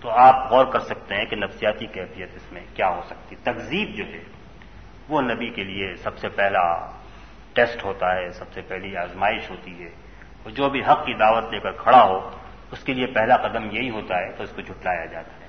تو 0.00 0.10
آپ 0.10 0.52
غور 0.52 0.66
کر 0.66 0.78
سکتے 0.78 1.14
ہیں 1.14 1.24
کہ 1.24 1.36
نفسیاتی 1.36 1.86
کیفیت 1.86 2.28
اس 2.34 2.52
میں 2.52 2.60
کیا 2.74 2.88
ہو 2.88 3.00
سکتی۔ 3.06 3.36
تقزیب 3.36 3.88
جو 3.94 4.04
ہے، 4.04 4.24
وہ 5.08 5.20
نبی 5.20 5.48
کے 5.48 5.64
لیے 5.64 5.94
سب 5.94 6.18
سے 6.18 6.28
پہلا 6.28 6.90
ٹیسٹ 7.52 7.84
ہوتا 7.84 8.16
ہے، 8.16 8.30
سب 8.30 8.52
سے 8.52 8.60
پہلی 8.60 8.96
آزمائش 8.96 9.50
ہوتی 9.50 9.82
ہے۔ 9.82 9.88
اور 10.42 10.50
جو 10.50 10.68
بھی 10.68 10.80
حق 10.80 11.06
کی 11.06 11.14
دعوت 11.14 11.44
لے 11.52 11.60
کر 11.60 11.72
کھڑا 11.72 12.02
ہو، 12.02 12.30
اس 12.70 12.84
کے 12.84 12.94
لیے 12.94 13.06
پہلا 13.06 13.36
قدم 13.36 13.64
یہی 13.70 13.90
ہوتا 13.90 14.18
ہے 14.18 14.32
تو 14.32 14.42
اس 14.42 14.50
کو 14.50 14.62
جھٹلایا 14.62 15.04
جاتا 15.04 15.44
ہے۔ 15.44 15.48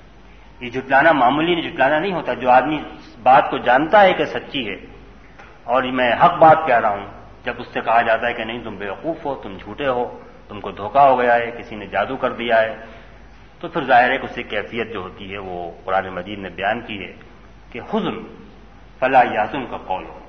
یہ 0.60 0.70
جھٹلانا 0.70 1.12
معمولی 1.12 1.70
جھٹلانا 1.70 2.00
نہیں 2.00 2.14
ہوتا۔ 2.14 2.34
جو 2.34 2.50
آدمی 2.50 2.84
بات 3.24 3.50
کو 3.50 3.58
جانتا 3.58 4.02
ہے 4.02 4.14
کہ 4.14 4.26
سچی 4.26 4.70
ہے 4.70 4.99
اور 5.70 5.84
میں 5.84 6.14
حق 6.14 6.34
بات 6.34 6.58
کہہ 6.68 6.80
رہا 6.80 6.90
ہوں۔ 6.90 7.06
جب 7.44 7.54
اس 7.58 7.68
سے 7.74 7.82
کہا 7.82 8.02
جاتا 8.02 8.28
ہے 8.28 8.34
کہ 8.34 8.44
نہیں، 8.44 8.64
تم 8.64 8.76
بیوقوف 8.76 9.26
ہو، 9.26 9.36
تم 9.36 9.58
جھوٹے 9.58 9.88
ہو، 9.88 10.20
تم 10.48 10.60
کو 10.60 10.72
دھوکا 10.72 11.10
ہو 11.10 11.20
گیا 11.20 11.36
ہے، 11.36 11.52
کسی 11.60 11.76
نے 11.76 11.88
جادو 11.88 12.18
کر 12.18 12.32
دیا 12.32 12.62
ہے، 12.62 12.76
تو 13.60 13.68
پھر 13.68 13.84
ظاہر 13.84 14.12
ہے 14.12 14.18
کہ 14.18 14.26
اس 14.26 14.36
کی 14.36 14.44
کیفیت 14.44 14.94
جو 14.94 15.00
ہوتی 15.00 15.34
ہے، 15.34 15.38
وہ 15.38 15.72
قرآن 15.86 16.10
مجید 16.10 16.40
نے 16.40 16.50
بیان 16.50 16.82
کی 16.82 17.06
ہے 17.06 17.14
کہ 17.72 17.80
حزن 17.94 18.46
فلا 19.00 19.22
یازم 19.32 19.66
کا 19.66 19.78
قول 19.78 20.06
ہو۔ 20.06 20.20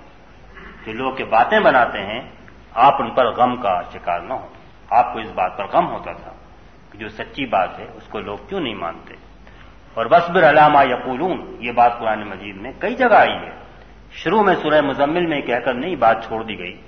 کہ 0.84 0.92
لوگ 0.92 1.12
کے 1.14 1.24
باتیں 1.24 1.60
بناتے 1.60 1.98
ہیں، 1.98 2.20
آپ 2.74 3.02
ان 3.02 3.10
پر 3.10 3.26
غم 3.26 3.56
کا 3.56 3.80
شکار 3.92 4.20
نہ 4.20 4.32
ہو۔ 4.32 4.46
آپ 4.90 5.12
کو 5.12 5.18
اس 5.18 5.30
بات 5.34 5.56
پر 5.58 5.66
غم 5.66 5.88
ہوتا 5.88 6.12
تھا 6.12 6.32
کہ 6.92 6.98
جو 6.98 7.08
سچی 7.08 7.46
بات 7.46 7.78
ہے، 7.78 7.86
اس 7.94 8.04
کو 8.08 8.20
لوگ 8.20 8.38
کیوں 8.48 8.60
نہیں 8.60 8.74
مانتے؟ 8.74 9.14
اور 9.94 10.06
بصبر 10.06 10.50
علامہ 10.50 10.78
یقولون، 10.84 11.56
یہ 11.60 11.72
بات 11.72 11.98
قرآن 11.98 12.28
مجید 12.28 12.56
میں 12.56 12.72
کئی 12.78 12.94
جگہ 12.94 13.14
آئی 13.14 13.34
ہے۔ 13.34 13.59
شروع 14.10 14.42
میں 14.42 14.54
سورہ 14.54 14.80
مزمل 14.80 15.26
میں 15.26 15.40
کہہ 15.40 15.56
کر 15.56 15.74
نہیں 15.74 15.96
بات 15.96 16.24
چھوڑ 16.26 16.44
دی 16.44 16.58
گئی۔ 16.58 16.80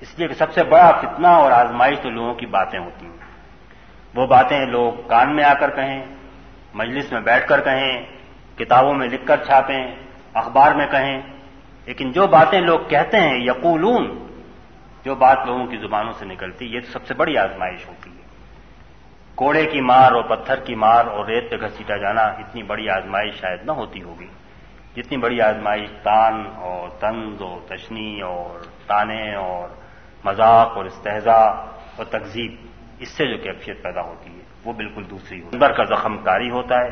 اس 0.00 0.18
لیے 0.18 0.28
کہ 0.28 0.34
سب 0.34 0.52
سے 0.52 0.64
بڑا 0.64 1.00
فتنہ 1.02 1.26
اور 1.26 1.50
آزمائش 1.50 1.98
تو 2.00 2.10
لوگوں 2.10 2.34
کی 2.34 2.46
باتیں 2.46 2.78
ہوتی 2.78 3.06
ہیں۔ 3.06 3.16
وہ 4.14 4.26
باتیں 4.26 4.66
لوگ 4.66 5.08
کان 5.08 5.36
میں 5.36 5.44
آ 5.44 5.54
کر 5.54 5.70
کہیں، 5.70 6.04
مجلس 6.74 7.12
میں 7.12 7.20
بیٹھ 7.20 7.48
کر 7.48 7.60
کہیں، 7.60 8.02
کتابوں 8.58 8.94
میں 8.94 9.08
لکھ 9.08 9.26
کر 9.26 9.36
چھاپیں، 9.36 9.94
اخبار 10.34 10.72
میں 10.72 10.86
کہیں۔ 10.90 11.20
لیکن 11.86 12.12
جو 12.12 12.26
باتیں 12.26 12.60
لوگ 12.60 12.80
کہتے 12.88 13.20
ہیں، 13.20 13.36
یقولون، 13.36 14.26
جو 15.04 15.14
بات 15.14 15.38
لوگوں 15.46 15.66
کی 15.66 15.76
زبانوں 15.76 16.12
سے 16.12 16.24
نکلتی، 16.24 16.66
یہ 16.66 16.80
سب 16.80 17.06
سے 17.06 17.14
بڑی 17.14 17.38
آزمائش 17.38 17.88
ہوتی 17.88 18.10
ہے۔ 18.10 18.22
کوڑے 19.34 19.66
کی 19.66 19.80
مار 19.80 20.12
اور 20.12 20.22
پتھر 20.22 20.56
کی 20.56 20.74
مار 20.74 21.04
اور 21.04 21.26
ریت 21.26 21.50
پہ 21.50 21.56
گھسیٹا 21.56 21.96
جانا 21.96 22.22
اتنی 22.22 22.62
بڑی 22.62 22.88
آزمائش 22.88 23.34
شاید 23.34 23.60
نہ 23.66 23.72
ہوتی 23.72 24.02
ہوگی۔ 24.02 24.26
جتنی 24.96 25.16
بڑی 25.16 25.40
آزمائش 25.40 25.90
تان 26.02 26.46
اور 26.56 26.88
طنز 27.00 27.42
اور 27.42 27.60
تشنی 27.68 28.20
اور 28.20 28.60
تانے 28.86 29.34
اور 29.34 29.68
مذاق 30.24 30.76
اور 30.76 30.84
استحضا 30.84 31.42
اور 31.96 32.04
تقزیب 32.04 32.54
اس 32.98 33.08
سے 33.08 33.26
جو 33.26 33.38
کیفیت 33.38 33.82
پیدا 33.82 34.00
ہوتی 34.00 34.30
ہے، 34.36 34.42
وہ 34.64 34.72
بالکل 34.72 35.10
دوسری 35.10 35.42
ہوتی 35.42 35.56
اندر 35.56 35.72
کا 35.72 35.84
زخم 35.84 36.18
کاری 36.18 36.50
ہوتا 36.50 36.74
ہے، 36.74 36.90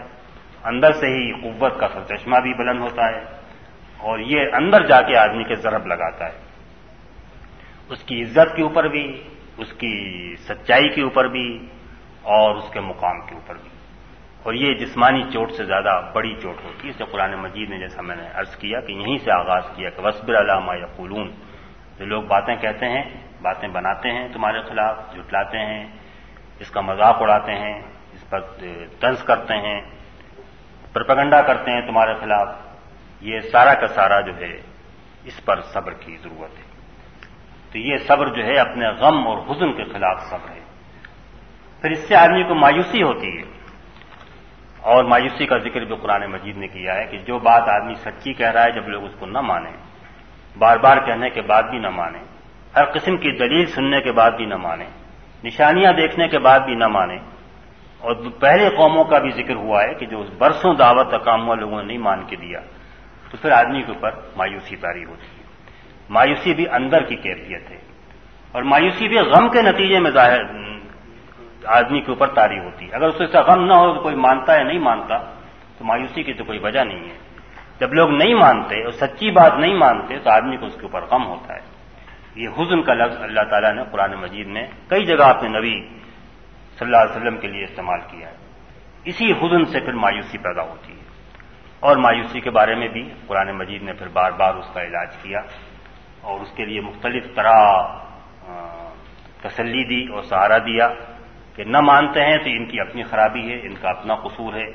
اندر 0.65 0.93
سے 0.93 1.07
ہی 1.07 1.33
قوت 1.33 1.81
کا 1.81 1.89
سرچشمہ 1.89 2.37
بھی 2.41 2.55
بلند 2.55 2.81
ہوتا 2.81 3.09
ہے 3.09 3.25
اور 3.99 4.19
یہ 4.19 4.41
اندر 4.53 4.87
جا 4.87 5.01
کے 5.01 5.17
آدمی 5.17 5.45
کے 5.45 5.55
ضرب 5.55 5.87
لگاتا 5.87 6.27
ہے۔ 6.27 6.39
اس 7.89 8.03
کی 8.03 8.23
عزت 8.23 8.57
کے 8.57 8.63
اوپر 8.63 8.89
بھی، 8.89 9.23
اس 9.57 9.73
کی 9.73 10.35
سچائی 10.37 10.89
کے 10.89 11.03
اوپر 11.03 11.29
بھی 11.29 11.67
اور 12.23 12.57
اس 12.57 12.71
کے 12.73 12.81
مقام 12.81 13.21
کے 13.21 13.35
اوپر 13.35 13.55
بھی۔ 13.55 13.80
اور 14.43 14.55
یہ 14.55 14.75
جسمانی 14.75 15.23
چوٹ 15.33 15.53
سے 15.53 15.65
زیادہ 15.65 16.11
بڑی 16.15 16.35
چوٹ 16.43 16.65
ہوتی 16.65 16.85
ہے، 16.85 16.91
اسے 16.91 17.05
قرآن 17.05 17.35
مجید 17.35 17.71
نے 17.71 17.79
جیسا 17.79 18.03
میں 18.03 18.17
نے 18.17 18.29
عرض 18.35 18.57
کیا 18.57 18.81
کہ 18.81 18.93
یہیں 18.93 19.19
سے 19.19 19.33
آغاز 19.33 19.65
کیا 19.77 19.91
کہ 19.91 20.03
وسبر 20.03 20.35
علامہ 20.35 20.73
یا 20.79 20.87
قلون 20.97 21.31
جو 21.99 22.05
لوگ 22.05 22.23
باتیں 22.23 22.57
کہتے 22.57 22.87
ہیں، 22.87 23.03
باتیں 23.43 23.69
بناتے 23.69 24.11
ہیں 24.11 24.29
تمہارے 24.33 24.63
خلاف 24.63 24.97
جٹلاتے 25.15 25.59
ہیں، 25.59 25.87
اس 26.61 26.71
کا 26.71 26.81
مذاق 26.81 27.17
اڑاتے 27.21 27.53
ہیں، 27.53 27.83
اس 28.13 28.31
پر 28.31 28.41
طنز 29.01 29.23
کرتے 29.23 29.55
ہیں، 29.55 29.81
پرپگنڈا 30.93 31.43
کرتے 31.43 31.71
ہیں 31.71 31.81
تمہارے 31.81 32.15
خلاف، 32.15 32.49
یہ 33.21 33.41
سارا 33.41 33.75
کا 33.75 33.87
سارا 33.87 34.21
جو 34.21 34.37
ہے، 34.37 34.61
اس 35.25 35.45
پر 35.45 35.61
صبر 35.61 35.93
کی 35.93 36.17
ضرورت 36.17 36.59
ہے۔ 36.59 36.65
تو 37.73 37.79
یہ 37.79 37.97
صبر 37.97 38.27
جو 38.27 38.45
ہے، 38.45 38.59
اپنے 38.59 38.89
غم 38.89 39.27
اور 39.27 39.39
حزن 39.39 39.73
کے 39.73 39.85
خلاف 39.85 40.21
صبر 40.21 40.51
ہے۔ 40.51 40.61
پھر 41.81 41.91
اس 41.91 42.09
سے 42.09 42.17
آدمی 42.17 42.43
کو 42.43 42.55
مایوسی 42.55 43.03
ہوتی 43.03 43.39
ہے۔ 43.39 43.60
اور 44.83 45.05
مایوسی 45.05 45.47
کا 45.47 45.59
ذکر 45.59 45.81
بھی 45.81 45.97
قرآن 45.97 46.31
مجید 46.31 46.57
نے 46.57 46.67
کیا 46.67 46.95
ہے 46.95 47.07
کہ 47.11 47.19
جو 47.19 47.39
بات 47.39 47.69
آدمی 47.69 47.95
سچی 47.95 48.33
کہہ 48.33 48.51
رہا 48.51 48.65
ہے 48.65 48.73
جب 48.73 48.89
لوگ 48.89 49.05
اس 49.05 49.13
کو 49.19 49.27
نہ 49.27 49.41
مانیں، 49.41 49.73
بار 50.59 50.77
بار 50.77 50.97
کہنے 50.97 51.31
کے 51.31 51.41
بعد 51.41 51.63
بھی 51.63 51.79
نہ 51.79 51.89
مانیں، 51.89 52.23
ہر 52.77 52.85
قسم 52.85 53.17
کی 53.17 53.31
دلیل 53.33 53.67
سننے 53.67 54.01
کے 54.01 54.13
بعد 54.13 54.31
بھی 54.31 54.45
نہ 54.45 54.57
مانیں، 54.57 54.87
نشانیاں 55.45 55.93
دیکھنے 55.93 56.29
کے 56.29 56.39
بعد 56.39 56.61
بھی 56.61 56.75
نہ 56.75 56.87
مانیں۔ 56.87 57.19
اور 57.99 58.15
پہلے 58.41 58.69
قوموں 58.69 59.05
کا 59.05 59.19
بھی 59.19 59.31
ذکر 59.31 59.55
ہوا 59.55 59.83
ہے 59.83 59.95
کہ 59.95 60.07
جو 60.07 60.25
برسوں 60.39 60.75
دعوت 60.75 61.11
کا 61.11 61.19
کام 61.19 61.47
ہوا 61.47 61.55
لوگوں 61.55 61.83
نے 61.83 61.87
نہیں 61.87 61.99
مان 61.99 62.25
کے 62.27 62.37
دیا، 62.37 62.61
تو 63.31 63.37
پھر 63.37 63.51
آدمی 63.51 63.83
کے 63.83 63.93
اوپر 63.93 64.11
مایوسی 64.37 64.77
تاری 64.77 65.05
ہوتی 65.05 65.27
ہے۔ 65.27 65.45
مایوسی 66.11 66.55
بھی 66.55 66.65
اندر 66.73 67.03
کی 67.03 67.17
کیفیت 67.17 67.71
ہے۔ 67.71 67.79
اور 68.53 68.63
مایوسی 68.63 69.09
بھی 69.09 69.19
غم 69.19 69.49
کے 69.49 69.63
نتیجے 69.63 69.99
میں 69.99 70.11
ظاہر 70.11 70.45
آدمی 71.67 72.01
کے 72.01 72.07
اوپر 72.07 72.27
تاری 72.27 72.59
ہوتی 72.59 72.91
ہے۔ 72.91 72.95
اگر 72.95 73.09
اس 73.09 73.19
سے 73.19 73.25
غم 73.25 73.65
نہ 73.65 73.75
ہو 73.75 73.95
تو 73.95 74.01
کوئی 74.01 74.15
مانتا 74.15 74.55
ہے 74.55 74.65
نہیں 74.65 74.79
مانتا، 74.79 75.19
تو 75.79 75.85
مایوسی 75.85 76.23
کی 76.23 76.33
تو 76.33 76.45
کوئی 76.45 76.59
وجہ 76.59 76.81
نہیں 76.81 77.09
ہے۔ 77.09 77.19
جب 77.81 77.95
لوگ 77.95 78.11
نہیں 78.11 78.35
مانتے 78.35 78.85
اور 78.85 78.93
سچی 78.93 79.31
بات 79.31 79.53
نہیں 79.59 79.75
مانتے، 79.75 80.19
تو 80.19 80.31
آدمی 80.31 80.57
کو 80.57 80.67
اس 80.67 80.75
کے 80.75 80.83
اوپر 80.83 81.05
غم 81.05 81.27
ہوتا 81.27 81.55
ہے۔ 81.55 81.61
یہ 82.35 82.49
حزن 82.49 82.83
کا 82.83 82.95
لفظ 82.95 83.23
اللہ 83.23 83.41
تعالیٰ 83.51 83.75
نے 83.75 83.83
قرآن 83.91 84.15
مجید 84.15 84.47
میں 84.47 84.67
کئی 84.89 85.07
جگہ 85.07 85.25
اپنے 85.25 85.49
نبی 85.49 85.89
صلی 86.79 86.87
اللہ 86.87 86.97
علیہ 86.97 87.17
وسلم 87.17 87.37
کے 87.37 87.49
لیے 87.49 87.65
استعمال 87.65 88.01
کیا 88.01 88.29
ہے۔ 88.29 88.37
اسی 89.05 89.33
حزن 89.33 89.65
سے 89.65 89.81
پھر 89.81 89.93
مایوسی 89.93 90.39
پیدا 90.39 90.63
ہوتی 90.63 90.93
ہے۔ 90.93 91.05
اور 91.81 91.97
مایوسی 91.97 92.41
کے 92.41 92.51
بارے 92.51 92.75
میں 92.75 92.89
بھی 92.89 93.09
قرآن 93.27 93.51
مجید 93.53 93.83
نے 93.83 93.93
پھر 93.93 94.09
بار 94.09 94.31
بار 94.31 94.55
اس 94.55 94.67
کا 94.75 94.83
علاج 94.83 95.17
کیا۔ 95.23 95.41
اور 96.21 96.41
اس 96.41 96.49
کے 96.57 96.65
لیے 96.65 96.81
مختلف 96.81 97.35
طرح 97.35 97.73
تسلی 99.43 99.85
دی 99.85 100.13
اور 100.13 100.23
سہارا 100.23 100.59
دیا۔ 100.59 100.89
کہ 101.61 101.65
نہ 101.65 101.81
مانتے 101.81 102.21
ہیں 102.21 102.37
تو 102.37 102.51
ان 102.51 102.67
کی 102.67 102.81
اپنی 102.81 103.03
خرابی 103.03 103.53
ہے، 103.53 103.61
ان 103.63 103.75
کا 103.75 103.91
اپنا 103.91 104.15
قصور 104.15 104.55
ہے۔ 104.55 104.67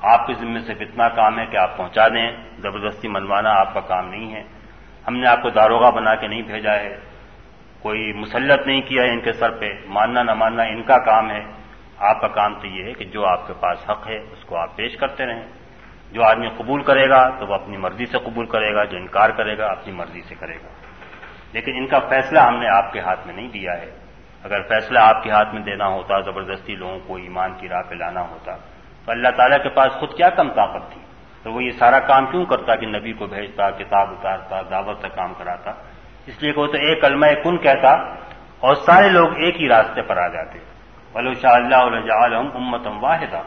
آپ 0.00 0.26
کے 0.26 0.32
ذمے 0.32 0.60
سے 0.60 0.72
اتنا 0.72 1.08
کام 1.08 1.38
ہے 1.38 1.46
کہ 1.46 1.56
آپ 1.56 1.76
پہنچا 1.76 2.08
دیں۔ 2.08 2.30
زبردستی 2.58 3.08
منوانا 3.08 3.50
آپ 3.60 3.74
کا 3.74 3.80
کام 3.80 4.08
نہیں 4.08 4.34
ہے۔ 4.34 4.42
ہم 5.08 5.16
نے 5.16 5.28
آپ 5.28 5.42
کو 5.42 5.50
داروغہ 5.50 5.90
بنا 5.90 6.14
کے 6.14 6.28
نہیں 6.28 6.42
بھیجا 6.42 6.74
ہے۔ 6.74 6.96
کوئی 7.82 8.12
مسلط 8.12 8.66
نہیں 8.66 8.80
کیا 8.80 9.02
ہے 9.02 9.08
ان 9.08 9.20
کے 9.20 9.32
سر 9.32 9.50
پہ۔ 9.50 9.66
ماننا 9.86 10.22
نہ 10.22 10.34
ماننا 10.34 10.62
ان 10.62 10.82
کا 10.82 10.98
کام 10.98 11.30
ہے۔ 11.30 11.44
آپ 11.98 12.20
کا 12.20 12.28
کام 12.28 12.54
تو 12.54 12.66
یہ 12.66 12.84
ہے 12.84 12.92
کہ 12.92 13.04
جو 13.04 13.26
آپ 13.26 13.46
کے 13.46 13.52
پاس 13.60 13.90
حق 13.90 14.08
ہے، 14.08 14.16
اس 14.16 14.44
کو 14.44 14.56
آپ 14.56 14.76
پیش 14.76 14.96
کرتے 14.96 15.26
رہیں۔ 15.26 15.46
جو 16.12 16.22
آدمی 16.22 16.48
قبول 16.48 16.82
کرے 16.82 17.08
گا 17.08 17.28
تو 17.28 17.46
وہ 17.46 17.54
اپنی 17.54 17.76
مرضی 17.76 18.06
سے 18.06 18.18
قبول 18.18 18.46
کرے 18.46 18.74
گا، 18.74 18.84
جو 18.84 18.96
انکار 18.98 19.30
کرے 19.30 19.58
گا 19.58 19.66
اپنی 19.66 19.92
مرضی 19.92 20.22
سے 20.22 20.34
کرے 20.34 20.54
گا۔ 20.54 20.68
لیکن 21.52 21.72
ان 21.76 21.86
کا 21.86 21.98
فیصلہ 21.98 22.38
ہم 22.38 22.58
نے 22.58 22.68
آپ 22.68 22.92
کے 22.92 23.00
ہاتھ 23.00 23.26
میں 23.26 23.34
نہیں 23.34 23.48
دیا 23.48 23.72
ہے۔ 23.72 24.03
اگر 24.44 24.62
فیصلہ 24.62 24.98
آپ 24.98 25.22
کے 25.22 25.30
ہاتھ 25.30 25.54
میں 25.54 25.62
دینا 25.62 25.86
ہوتا، 25.86 26.20
زبردستی 26.20 26.74
لوگوں 26.74 26.98
کو 27.06 27.16
ایمان 27.16 27.54
کی 27.54 27.68
راہ 27.68 27.82
پہ 27.82 27.94
لانا 27.94 28.20
ہوتا، 28.20 28.56
تو 29.04 29.12
اللہ 29.12 29.28
تعالیٰ 29.36 29.62
کے 29.62 29.68
پاس 29.68 29.92
خود 29.92 30.16
کیا 30.16 30.28
کم 30.28 30.52
طاقت 30.52 30.92
تھی؟ 30.92 31.00
تو 31.42 31.52
وہ 31.52 31.64
یہ 31.64 31.70
سارا 31.70 31.98
کام 31.98 32.26
کیوں 32.26 32.44
کرتا 32.44 32.74
کہ 32.76 32.86
نبی 32.86 33.12
کو 33.12 33.26
بھیجتا، 33.26 33.70
کتاب 33.70 34.08
اتارتا، 34.10 34.62
دعوت 34.70 35.02
کا 35.02 35.08
کام 35.08 35.34
کراتا؟ 35.34 35.70
اس 36.26 36.42
لیے 36.42 36.52
کہ 36.52 36.60
وہ 36.60 36.66
تو 36.66 36.72
ایک 36.72 37.02
کلمہ 37.02 37.26
کن 37.44 37.58
کہتا 37.58 37.90
اور 38.60 38.74
سارے 38.74 39.08
لوگ 39.08 39.28
ایک 39.36 39.60
ہی 39.60 39.68
راستے 39.68 40.02
پر 40.02 40.16
آ 40.16 40.28
جاتے۔ 40.28 40.58
ولو 41.14 41.32
شاء 41.32 41.54
اللہ 41.54 41.76
علیہ 41.76 42.36
امتم 42.36 43.04
واحدہ 43.04 43.40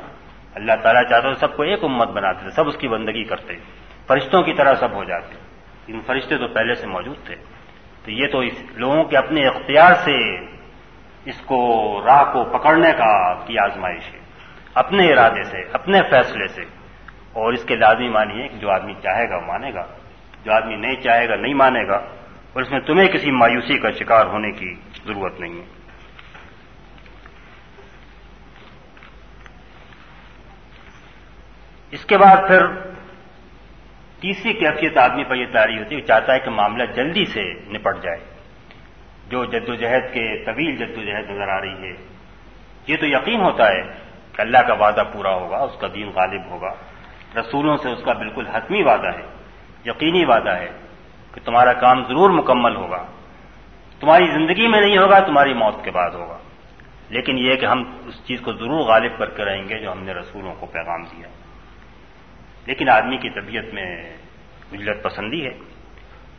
اللہ 0.56 0.72
تعالیٰ 0.84 1.04
چاہتا 1.10 1.34
سب 1.34 1.58
کو 1.58 1.64
ایک 1.64 1.84
امت 1.84 2.08
بناتے 2.08 2.40
تھے 2.40 2.50
سب 2.50 2.68
اس 2.68 2.78
کی 2.78 2.88
بندگی 2.88 3.24
کرتے، 3.24 3.54
فرشتوں 4.08 4.44
کی 4.44 4.54
طرح 4.54 4.74
سب 4.74 4.92
ہو 4.92 5.04
جاتے۔ 5.04 5.36
ان 5.88 6.02
فرشتے 6.02 6.38
تو 6.38 6.48
پہلے 6.48 6.74
سے 6.74 6.88
موجود 6.88 7.18
تھے۔ 7.26 7.36
تو 8.06 8.12
یہ 8.12 8.28
تو 8.28 8.40
اس 8.40 8.64
لوگوں 8.76 9.04
کے 9.04 9.18
اپنے 9.18 9.48
اختیار 9.48 9.94
سے 9.94 10.48
اس 11.28 11.42
کو 11.42 11.58
راہ 12.06 12.24
کو 12.34 12.44
پکڑنے 12.44 12.92
کا 12.92 13.34
کی 13.34 13.60
آزمائش 13.60 14.14
ہے۔ 14.14 14.20
اپنے 14.74 15.14
ارادے 15.14 15.44
سے، 15.44 15.58
اپنے 15.74 16.02
فیصلے 16.02 16.48
سے۔ 16.48 16.62
اور 17.34 17.54
اس 17.54 17.64
کے 17.64 17.76
لازمی 17.76 18.10
مانی 18.10 18.44
ہے 18.44 18.48
کہ 18.48 18.58
جو 18.58 18.72
آدمی 18.72 18.94
چاہے 18.94 19.30
گا، 19.30 19.40
مانے 19.40 19.74
گا۔ 19.74 19.86
جو 20.44 20.54
آدمی 20.54 20.76
نہیں 20.76 20.96
چاہے 20.96 21.30
گا، 21.30 21.36
نہیں 21.36 21.54
مانے 21.54 21.88
گا۔ 21.88 21.96
اور 22.54 22.62
اس 22.62 22.72
میں 22.72 22.80
تمہیں 22.80 23.08
کسی 23.08 23.32
مایوسی 23.32 23.78
کا 23.78 23.92
شکار 23.92 24.26
ہونے 24.26 24.52
کی 24.52 24.74
ضرورت 25.06 25.40
نہیں 25.40 25.54
ہے۔ 25.54 25.66
اس 31.92 32.06
کے 32.06 32.18
بعد 32.18 32.36
پھر 32.48 32.68
تیسری 34.22 34.54
کیفیت 34.54 34.98
آدمی 34.98 35.24
پر 35.24 35.36
یہ 35.36 35.46
تاری 35.54 35.78
ہوتی 35.80 35.96
ہے 35.96 36.02
وہ 36.02 36.08
چاہتا 36.08 36.34
ہے 36.34 36.40
کہ 36.40 36.50
معاملہ 36.50 36.84
جلدی 36.86 37.26
سے 37.26 37.54
نپٹ 37.54 38.04
جائے۔ 38.04 38.37
جو 39.30 39.46
جدوجہد 39.46 40.14
کے 40.14 40.44
طویل 40.44 40.76
جدوجہد 40.76 41.30
نظر 41.30 41.48
آ 41.48 41.62
رہی 41.62 41.92
ہے۔ 41.92 41.94
یہ 42.88 42.98
تو 42.98 43.06
یقین 43.06 43.42
ہوتا 43.42 43.68
ہے 43.68 43.82
کہ 44.36 44.42
اللہ 44.42 44.58
کا 44.58 44.74
وعدہ 44.74 45.04
پورا 45.14 45.34
ہوگا، 45.36 45.58
اس 45.58 45.82
کا 45.82 45.88
دین 45.96 46.10
غالب 46.10 46.50
ہوگا۔ 46.50 46.74
رسولوں 47.40 47.78
سے 47.78 47.90
اس 47.90 48.00
کا 48.06 48.14
بالکل 48.14 48.48
حتمی 48.48 48.84
وعدہ 48.84 49.18
ہے، 49.18 49.26
یقینی 49.86 50.26
وعدہ 50.26 50.50
ہے 50.50 50.70
کہ 51.34 51.42
تمہارا 51.46 51.74
کام 51.74 52.04
ضرور 52.04 52.30
مکمل 52.30 52.76
ہوگا۔ 52.76 53.06
تمہاری 54.00 54.28
زندگی 54.28 54.68
میں 54.68 54.82
نہیں 54.82 54.98
ہوگا، 54.98 55.20
تمہاری 55.20 55.54
موت 55.54 55.84
کے 55.84 55.92
بعد 55.92 56.12
ہوگا۔ 56.12 56.38
لیکن 57.10 57.38
یہ 57.38 57.56
کہ 57.56 57.66
ہم 57.66 57.98
اس 58.06 58.26
چیز 58.26 58.42
کو 58.42 58.54
ضرور 58.54 58.80
غالب 58.80 59.18
کر 59.18 59.30
کے 59.30 59.46
رہیں 59.46 59.70
گے 59.70 59.80
جو 59.80 59.92
ہم 59.92 60.04
نے 60.04 60.14
رسولوں 60.14 60.54
کو 60.60 60.66
پیغام 60.66 61.04
دیا۔ 61.04 61.28
لیکن 62.66 62.90
آدمی 62.90 63.18
کی 63.18 63.30
طبیعت 63.30 63.74
میں 63.74 64.18
اجلت 64.72 65.04
پسندی 65.04 65.46
ہے، 65.46 65.58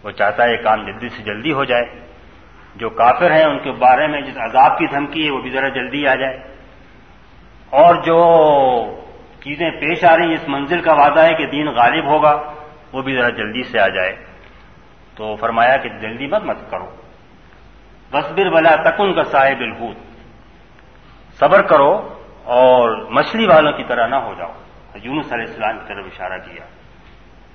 وہ 0.02 0.10
چاہتا 0.10 0.44
ہے 0.44 0.52
یہ 0.52 0.56
کام 0.56 0.86
جلدی 0.86 1.08
سے 1.08 1.22
جلدی 1.22 1.52
ہو 1.52 1.64
جائے۔ 1.64 2.07
جو 2.78 2.90
کافر 2.90 3.30
ہیں، 3.30 3.44
ان 3.44 3.58
کے 3.58 3.72
بارے 3.72 4.06
میں 4.06 4.20
جس 4.20 4.36
عذاب 4.36 4.78
کی 4.78 4.86
دھمکی 4.86 5.26
ہے، 5.26 5.30
وہ 5.30 5.40
بھی 5.40 5.50
ذرا 5.50 5.68
جلدی 5.68 6.06
آ 6.06 6.14
جائے۔ 6.14 6.36
اور 7.70 7.94
جو 7.94 8.18
چیزیں 9.40 9.70
پیش 9.70 10.04
آ 10.04 10.16
رہی 10.16 10.24
ہیں، 10.24 10.34
اس 10.34 10.48
منزل 10.48 10.80
کا 10.80 10.92
وعدہ 10.92 11.20
ہے 11.20 11.34
کہ 11.34 11.46
دین 11.46 11.66
غالب 11.66 12.06
ہوگا، 12.06 12.52
وہ 12.92 13.02
بھی 13.02 13.14
ذرا 13.14 13.28
جلدی 13.28 13.62
سے 13.62 13.80
آ 13.80 13.88
جائے۔ 13.88 14.16
تو 15.14 15.36
فرمایا 15.36 15.76
کہ 15.76 15.88
جلدی 15.88 16.26
مت 16.26 16.42
مت 16.42 16.70
کرو۔ 16.70 16.86
بصبر 18.10 18.50
بلا 18.50 18.90
تکن 18.90 19.14
کا 19.14 19.22
صاحب 19.22 19.60
الحوت۔ 19.60 19.96
صبر 21.32 21.62
کرو 21.62 22.08
اور 22.44 23.06
مچھلی 23.10 23.46
والوں 23.46 23.72
کی 23.72 23.84
طرح 23.88 24.06
نہ 24.06 24.14
ہو 24.14 24.34
جاؤ۔ 24.38 24.52
یونس 25.02 25.32
علیہ 25.32 25.46
السلام 25.48 25.78
کی 25.78 25.84
طرف 25.88 26.04
اشارہ 26.04 26.38
کیا 26.38 26.64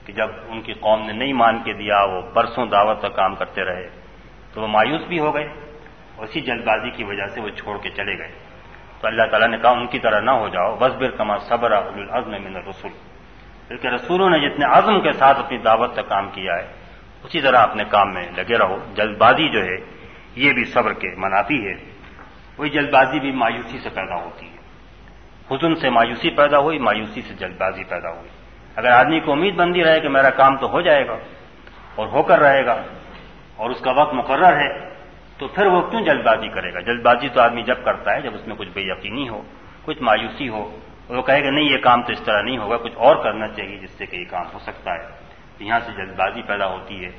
کہ 0.06 0.14
جب 0.14 0.28
ان 0.48 0.62
کی 0.62 0.74
قوم 0.74 1.06
نے 1.06 1.14
نہیں 1.14 1.34
مان 1.34 1.64
کے 1.64 1.74
دیا، 1.74 2.04
وہ 2.04 2.22
برسوں 2.34 2.66
دعوت 2.66 3.02
کا 3.02 3.10
کام 3.10 3.36
کرتے 3.36 3.64
رہے۔ 3.64 4.03
تو 4.54 4.62
وہ 4.62 4.68
مایوس 4.68 5.01
بھی 5.08 5.20
ہو 5.20 5.36
گئے 5.36 5.47
اسی 6.18 6.41
جلد 6.41 6.64
بازی 6.64 6.89
کی 6.89 7.04
وجہ 7.04 7.28
سے 7.28 7.41
وہ 7.41 7.49
چھوڑ 7.49 7.78
کے 7.78 7.89
چلے 7.89 8.18
گئے۔ 8.18 8.32
تو 9.01 9.08
اللہ 9.08 9.24
تعالیٰ 9.32 9.47
نے 9.47 9.58
کہا، 9.58 9.70
ان 9.70 9.88
کی 9.88 9.99
طرح 9.99 10.20
نہ 10.20 10.32
ہو 10.32 10.47
جاؤ 10.47 10.76
بس 10.76 10.93
بر 10.93 11.12
کما 11.12 11.38
صبر 11.38 11.72
العزم 11.72 12.32
من 12.32 12.58
رسول 12.70 12.91
بلکہ 13.70 13.88
رسولوں 13.88 14.30
نے 14.30 14.49
جتنے 14.49 14.66
عزم 14.66 15.01
کے 15.01 15.12
ساتھ 15.12 15.39
اپنی 15.39 15.58
دعوت 15.58 15.95
کا 15.95 16.01
کام 16.01 16.30
کیا 16.30 16.54
ہے، 16.54 16.68
اسی 17.24 17.41
طرح 17.41 17.58
اپنے 17.58 17.84
کام 17.89 18.14
میں 18.14 18.24
لگے 18.38 18.58
رہو۔ 18.58 18.78
جلد 18.95 19.18
بازی 19.18 19.49
جو 19.49 19.64
ہے، 19.64 19.76
یہ 20.36 20.54
بھی 20.54 20.64
صبر 20.64 20.93
کے 20.93 21.08
منافی 21.18 21.68
ہے۔ 21.68 21.74
وہی 22.58 22.70
جلد 22.70 22.89
بازی 22.89 23.20
بھی 23.20 23.32
مایوسی 23.32 23.80
سے 23.80 23.89
پیدا 23.89 24.16
ہوتی 24.16 24.45
ہے۔ 24.45 24.58
حزن 25.51 25.76
سے 25.76 25.89
مایوسی 25.89 26.30
پیدا 26.30 26.60
ہوئی، 26.60 26.80
مایوسی 26.80 27.22
سے 27.22 27.34
جلد 27.34 27.58
بازی 27.58 27.84
پیدا 27.84 28.10
ہوئی۔ 28.10 28.30
اگر 28.76 28.89
آدمی 28.89 29.20
کو 29.20 29.32
امید 29.32 29.56
بندی 29.56 29.84
رہے 29.84 29.99
کہ 29.99 30.10
میرا 30.10 30.30
کام 30.30 30.58
تو 30.58 30.70
ہو 30.70 30.82
جائے 30.82 31.08
گا 31.08 31.16
اور 31.95 32.08
ہو 32.08 32.24
کر 32.24 32.39
رہے 32.39 32.66
گا 32.66 32.82
اور 33.56 33.70
اس 33.70 33.82
کا 33.82 33.91
وقت 33.91 34.14
مقرر 34.14 34.58
ہے، 34.58 34.89
تو 35.38 35.47
پھر 35.47 35.66
وہ 35.66 35.82
کیوں 35.82 36.01
جلد 36.01 36.24
بازی 36.24 36.47
کرے 36.47 36.74
گا؟ 36.74 36.80
جلد 36.80 37.01
بازی 37.01 37.30
تو 37.30 37.41
آدمی 37.41 37.64
جب 37.64 37.84
کرتا 37.86 38.16
ہے 38.16 38.22
جب 38.22 38.34
اس 38.34 38.47
میں 38.47 38.56
کچھ 38.56 38.70
بے 38.74 38.82
یقینی 38.82 39.30
ہو، 39.30 39.41
کچھ 39.86 40.01
مایوسی 40.01 40.49
ہو، 40.49 40.80
وہ 41.10 41.22
کہے 41.22 41.45
گا 41.45 41.49
نہیں، 41.49 41.66
یہ 41.66 41.78
کام 41.78 42.04
تو 42.04 42.12
اس 42.12 42.22
طرح 42.22 42.41
نہیں 42.41 42.58
ہوگا، 42.58 42.78
کچھ 42.78 42.93
اور 42.95 43.16
کرنا 43.16 43.47
چاہیے 43.47 43.78
جس 43.78 43.91
سے 43.91 44.06
کہ 44.06 44.16
یہ 44.16 44.26
کام 44.30 44.45
ہو 44.54 44.60
سکتا 44.60 44.93
ہے۔ 44.93 45.24
یہاں 45.60 45.80
سے 45.80 45.91
جلد 45.91 46.16
بازی 46.16 46.41
پیدا 46.41 46.68
ہوتی 46.68 47.06
ہے۔ 47.06 47.12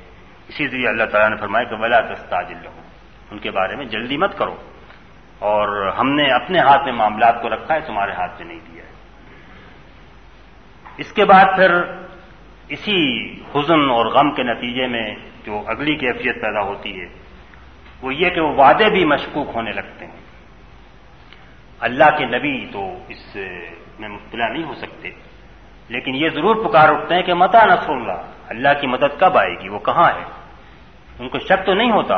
اسی 0.47 0.67
لیے 0.67 0.87
اللہ 0.87 1.03
تعالیٰ 1.03 1.29
نے 1.29 1.35
فرمایا 1.35 1.63
کہ 1.63 1.75
ولا 1.75 1.99
دستاجل 1.99 2.57
رہو 2.65 2.81
ان 3.31 3.37
کے 3.37 3.51
بارے 3.51 3.75
میں 3.75 3.85
جلدی 3.85 4.17
مت 4.17 4.37
کرو۔ 4.37 4.55
اور 5.39 5.87
ہم 5.87 6.09
نے 6.09 6.23
اپنے 6.23 6.59
ہاتھ 6.59 6.83
میں 6.83 6.93
معاملات 6.93 7.41
کو 7.41 7.49
رکھا 7.49 7.75
ہے، 7.75 7.79
تمہارے 7.79 8.11
ہاتھ 8.11 8.41
میں 8.41 8.55
نہیں 8.55 8.73
دیا 8.73 8.83
ہے۔ 8.83 8.91
اس 10.97 11.13
کے 11.13 11.25
بعد 11.25 11.45
پھر 11.55 11.81
اسی 12.67 13.31
حزن 13.33 13.89
اور 13.89 14.05
غم 14.05 14.31
کے 14.31 14.43
نتیجے 14.43 14.87
میں 14.87 15.15
جو 15.45 15.63
اگلی 15.67 15.95
کیفیت 15.95 16.35
پیدا 16.35 16.61
ہوتی 16.61 17.01
ہے، 17.01 17.05
وہ 18.01 18.13
یہ 18.13 18.29
کہ 18.29 18.41
وہ 18.41 18.53
وعدے 18.55 18.89
بھی 18.89 19.05
مشکوک 19.05 19.49
ہونے 19.55 19.71
لگتے 19.71 20.05
ہیں۔ 20.05 20.21
اللہ 21.79 22.09
کے 22.17 22.25
نبی 22.25 22.65
تو 22.71 22.81
اس 23.07 23.37
میں 23.99 24.09
مبتلا 24.09 24.47
نہیں 24.47 24.63
ہو 24.63 24.73
سکتے، 24.73 25.09
لیکن 25.89 26.15
یہ 26.15 26.29
ضرور 26.29 26.55
پکار 26.65 26.89
اٹھتے 26.89 27.15
ہیں 27.15 27.21
کہ 27.21 27.33
متا 27.33 27.65
نصر 27.65 27.91
اللہ 27.91 28.21
اللہ 28.49 28.73
کی 28.81 28.87
مدد 28.87 29.19
کب 29.19 29.37
آئے 29.37 29.53
گی، 29.61 29.69
وہ 29.69 29.79
کہاں 29.79 30.09
ہے؟ 30.09 30.25
ان 31.19 31.29
کو 31.29 31.39
شک 31.39 31.65
تو 31.65 31.73
نہیں 31.73 31.91
ہوتا، 31.91 32.17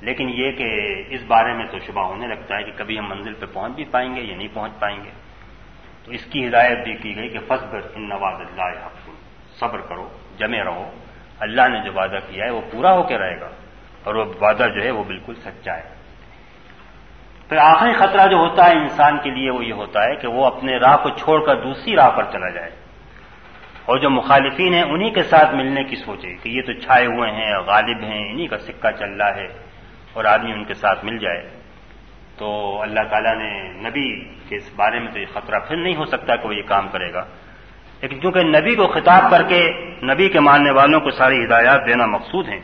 لیکن 0.00 0.28
یہ 0.28 0.52
کہ 0.52 0.68
اس 1.08 1.22
بارے 1.26 1.52
میں 1.52 1.66
تو 1.66 1.78
شبہ 1.78 2.02
ہونے 2.02 2.26
لگتا 2.26 2.56
ہے 2.56 2.62
کہ 2.62 2.72
کبھی 2.76 2.98
ہم 2.98 3.08
منزل 3.08 3.34
پہ 3.34 3.46
پہنچ 3.52 3.72
بھی 3.72 3.84
پائیں 3.84 4.16
گے 4.16 4.20
یا 4.20 4.36
نہیں 4.36 4.48
پہنچ 4.54 4.72
پائیں 4.78 5.04
گے۔ 5.04 5.10
تو 6.04 6.12
اس 6.12 6.24
کی 6.24 6.46
ہدایت 6.46 6.78
بھی 6.84 6.94
کی 6.94 7.16
گئی 7.16 7.28
کہ 7.28 7.38
فصبر 7.38 7.80
ان 7.94 8.08
نواز 8.08 8.40
اللہ 8.40 8.88
صبر 9.60 9.80
کرو، 9.80 10.08
جمے 10.38 10.64
رہو۔ 10.64 10.90
اللہ 11.42 11.68
نے 11.68 11.80
جو 11.84 11.92
وعدہ 11.92 12.18
کیا 12.30 12.44
ہے 12.44 12.50
وہ 12.50 12.60
پورا 12.72 12.92
ہو 12.92 13.02
کے 13.02 13.18
رہے 13.18 13.40
گا 13.40 13.48
اور 14.04 14.14
وہ 14.14 14.24
وعدہ 14.40 14.66
جو 14.74 14.84
ہے 14.84 14.90
وہ 14.90 15.04
بالکل 15.04 15.34
سچا 15.34 15.76
ہے۔ 15.76 16.02
پھر 17.48 17.56
آخری 17.56 17.92
خطرہ 17.92 18.26
جو 18.28 18.36
ہوتا 18.36 18.66
ہے 18.66 18.72
انسان 18.72 19.18
کے 19.18 19.30
لیے 19.30 19.50
وہ 19.50 19.64
یہ 19.64 19.72
ہوتا 19.72 20.04
ہے 20.04 20.16
کہ 20.16 20.28
وہ 20.28 20.46
اپنے 20.46 20.76
راہ 20.76 20.96
کو 20.96 21.10
چھوڑ 21.10 21.46
کر 21.46 21.62
دوسری 21.62 21.96
راہ 21.96 22.10
پر 22.10 22.24
چلا 22.24 22.48
جائے۔ 22.48 22.70
اور 23.84 23.98
جو 23.98 24.10
مخالفین 24.10 24.74
ہیں 24.74 24.82
انہی 24.82 25.10
کے 25.10 25.22
ساتھ 25.22 25.54
ملنے 25.54 25.84
کی 25.84 25.96
سوچے 25.96 26.34
کہ 26.42 26.48
یہ 26.48 26.62
تو 26.62 26.72
چھائے 26.72 27.06
ہوئے 27.06 27.30
ہیں، 27.30 27.58
غالب 27.58 28.02
ہیں، 28.02 28.32
انہی 28.32 28.46
کا 28.46 28.58
سکہ 28.58 28.90
چل 28.90 29.12
رہا 29.20 29.34
ہے 29.34 29.46
اور 30.12 30.24
آدمی 30.24 30.52
ان 30.52 30.64
کے 30.64 30.74
ساتھ 30.74 31.04
مل 31.04 31.18
جائے۔ 31.18 31.48
تو 32.38 32.80
اللہ 32.82 33.00
تعالیٰ 33.10 33.34
نے 33.36 33.72
نبی 33.88 34.24
کے 34.24 34.56
اس 34.56 34.70
بارے 34.76 35.00
میں 35.00 35.12
تو 35.12 35.18
یہ 35.18 35.26
خطرہ 35.32 35.58
پھر 35.58 35.76
نہیں 35.76 35.96
ہو 35.96 36.04
سکتا 36.04 36.36
کہ 36.36 36.48
وہ 36.48 36.54
یہ 36.54 36.62
کام 36.62 36.88
کرے 36.88 37.12
گا۔ 37.12 37.24
لیکن 38.02 38.20
چونکہ 38.20 38.42
نبی 38.42 38.74
کو 38.74 38.86
خطاب 38.86 39.30
کر 39.30 39.42
کے 39.42 39.72
نبی 40.02 40.28
کے 40.28 40.40
ماننے 40.40 40.70
والوں 40.70 41.00
کو 41.00 41.10
ساری 41.10 41.44
ہدایات 41.44 41.80
دینا 41.88 42.06
مقصود 42.06 42.48
ہیں، 42.48 42.60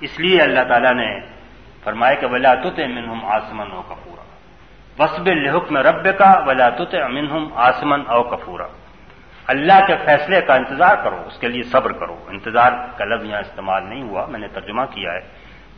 اس 0.00 0.20
لیے 0.20 0.42
اللہ 0.42 0.60
تعالیٰ 0.68 0.94
نے 0.94 1.20
فرمایا 1.84 2.14
کہ 2.14 2.26
ولا 2.26 2.54
تت 2.54 2.78
منہم 2.78 3.24
آسمن 3.24 3.72
او 3.72 3.82
کپورا 3.82 4.22
وسب 5.02 5.26
الحکم 5.26 5.76
رب 5.76 6.18
کا 6.18 6.42
ولا 6.46 6.68
تت 6.68 6.94
منہم 6.94 7.48
آسمن 7.54 8.00
او 8.06 8.22
کپورا 8.22 8.66
اللہ 9.46 9.86
کے 9.86 9.96
فیصلے 10.04 10.40
کا 10.40 10.54
انتظار 10.54 10.96
کرو، 11.04 11.22
اس 11.26 11.38
کے 11.38 11.48
لیے 11.48 11.62
صبر 11.62 11.92
کرو۔ 11.92 12.24
انتظار 12.28 12.72
کا 12.96 13.04
لفظ 13.04 13.24
یہاں 13.24 13.40
استعمال 13.40 13.88
نہیں 13.88 14.02
ہوا، 14.02 14.26
میں 14.26 14.38
نے 14.38 14.48
ترجمہ 14.48 14.82
کیا 14.82 15.12
ہے۔ 15.12 15.20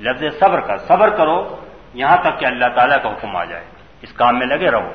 لفظ 0.01 0.39
صبر 0.41 0.61
کا، 0.61 0.77
صبر 0.77 1.11
کرو 1.11 1.57
یہاں 1.95 2.17
تک 2.17 2.41
کہ 2.41 2.47
اللہ 2.47 2.65
تعالیٰ 2.75 3.03
کا 3.03 3.09
حکم 3.09 3.37
آ 3.37 3.45
جائے۔ 3.45 3.65
اس 4.03 4.13
کام 4.13 4.39
میں 4.39 4.47
لگے 4.47 4.71
رہو۔ 4.71 4.93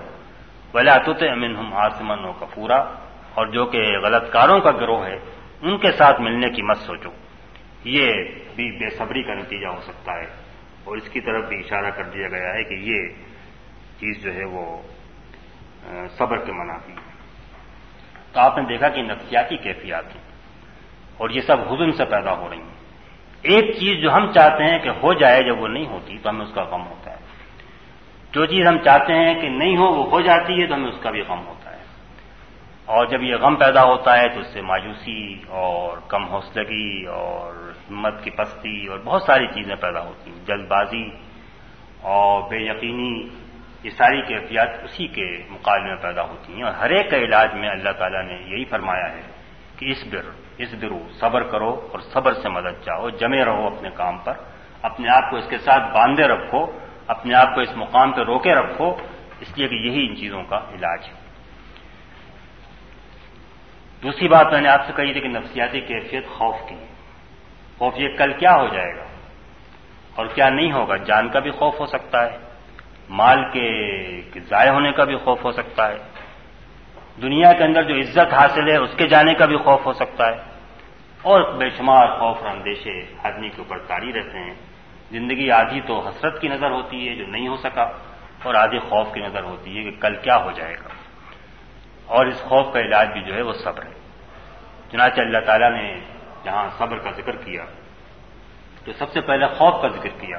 ولا 0.73 0.97
تت 0.97 1.23
منہم 1.23 1.73
آسمن 1.73 2.25
و 2.25 2.33
کپورا 2.33 2.83
اور 3.37 3.47
جو 3.47 3.65
کہ 3.65 3.97
غلط 4.03 4.31
کاروں 4.31 4.59
کا 4.59 4.71
گروہ 4.71 5.05
ہے، 5.05 5.17
ان 5.61 5.77
کے 5.77 5.91
ساتھ 5.91 6.21
ملنے 6.21 6.49
کی 6.49 6.61
مت 6.61 6.77
سوچو۔ 6.77 7.09
یہ 7.83 8.07
بھی 8.55 8.71
بے 8.71 8.89
صبری 8.89 9.23
کا 9.23 9.33
نتیجہ 9.33 9.67
ہو 9.67 9.81
سکتا 9.81 10.11
ہے۔ 10.11 10.25
اور 10.83 10.97
اس 10.97 11.09
کی 11.09 11.21
طرف 11.21 11.45
بھی 11.49 11.59
اشارہ 11.59 11.89
کر 11.89 12.03
دیا 12.03 12.27
گیا 12.27 12.53
ہے 12.53 12.63
کہ 12.63 12.73
یہ 12.73 13.07
چیز 13.99 14.23
جو 14.23 14.33
ہے 14.33 14.45
وہ 14.45 14.81
صبر 16.07 16.37
کے 16.45 16.51
منافی 16.51 16.91
ہے۔ 16.91 17.11
تو 18.33 18.39
آپ 18.39 18.57
نے 18.57 18.63
دیکھا 18.63 18.89
کہ 18.89 19.01
نفسیاتی 19.01 19.57
کیفیات 19.57 20.15
ہیں۔ 20.15 20.23
اور 21.17 21.29
یہ 21.29 21.41
سب 21.41 21.73
حزن 21.73 21.91
سے 21.91 22.05
پیدا 22.05 22.33
ہو 22.33 22.49
رہی 22.49 22.57
ہیں۔ 22.57 22.75
ایک 23.41 23.75
چیز 23.79 23.97
جو 23.97 24.13
ہم 24.13 24.31
چاہتے 24.31 24.63
ہیں 24.63 24.79
کہ 24.79 24.89
ہو 24.89 25.13
جائے 25.13 25.43
جب 25.43 25.61
وہ 25.61 25.67
نہیں 25.67 25.87
ہوتی، 25.87 26.17
تو 26.17 26.29
ہمیں 26.29 26.45
اس 26.45 26.53
کا 26.53 26.63
غم 26.63 26.87
ہوتا 26.87 27.11
ہے۔ 27.11 27.17
جو 28.31 28.45
چیز 28.45 28.67
ہم 28.67 28.77
چاہتے 28.77 29.13
ہیں 29.13 29.41
کہ 29.41 29.49
نہیں 29.49 29.77
ہو، 29.77 29.83
وہ 29.83 30.09
ہو 30.09 30.21
جاتی 30.21 30.61
ہے، 30.61 30.67
تو 30.67 30.73
ہمیں 30.73 30.89
اس 30.89 30.99
کا 31.01 31.11
بھی 31.11 31.21
غم 31.21 31.39
ہوتا 31.39 31.51
ہے۔ 31.51 31.56
اور 32.87 33.05
جب 33.05 33.23
یہ 33.23 33.35
غم 33.35 33.55
پیدا 33.55 33.83
ہوتا 33.83 34.17
ہے 34.17 34.29
تو 34.29 34.39
اس 34.39 34.47
سے 34.47 34.61
مایوسی 34.61 35.33
اور 35.47 35.97
کم 36.07 36.23
حوصلگی 36.23 37.05
اور 37.05 37.53
ہمت 37.89 38.23
کی 38.23 38.29
پستی 38.29 38.87
اور 38.87 38.99
بہت 38.99 39.23
ساری 39.23 39.47
چیزیں 39.47 39.75
پیدا 39.75 40.01
ہوتی 40.01 40.31
ہیں۔ 40.31 40.45
جلد 40.45 40.67
بازی 40.67 41.09
اور 42.01 42.49
بے 42.49 42.57
یقینی، 42.57 43.27
یہ 43.83 43.89
ساری 43.89 44.21
کیفیات 44.21 44.67
اسی 44.83 45.07
کے 45.07 45.43
مقابلے 45.49 45.87
میں 45.87 46.01
پیدا 46.01 46.21
ہوتی 46.21 46.53
ہیں۔ 46.53 46.63
اور 46.63 46.73
ہر 46.73 46.89
ایک 46.89 47.11
کا 47.11 47.17
علاج 47.17 47.53
میں 47.53 47.69
اللہ 47.69 47.89
تعالیٰ 47.89 48.23
نے 48.23 48.33
یہی 48.33 48.65
فرمایا 48.65 49.11
ہے 49.11 49.21
کہ 49.79 49.85
اس 49.85 50.13
بر 50.13 50.31
اس 50.57 50.73
برو 50.73 51.07
صبر 51.19 51.43
کرو 51.43 51.87
اور 51.91 51.99
صبر 51.99 52.33
سے 52.33 52.49
مدد 52.49 52.83
چاہو۔ 52.85 53.09
جمے 53.09 53.45
رہو 53.45 53.67
اپنے 53.67 53.89
کام 53.89 54.17
پر، 54.17 54.33
اپنے 54.81 55.07
آپ 55.15 55.31
کو 55.31 55.37
اس 55.37 55.49
کے 55.49 55.57
ساتھ 55.57 55.93
باندھے 55.93 56.23
رکھو، 56.23 56.65
اپنے 57.07 57.35
آپ 57.35 57.55
کو 57.55 57.61
اس 57.61 57.75
مقام 57.75 58.11
پہ 58.11 58.21
روکے 58.21 58.53
رکھو۔ 58.53 58.95
اس 59.39 59.57
لیے 59.57 59.67
کہ 59.67 59.75
یہی 59.75 60.07
ان 60.09 60.15
چیزوں 60.15 60.43
کا 60.43 60.57
علاج 60.57 60.99
ہے۔ 61.07 61.26
دوسری 64.03 64.27
بات 64.27 64.45
میں 64.51 64.61
نے 64.61 64.69
آپ 64.69 64.85
سے 64.87 64.93
کہی 64.95 65.13
تھی 65.13 65.21
کہ 65.21 65.27
نفسیاتی 65.27 65.81
کیفیت 65.81 66.27
خوف 66.27 66.55
کی 66.69 66.75
ہے۔ 66.75 66.85
خوف 67.77 67.93
یہ 67.97 68.07
کل 68.17 68.33
کیا 68.33 68.55
ہو 68.55 68.67
جائے 68.67 68.95
گا؟ 68.97 69.03
اور 70.15 70.25
کیا 70.25 70.49
نہیں 70.49 70.71
ہوگا؟ 70.71 70.95
جان 70.95 71.29
کا 71.29 71.39
بھی 71.39 71.51
خوف 71.51 71.79
ہو 71.79 71.85
سکتا 71.85 72.25
ہے، 72.25 72.37
مال 73.09 73.43
کے 73.53 74.39
ضائع 74.39 74.71
ہونے 74.71 74.91
کا 74.91 75.03
بھی 75.03 75.15
خوف 75.15 75.45
ہو 75.45 75.51
سکتا 75.51 75.87
ہے، 75.87 75.97
دنیا 77.21 77.51
کے 77.53 77.63
اندر 77.63 77.83
جو 77.83 77.95
عزت 77.95 78.33
حاصل 78.33 78.71
ہے 78.71 78.77
اس 78.77 78.89
کے 78.97 79.07
جانے 79.07 79.33
کا 79.33 79.45
بھی 79.45 79.57
خوف 79.57 79.85
ہو 79.85 79.93
سکتا 79.93 80.27
ہے۔ 80.27 80.37
اور 81.21 81.53
بے 81.53 81.69
شمار 81.69 82.07
خوف 82.07 82.37
اور 82.37 82.47
اندیشے 82.47 83.01
آدمی 83.23 83.49
کے 83.49 83.57
اوپر 83.57 83.77
تاری 83.79 84.13
رہتے 84.13 84.37
ہیں۔ 84.37 84.53
زندگی 85.11 85.51
آدھی 85.51 85.81
تو 85.81 86.07
حسرت 86.07 86.41
کی 86.41 86.47
نظر 86.47 86.71
ہوتی 86.71 87.09
ہے 87.09 87.15
جو 87.15 87.27
نہیں 87.27 87.47
ہو 87.47 87.57
سکا، 87.57 87.83
اور 88.43 88.53
آدھی 88.53 88.79
خوف 88.79 89.13
کی 89.13 89.19
نظر 89.19 89.43
ہوتی 89.43 89.77
ہے 89.77 89.83
کہ 89.83 90.01
کل 90.01 90.15
کیا 90.15 90.37
ہو 90.37 90.51
جائے 90.51 90.75
گا۔ 90.75 90.89
اور 92.07 92.25
اس 92.25 92.41
خوف 92.41 92.73
کا 92.73 92.79
علاج 92.79 93.09
بھی 93.13 93.21
جو 93.21 93.33
ہے 93.35 93.41
وہ 93.41 93.53
صبر 93.53 93.85
ہے۔ 93.85 93.93
چنانچہ 94.91 95.21
اللہ 95.21 95.37
تعالیٰ 95.45 95.71
نے 95.71 95.99
جہاں 96.43 96.69
صبر 96.77 96.97
کا 96.97 97.11
ذکر 97.11 97.35
کیا، 97.35 97.65
تو 98.85 98.93
سب 98.93 99.11
سے 99.11 99.21
پہلے 99.21 99.47
خوف 99.47 99.81
کا 99.81 99.87
ذکر 99.87 100.09
کیا۔ 100.09 100.37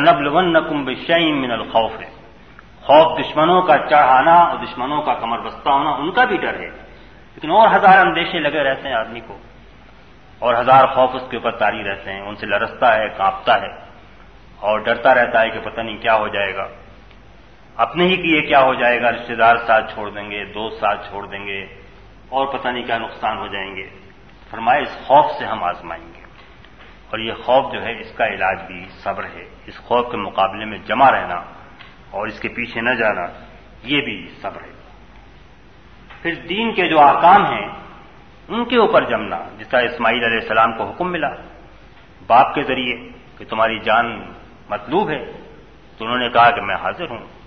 نبل 0.00 0.28
ون 0.28 0.52
نقم 0.52 0.84
بشعین 0.84 1.42
من 1.42 1.50
الخوف۔ 1.50 2.00
ہے 2.00 2.20
خوف 2.82 3.20
دشمنوں 3.20 3.62
کا 3.62 3.76
چڑھانا 3.76 4.34
اور 4.34 4.58
دشمنوں 4.64 5.02
کا 5.02 5.14
کمر 5.14 5.38
بستہ 5.38 5.68
ہونا، 5.68 5.90
ان 5.90 6.10
کا 6.10 6.24
بھی 6.24 6.36
ڈر 6.36 6.54
ہے۔ 6.54 6.70
لیکن 7.34 7.50
اور 7.50 7.68
ہزار 7.76 8.06
اندیشے 8.06 8.38
لگے 8.38 8.62
رہتے 8.64 8.88
ہیں 8.88 8.94
آدمی 8.94 9.20
کو۔ 9.20 9.38
اور 10.38 10.54
ہزار 10.54 10.86
خوف 10.86 11.10
اس 11.14 11.22
کے 11.30 11.36
اوپر 11.36 11.50
تاری 11.50 11.84
رہتے 11.84 12.12
ہیں، 12.12 12.20
ان 12.20 12.36
سے 12.36 12.46
لرستا 12.46 12.94
ہے، 12.94 13.08
کانپتا 13.08 13.60
ہے۔ 13.60 13.68
اور 14.58 14.78
ڈرتا 14.78 15.14
رہتا 15.14 15.40
ہے 15.40 15.50
کہ 15.50 15.60
پتہ 15.60 15.80
نہیں 15.80 15.98
کیا 15.98 16.14
ہو 16.14 16.28
جائے 16.28 16.56
گا۔ 16.56 16.68
اپنے 17.76 18.04
ہی 18.04 18.16
کیے 18.16 18.42
کیا 18.42 18.60
ہو 18.60 18.74
جائے 18.74 19.02
گا 19.02 19.12
رشتے 19.12 19.34
دار 19.34 19.56
ساتھ 19.56 19.94
چھوڑ 19.94 20.10
دیں 20.10 20.30
گے، 20.30 20.44
دوست 20.44 20.80
ساتھ 20.80 21.08
چھوڑ 21.08 21.26
دیں 21.26 21.46
گے، 21.46 21.62
اور 22.28 22.46
پتہ 22.46 22.68
نہیں 22.68 22.84
کیا 22.84 22.98
نقصان 22.98 23.38
ہو 23.38 23.46
جائیں 23.46 23.76
گے۔ 23.76 23.88
فرمائے، 24.50 24.82
اس 24.82 24.98
خوف 25.06 25.30
سے 25.38 25.44
ہم 25.44 25.64
آزمائیں 25.64 26.04
گے۔ 26.04 26.20
اور 27.10 27.18
یہ 27.18 27.32
خوف 27.32 27.72
جو 27.72 27.82
ہے، 27.82 28.00
اس 28.00 28.12
کا 28.12 28.26
علاج 28.26 28.66
بھی 28.66 28.84
صبر 28.90 29.24
ہے۔ 29.24 29.48
اس 29.66 29.76
خوف 29.76 30.10
کے 30.10 30.16
مقابلے 30.16 30.64
میں 30.64 30.78
جمع 30.78 31.10
رہنا 31.10 31.34
اور 32.10 32.26
اس 32.26 32.40
کے 32.40 32.48
پیچھے 32.48 32.80
نہ 32.80 32.90
جانا، 32.90 33.26
یہ 33.82 34.00
بھی 34.00 34.28
صبر 34.42 34.62
ہے۔ 34.62 34.70
پھر 36.22 36.34
دین 36.34 36.74
کے 36.74 36.88
جو 36.88 37.00
آکام 37.00 37.46
ہیں، 37.46 37.68
ان 38.48 38.64
کے 38.64 38.76
اوپر 38.76 39.04
جمنا، 39.04 39.38
جس 39.58 39.68
طرح 39.68 39.80
اسماعیل 39.80 40.24
علیہ 40.24 40.38
السلام 40.40 40.72
کو 40.72 40.84
حکم 40.84 41.12
ملا۔ 41.12 41.30
باپ 42.26 42.54
کے 42.54 42.62
ذریعے 42.62 43.08
کہ 43.38 43.44
تمہاری 43.44 43.78
جان 43.78 44.32
مطلوب 44.70 45.10
ہے، 45.10 45.24
تو 45.98 46.04
انہوں 46.04 46.18
نے 46.18 46.28
کہا 46.28 46.50
کہ 46.50 46.60
میں 46.60 46.74
حاضر 46.74 47.10
ہوں۔ 47.10 47.39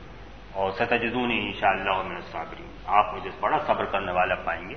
اور 0.53 0.71
ستجدونی 0.71 1.39
ان 1.39 1.51
شاء 1.53 1.69
اللہ 1.69 2.01
میں 2.03 2.21
صابری 2.21 2.63
آپ 2.85 3.13
مجھے 3.13 3.29
بڑا 3.39 3.57
صبر 3.59 3.85
کرنے 3.85 4.11
والا 4.11 4.35
پائیں 4.35 4.69
گے۔ 4.69 4.75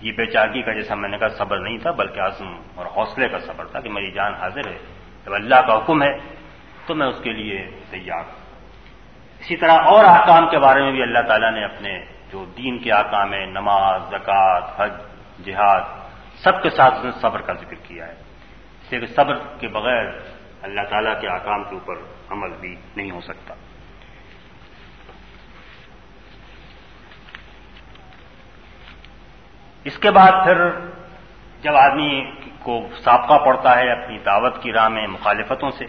یہ 0.00 0.12
بے 0.12 0.26
چاگی 0.26 0.62
کا 0.62 0.72
جیسا 0.72 0.94
میں 0.94 1.08
نے 1.08 1.18
کہا 1.18 1.28
صبر 1.28 1.58
نہیں 1.58 1.78
تھا، 1.78 1.90
بلکہ 1.90 2.20
عزم 2.20 2.60
اور 2.74 2.86
حوصلے 2.86 3.28
کا 3.28 3.38
صبر 3.38 3.64
تھا 3.64 3.80
کہ 3.80 3.90
میری 3.90 4.10
جان 4.10 4.34
حاضر 4.34 4.66
ہے۔ 4.66 4.78
جب 5.26 5.34
اللہ 5.34 5.66
کا 5.66 5.78
حکم 5.78 6.02
ہے 6.02 6.18
تو 6.86 6.94
میں 6.94 7.06
اس 7.06 7.20
کے 7.22 7.32
لیے 7.32 7.70
تیار 7.90 8.24
ہوں۔ 8.24 8.68
اسی 9.40 9.56
طرح 9.56 9.72
اور 9.72 10.04
احکام 10.04 10.50
کے 10.50 10.58
بارے 10.58 10.82
میں 10.82 10.92
بھی 10.92 11.02
اللہ 11.02 11.18
تعالیٰ 11.18 11.52
نے 11.52 11.64
اپنے 11.64 12.04
جو 12.32 12.44
دین 12.44 12.78
کے 12.78 12.92
آکام 12.92 13.32
ہیں، 13.32 13.46
نماز، 13.46 14.02
زکوٰۃ، 14.10 14.60
حج، 14.76 14.92
جہاد، 15.44 15.80
سب 16.44 16.62
کے 16.62 16.70
ساتھ 16.70 16.94
اس 16.94 17.04
نے 17.04 17.10
صبر 17.10 17.40
کا 17.40 17.52
ذکر 17.52 17.74
کیا 17.74 18.06
ہے۔ 18.06 18.12
اس 18.12 18.92
لیے 18.92 19.00
کہ 19.00 19.06
صبر 19.06 19.38
کے 19.60 19.68
بغیر 19.68 20.04
اللہ 20.62 20.80
تعالیٰ 20.90 21.20
کے 21.20 21.28
آکام 21.28 21.64
کے 21.64 21.74
اوپر 21.74 21.94
عمل 22.30 22.50
بھی 22.60 22.76
نہیں 22.96 23.10
ہو 23.10 23.20
سکتا۔ 23.20 23.54
اس 29.84 29.98
کے 29.98 30.10
بعد 30.10 30.32
پھر 30.44 30.70
جب 31.62 31.76
آدمی 31.76 32.30
کو 32.62 32.86
سابقہ 33.04 33.44
پڑتا 33.44 33.78
ہے 33.78 33.90
اپنی 33.90 34.18
دعوت 34.18 34.62
کی 34.62 34.72
راہ 34.72 34.88
میں 34.88 35.06
مخالفتوں 35.06 35.70
سے، 35.70 35.84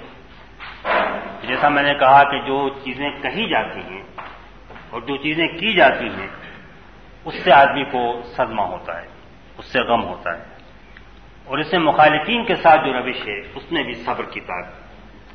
جیسا 1.47 1.69
میں 1.69 1.83
نے 1.83 1.93
کہا 1.93 2.23
کہ 2.23 2.39
جو 2.39 2.69
چیزیں 2.69 3.09
کہی 3.21 3.49
جاتی 3.49 3.79
ہیں 3.79 4.03
اور 4.89 5.01
جو 5.01 5.17
چیزیں 5.17 5.47
کی 5.47 5.73
جاتی 5.73 6.05
ہیں، 6.05 6.27
اس 7.25 7.43
سے 7.43 7.51
آدمی 7.51 7.83
کو 7.83 8.21
صدمہ 8.37 8.61
ہوتا 8.61 9.01
ہے، 9.01 9.07
اس 9.57 9.65
سے 9.65 9.79
غم 9.79 10.03
ہوتا 10.03 10.37
ہے۔ 10.37 10.43
اور 11.45 11.57
اس 11.57 11.71
میں 11.71 11.79
مخالفین 11.79 12.45
کے 12.45 12.55
ساتھ 12.55 12.81
جو 12.81 12.93
روش 12.93 13.27
ہے، 13.27 13.39
اس 13.55 13.71
میں 13.71 13.83
بھی 13.83 13.93
صبر 13.93 14.23
کی 14.23 14.39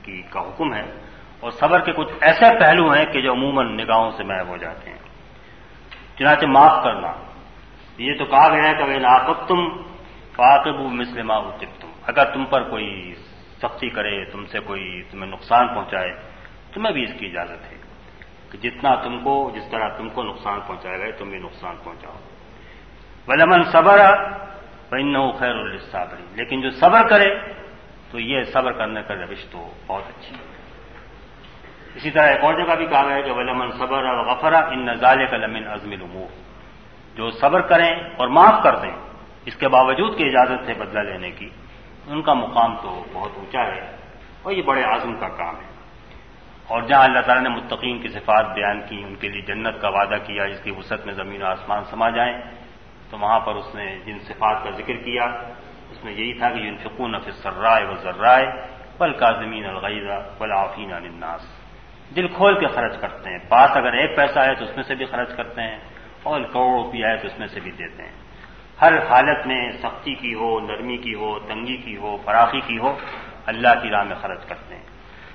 کی 0.02 0.22
کا 0.30 0.40
حکم 0.40 0.74
ہے۔ 0.74 0.82
اور 1.40 1.50
صبر 1.50 1.80
کے 1.80 1.92
کچھ 1.92 2.12
ایسے 2.20 2.58
پہلو 2.60 2.90
ہیں 2.90 3.04
کہ 3.04 3.20
جو 3.20 3.32
عموماً 3.32 3.76
نگاہوں 3.76 4.10
سے 4.10 4.24
محب 4.24 4.48
ہو 4.48 4.56
جاتے 4.56 4.90
ہیں۔ 4.90 4.98
چنانچہ 6.18 6.46
معاف 6.46 6.84
کرنا۔ 6.84 7.12
یہ 7.98 8.14
تو 8.18 8.24
کہا 8.24 8.48
گیا 8.48 8.68
ہے 8.68 8.74
کہ 8.74 8.84
بھائی 8.84 8.98
لاقب 8.98 9.46
تم 9.46 9.68
فاقب 10.36 10.80
مسلم 10.80 11.32
تم 11.60 11.90
اگر 12.06 12.24
تم 12.24 12.44
پر 12.44 12.62
کوئی 12.62 13.14
سختی 13.62 13.90
کرے، 13.90 14.24
تم 14.24 14.46
سے 14.46 14.60
کوئی 14.60 15.02
تمہیں 15.10 15.30
نقصان 15.30 15.68
پہنچائے، 15.68 16.12
تمہیں 16.74 16.92
بھی 16.92 17.02
اس 17.02 17.10
کی 17.18 17.26
اجازت 17.26 17.72
ہے 17.72 17.76
کہ 18.50 18.58
جتنا 18.58 18.94
تم 18.94 19.20
کو، 19.24 19.50
جس 19.54 19.70
طرح 19.70 19.88
تم 19.88 20.08
کو 20.08 20.22
نقصان 20.22 20.60
پہنچائے 20.66 21.00
گا 21.00 21.18
تم 21.18 21.30
بھی 21.30 21.38
نقصان 21.38 21.76
پہنچاؤ۔ 21.84 22.14
ولمن 23.28 23.62
صبر 23.62 23.98
بن 24.90 25.32
خیر 25.32 25.54
الصابری 25.54 26.22
لیکن 26.34 26.60
جو 26.60 26.70
صبر 26.70 27.08
کرے، 27.08 27.38
تو 28.10 28.20
یہ 28.20 28.44
صبر 28.44 28.72
کرنے 28.72 29.02
کا 29.02 29.14
روش 29.14 29.44
تو 29.44 29.70
بہت 29.86 30.02
اچھی 30.06 30.36
ہے۔ 30.36 30.56
اسی 31.94 32.10
طرح 32.10 32.26
ایک 32.26 32.44
اور 32.44 32.54
جگہ 32.54 32.74
بھی 32.74 32.86
کہا 32.86 33.08
گیا 33.08 33.20
کہ 33.20 33.32
ولمن 33.32 33.70
صبر 33.70 34.04
اور 34.04 34.24
غفرا 34.24 34.58
ان 34.58 34.86
نظال 34.86 35.26
کا 35.26 35.36
لمن 35.36 35.66
عزم 35.66 35.90
العمور 35.90 36.45
جو 37.16 37.30
صبر 37.30 37.60
کریں 37.60 37.94
اور 38.16 38.28
معاف 38.28 38.62
کر 38.62 38.76
دیں، 38.76 38.96
اس 39.44 39.56
کے 39.56 39.68
باوجود 39.68 40.18
کی 40.18 40.24
اجازت 40.24 40.68
ہے 40.68 40.74
بدلہ 40.74 41.00
لینے 41.00 41.30
کی، 41.30 41.48
ان 42.06 42.22
کا 42.22 42.34
مقام 42.34 42.76
تو 42.76 43.04
بہت 43.12 43.30
اونچا 43.36 43.62
ہے 43.66 43.96
اور 44.42 44.52
یہ 44.52 44.62
بڑے 44.62 44.82
عزم 44.82 45.16
کا 45.16 45.28
کام 45.28 45.56
ہے۔ 45.56 45.76
اور 46.68 46.82
جہاں 46.82 47.04
اللہ 47.04 47.20
تعالیٰ 47.20 47.42
نے 47.42 47.48
متقین 47.48 48.02
کی 48.02 48.08
صفات 48.08 48.46
بیان 48.54 48.80
کی، 48.88 49.02
ان 49.02 49.14
کے 49.14 49.28
لیے 49.28 49.40
جنت 49.40 49.80
کا 49.80 49.88
وعدہ 49.88 50.14
کیا، 50.26 50.46
جس 50.46 50.60
کی 50.60 50.70
وسعت 50.70 51.06
میں 51.06 51.14
زمین 51.14 51.42
و 51.42 51.46
آسمان 51.46 51.84
سما 51.84 52.10
جائیں، 52.10 52.40
تو 53.10 53.18
وہاں 53.18 53.40
پر 53.40 53.54
اس 53.54 53.74
نے 53.74 53.98
جن 54.04 54.18
صفات 54.18 54.64
کا 54.64 54.70
ذکر 54.70 54.94
کیا، 54.94 55.24
اس 55.90 56.04
میں 56.04 56.12
یہی 56.12 56.38
تھا 56.38 56.50
کہ 56.50 56.60
جن 56.60 56.76
فکون 56.76 57.14
سرائے 57.42 57.84
و 57.84 57.94
ذرائے 57.94 58.46
پل 58.98 59.12
کا 59.12 59.30
زمین 59.30 59.66
الغیزہ 59.66 60.28
بل 60.38 60.52
آفین 60.52 60.92
الناس۔ 60.92 61.62
دل 62.16 62.28
کھول 62.28 62.58
کے 62.58 62.66
خرچ 62.66 63.00
کرتے 63.00 63.30
ہیں، 63.30 63.38
پاس 63.48 63.70
اگر 63.76 63.92
ایک 63.92 64.16
پیسہ 64.16 64.38
ہے 64.38 64.54
تو 64.54 64.64
اس 64.64 64.76
میں 64.76 64.84
سے 64.84 64.94
بھی 64.94 65.04
خرچ 65.04 65.36
کرتے 65.36 65.62
ہیں۔ 65.62 65.78
اور 66.26 66.40
کروڑ 66.40 66.84
روپیہ 66.84 67.06
ہے 67.06 67.16
تو 67.16 67.26
اس 67.26 67.38
میں 67.38 67.46
سے 67.46 67.60
بھی 67.60 67.70
دیتے 67.70 68.02
ہیں۔ 68.02 68.12
ہر 68.82 68.92
حالت 69.10 69.46
میں 69.46 69.70
سختی 69.70 70.14
کی 70.14 70.34
ہو، 70.34 70.60
نرمی 70.60 70.96
کی 70.96 71.14
ہو، 71.14 71.38
تنگی 71.38 71.76
کی 71.76 71.96
ہو، 71.96 72.16
فراخی 72.24 72.60
کی 72.60 72.78
ہو، 72.78 72.98
اللہ 73.46 73.68
کی 73.82 73.88
راہ 73.90 74.02
میں 74.02 74.16
خرچ 74.16 74.44
کرتے 74.46 74.74
ہیں۔ 74.76 74.82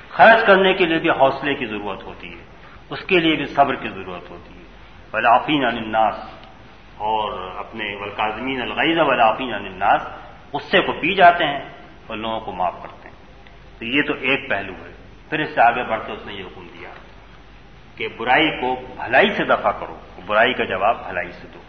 خرچ 0.10 0.46
کرنے 0.48 0.74
کے 0.74 0.86
لیے 0.86 1.00
بھی 1.00 1.10
حوصلے 1.10 1.54
کی 1.54 1.66
ضرورت 1.66 2.04
ہوتی 2.04 2.40
ہے۔ 2.40 2.44
اس 2.90 3.00
کے 3.00 3.20
لیے 3.20 3.36
بھی 3.36 3.46
صبر 3.46 3.76
کی 3.76 3.90
ضرورت 3.90 4.30
ہوتی 4.30 4.58
ہے۔ 4.58 4.64
ولافین 5.14 5.66
الناس۔ 5.66 6.16
اور 6.98 7.52
اپنے 7.58 7.96
ولقاظمین 7.96 8.62
الغیز 8.62 8.98
ولافین 9.00 9.54
الناس۔ 9.54 10.08
غصے 10.54 10.82
کو 10.82 10.92
پی 10.92 11.16
جاتے 11.16 11.44
ہیں 11.44 11.60
اور 12.08 12.18
لوگوں 12.18 12.40
کو 12.40 12.52
معاف 12.52 12.82
کرتے 12.82 13.10
ہیں۔ 13.10 13.16
تو 13.80 13.86
یہ 13.86 14.02
تو 14.08 14.14
ایک 14.14 14.50
پہلو 14.50 14.74
ہے۔ 14.74 14.92
پھر 15.30 15.40
اس 15.40 15.56
سے 15.56 15.62
آگے 15.62 15.84
بڑھتے 15.84 16.12
اس 16.12 16.26
نے 16.26 16.34
یہ 16.34 16.44
حکم 16.44 16.68
دیا 16.74 16.90
کہ 17.96 18.08
برائی 18.18 18.62
کو 18.62 18.76
بھلائی 18.76 19.30
سے 19.30 19.44
دفع 19.44 19.72
کرو۔ 19.72 19.98
برائی 20.32 20.54
کا 20.54 20.64
جواب 20.64 21.06
بھلائی 21.06 21.32
سے 21.32 21.48
دو۔ 21.54 21.60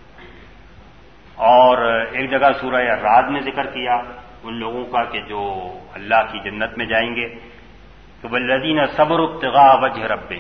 اور 1.35 2.05
ایک 2.13 2.31
جگہ 2.31 2.53
سورہ 2.61 2.83
رات 2.83 3.25
میں 3.31 3.41
ذکر 3.41 3.67
کیا، 3.67 3.95
ان 4.43 4.55
لوگوں 4.55 4.85
کا 4.85 5.05
کہ 5.05 5.21
جو 5.21 5.73
اللہ 5.95 6.33
کی 6.33 6.39
جنت 6.39 6.79
میں 6.79 6.87
جائیں 6.87 7.17
گے۔ 7.17 7.29
تو 8.21 8.29
بلدین 8.29 8.87
صبر 8.87 9.19
ابتغا 9.19 9.75
وجہ 9.75 10.03
رب 10.03 10.31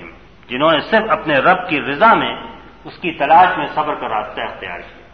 جنہوں 0.48 0.72
نے 0.72 0.80
صرف 0.80 1.10
اپنے 1.10 1.38
رب 1.38 1.68
کی 1.68 1.80
رضا 1.80 2.14
میں 2.14 2.36
اس 2.84 2.98
کی 2.98 3.12
تلاش 3.12 3.58
میں 3.58 3.66
صبر 3.74 3.94
کا 3.94 4.08
راستہ 4.08 4.40
اختیار 4.40 4.78
کیا۔ 4.78 5.06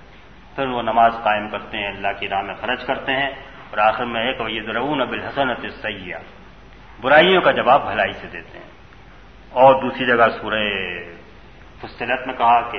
پھر 0.57 0.67
وہ 0.67 0.83
نماز 0.83 1.13
قائم 1.23 1.49
کرتے 1.49 1.79
ہیں، 1.79 1.89
اللہ 1.89 2.09
کی 2.21 2.29
راہ 2.29 2.43
میں 2.43 2.55
خرچ 2.55 2.87
کرتے 2.87 3.13
ہیں 3.13 3.31
اور 3.71 3.79
آخر 3.79 4.05
میں 4.05 4.27
ایک 4.27 4.41
یہ 4.49 4.61
ضرور 4.63 5.01
اب 5.01 5.13
الحسنت 5.13 5.73
سیاح 5.83 6.21
برائیوں 7.01 7.43
کا 7.43 7.51
جواب 7.51 7.89
بھلائی 7.89 8.13
سے 8.13 8.27
دیتے 8.33 8.59
ہیں۔ 8.59 8.71
اور 9.51 9.83
دوسری 9.83 10.07
جگہ 10.07 10.29
سورہ 10.41 10.63
فصلت 11.83 12.27
میں 12.27 12.35
کہا 12.35 12.71
کہ 12.71 12.79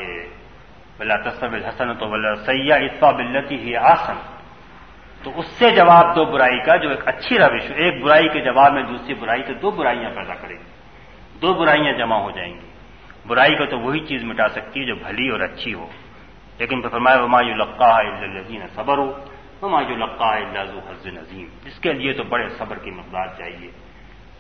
بلا 0.97 1.15
تصب 1.15 1.53
الحسن 1.53 1.93
تو 1.93 2.05
بلا 2.05 2.35
سیاح 2.35 2.77
اطفا 2.77 3.11
بلتی 3.11 3.55
ہی 3.55 3.75
آسن 3.75 4.13
تو 5.23 5.39
اس 5.39 5.45
سے 5.45 5.71
جواب 5.71 6.15
دو 6.15 6.25
برائی 6.25 6.59
کا 6.59 6.75
جو 6.75 6.89
ایک 6.89 7.07
اچھی 7.07 7.39
روش 7.39 7.71
ایک 7.75 8.03
برائی 8.03 8.29
کے 8.29 8.41
جواب 8.41 8.73
میں 8.73 8.83
دوسری 8.83 9.13
برائی 9.13 9.43
تو 9.43 9.53
دو 9.53 9.71
برائیاں 9.71 10.09
پیدا 10.15 10.33
کرے 10.33 10.53
گی۔ 10.53 10.63
دو 11.41 11.53
برائیاں 11.53 11.93
جمع 11.93 12.15
ہو 12.15 12.31
جائیں 12.31 12.53
گی۔ 12.53 12.65
برائی 13.27 13.55
کو 13.55 13.65
تو 13.65 13.79
وہی 13.79 13.99
چیز 13.99 14.23
مٹا 14.23 14.47
سکتی 14.47 14.79
ہے 14.79 14.85
جو 14.85 14.95
بھلی 14.95 15.29
اور 15.29 15.39
اچھی 15.39 15.73
ہو۔ 15.73 15.87
لیکن 16.57 16.89
فرمایا، 16.89 17.23
وما 17.23 17.41
یو 17.41 17.55
لقا 17.55 17.97
ہے 17.99 18.67
صبر 18.75 18.97
ہو 18.97 19.13
وما 19.61 19.81
یو 19.81 19.95
لقا 19.95 20.37
ہے 20.37 20.43
اللہ 20.43 20.91
حز 20.91 21.07
نظیم 21.07 21.47
جس 21.63 21.79
کے 21.79 21.93
لیے 21.93 22.13
تو 22.13 22.23
بڑے 22.23 22.49
صبر 22.49 22.77
کی 22.77 22.91
مقدار 22.91 23.27
چاہیے۔ 23.37 23.71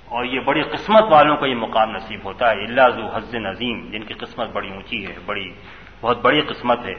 اور 0.09 0.25
یہ 0.25 0.39
بڑی 0.39 0.61
قسمت 0.61 1.03
والوں 1.11 1.37
کو 1.37 1.45
یہ 1.45 1.55
مقام 1.55 1.91
نصیب 1.91 2.19
ہوتا 2.25 2.45
ہے۔ 2.45 2.51
اللہ 2.51 2.89
ذو 2.95 3.07
حز 3.15 3.35
نظیم، 3.35 3.91
جن 3.91 4.03
کی 4.03 4.13
قسمت 4.13 4.49
بڑی 4.49 4.69
اونچی 4.69 5.07
ہے، 5.07 5.15
بڑی، 5.25 5.53
بہت 6.01 6.17
بڑی 6.21 6.41
قسمت 6.41 6.85
ہے۔ 6.85 6.93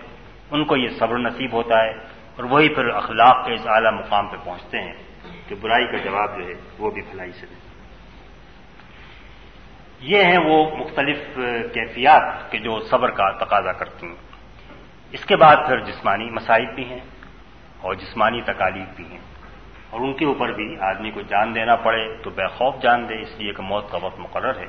ان 0.50 0.64
کو 0.64 0.76
یہ 0.76 0.88
صبر 0.88 1.18
نصیب 1.18 1.52
ہوتا 1.52 1.82
ہے 1.82 1.90
اور 2.36 2.44
وہی 2.44 2.68
پھر 2.68 2.88
اخلاق 2.88 3.46
کے 3.46 3.52
اس 3.54 3.66
اعلیٰ 3.66 3.92
مقام 3.92 4.28
پہ 4.28 4.36
پہنچتے 4.44 4.80
ہیں 4.80 4.92
کہ 5.48 5.54
برائی 5.60 5.86
کا 5.86 5.96
جواب 5.96 6.38
جو 6.38 6.46
ہے 6.46 6.52
وہ 6.78 6.90
بھی 6.90 7.02
بھلائی 7.02 7.32
سے 7.32 7.46
دیں 7.46 7.70
یہ 10.00 10.24
ہیں 10.24 10.38
وہ 10.38 10.76
مختلف 10.76 11.18
کیفیات 11.74 12.52
کہ 12.52 12.58
جو 12.58 12.80
صبر 12.80 13.10
کا 13.10 13.30
تقاضا 13.30 13.72
کرتی 13.72 14.06
ہیں۔ 14.06 14.14
اس 15.12 15.24
کے 15.24 15.36
بعد 15.36 15.56
پھر 15.66 15.80
جسمانی 15.80 16.30
مسائل 16.30 16.74
بھی 16.74 16.84
ہیں 16.84 17.00
اور 17.80 17.94
جسمانی 17.94 18.42
تکالیف 18.42 18.96
بھی 18.96 19.04
ہیں۔ 19.04 19.29
اور 19.90 20.00
ان 20.00 20.12
کے 20.12 20.24
اوپر 20.24 20.52
بھی 20.52 20.76
آدمی 20.80 21.10
کو 21.10 21.20
جان 21.20 21.54
دینا 21.54 21.76
پڑے 21.76 22.14
تو 22.22 22.30
بے 22.30 22.46
خوف 22.46 22.82
جان 22.82 23.08
دے، 23.08 23.20
اس 23.20 23.28
لیے 23.38 23.52
کہ 23.52 23.62
موت 23.62 23.90
کا 23.90 23.98
وقت 24.02 24.18
مقرر 24.18 24.58
ہے۔ 24.58 24.66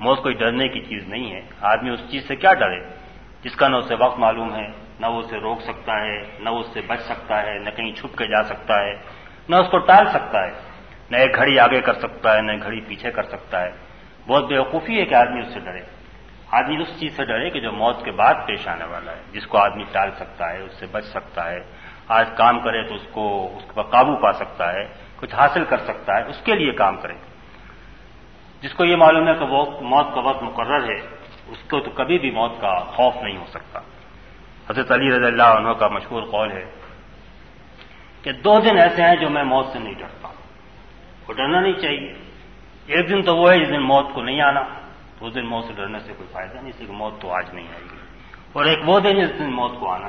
موت 0.00 0.22
کوئی 0.22 0.34
ڈرنے 0.34 0.68
کی 0.68 0.80
چیز 0.80 1.08
نہیں 1.08 1.32
ہے۔ 1.32 1.40
آدمی 1.60 1.90
اس 1.90 2.00
چیز 2.10 2.28
سے 2.28 2.36
کیا 2.36 2.54
ڈرے؟ 2.54 2.80
جس 3.42 3.56
کا 3.56 3.68
نہ 3.68 3.76
اسے 3.76 3.94
وقت 3.98 4.18
معلوم 4.18 4.54
ہے، 4.54 4.66
نہ 5.00 5.06
وہ 5.06 5.18
اسے 5.18 5.38
روک 5.38 5.60
سکتا 5.60 6.00
ہے، 6.04 6.22
نہ 6.40 6.48
اس 6.48 6.66
سے 6.72 6.80
بچ 6.86 7.00
سکتا 7.00 7.42
ہے، 7.42 7.58
نہ 7.58 7.70
کہیں 7.70 7.92
چھپ 7.92 8.18
کے 8.18 8.26
جا 8.26 8.42
سکتا 8.42 8.74
ہے، 8.74 8.92
نہ 9.48 9.56
اس 9.56 9.68
کو 9.70 9.78
ٹال 9.78 10.06
سکتا 10.06 10.46
ہے، 10.46 10.50
نہ 11.10 11.16
ایک 11.16 11.36
گھڑی 11.36 11.58
آگے 11.58 11.80
کر 11.80 11.94
سکتا 11.94 12.36
ہے، 12.36 12.42
نہ 12.42 12.52
گھڑی 12.62 12.80
پیچھے 12.80 13.10
کر 13.10 13.22
سکتا 13.22 13.62
ہے۔ 13.62 13.70
بہت 14.26 14.48
بیوقوفی 14.48 15.00
ہے 15.00 15.04
کہ 15.04 15.14
آدمی 15.14 15.40
اس 15.40 15.54
سے 15.54 15.60
ڈرے۔ 15.60 15.80
آدمی 16.50 16.82
اس 16.82 17.00
چیز 17.00 17.16
سے 17.16 17.24
ڈرے 17.24 17.50
کہ 17.50 17.60
جو 17.60 17.72
موت 17.72 18.04
کے 18.04 18.10
بعد 18.10 18.34
پیش 18.46 18.68
آنے 18.68 18.84
والا 18.84 19.12
ہے، 19.12 19.20
جس 19.32 19.46
کو 19.46 19.58
آدمی 19.58 19.84
ٹال 19.92 20.10
سکتا 20.10 20.52
ہے، 20.52 20.58
اس 20.60 20.74
سے 20.74 20.86
بچ 20.92 21.04
سکتا 21.04 21.50
ہے۔ 21.50 21.58
آج 22.08 22.28
کام 22.36 22.60
کرے 22.60 22.88
تو 22.88 22.94
اس 22.94 23.06
کو 23.12 23.56
اس 23.56 23.74
پر 23.74 23.82
قابو 23.82 24.16
پا 24.16 24.32
سکتا 24.32 24.72
ہے، 24.72 24.84
کچھ 25.16 25.34
حاصل 25.34 25.64
کر 25.64 25.78
سکتا 25.78 26.16
ہے، 26.16 26.22
اس 26.22 26.40
کے 26.44 26.54
لیے 26.54 26.72
کام 26.72 26.96
کرے۔ 26.96 27.14
جس 28.60 28.74
کو 28.74 28.84
یہ 28.84 28.96
معلوم 28.96 29.28
ہے 29.28 29.34
کہ 29.34 29.44
وہ 29.44 29.80
موت 29.80 30.14
کا 30.14 30.20
وقت 30.20 30.42
مقرر 30.42 30.82
ہے، 30.82 31.00
اس 31.46 31.70
کو 31.70 31.80
تو 31.80 31.90
کبھی 31.90 32.18
بھی 32.18 32.30
موت 32.30 32.52
کا 32.60 32.78
خوف 32.78 33.16
نہیں 33.16 33.36
ہو 33.36 33.44
سکتا۔ 33.48 33.80
حضرت 34.70 34.90
علی 34.90 35.10
رضی 35.10 35.26
اللہ 35.26 35.42
عنہ 35.42 35.68
کا 35.68 35.88
مشہور 35.88 36.22
قول 36.22 36.52
ہے 36.52 36.64
کہ 38.22 38.32
دو 38.32 38.60
دن 38.60 38.78
ایسے 38.78 39.02
ہیں 39.02 39.16
جو 39.16 39.30
میں 39.30 39.44
موت 39.44 39.66
سے 39.66 39.78
نہیں 39.78 39.94
ڈرتا۔ 39.94 40.28
وہ 41.28 41.34
ڈرنا 41.34 41.60
نہیں 41.60 41.72
چاہیے۔ 41.72 42.14
ایک 42.86 43.08
دن 43.08 43.22
تو 43.22 43.36
وہ 43.36 43.52
ہے 43.52 43.58
جس 43.58 43.68
دن 43.68 43.82
موت 43.82 44.06
کو 44.14 44.22
نہیں 44.22 44.40
آنا، 44.40 44.62
تو 45.18 45.26
اس 45.26 45.34
دن 45.34 45.46
موت 45.46 45.64
سے 45.64 45.72
ڈرنے 45.72 45.98
سے 45.98 46.12
کوئی 46.12 46.28
فائدہ 46.32 46.54
نہیں 46.54 46.72
کہ 46.78 46.92
موت 46.92 47.20
تو 47.20 47.30
آج 47.30 47.54
نہیں 47.54 47.68
آئے 47.68 47.84
گی 47.92 47.96
اور 48.52 48.64
ایک 48.64 48.78
وہ 48.84 49.00
دن 49.00 49.20
جس 49.20 49.38
دن 49.38 49.52
موت 49.52 49.80
کو 49.80 49.90
آنا۔ 49.90 50.08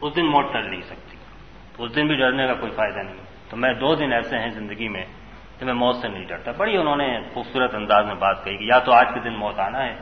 اس 0.00 0.16
دن 0.16 0.26
موت 0.26 0.52
ڈر 0.52 0.62
نہیں 0.62 0.80
سکتی۔ 0.80 1.13
اس 1.78 1.96
دن 1.96 2.06
بھی 2.06 2.16
ڈرنے 2.16 2.46
کا 2.46 2.54
کوئی 2.54 2.72
فائدہ 2.72 2.98
نہیں 2.98 3.24
تو 3.50 3.56
میں 3.56 3.74
دو 3.74 3.94
دن 3.94 4.12
ایسے 4.12 4.38
ہیں 4.38 4.50
زندگی 4.50 4.88
میں 4.88 5.04
کہ 5.58 5.64
میں 5.64 5.74
موت 5.74 5.96
سے 5.96 6.08
نہیں 6.08 6.24
ڈرتا۔ 6.24 6.50
بڑی 6.56 6.76
انہوں 6.76 6.96
نے 6.96 7.20
خوبصورت 7.34 7.74
انداز 7.74 8.06
میں 8.06 8.14
بات 8.14 8.44
کہی 8.44 8.56
کہ 8.56 8.64
یا 8.64 8.78
تو 8.78 8.92
آج 8.92 9.06
کے 9.14 9.20
دن 9.20 9.34
موت 9.36 9.58
آنا 9.58 9.84
ہے 9.84 9.96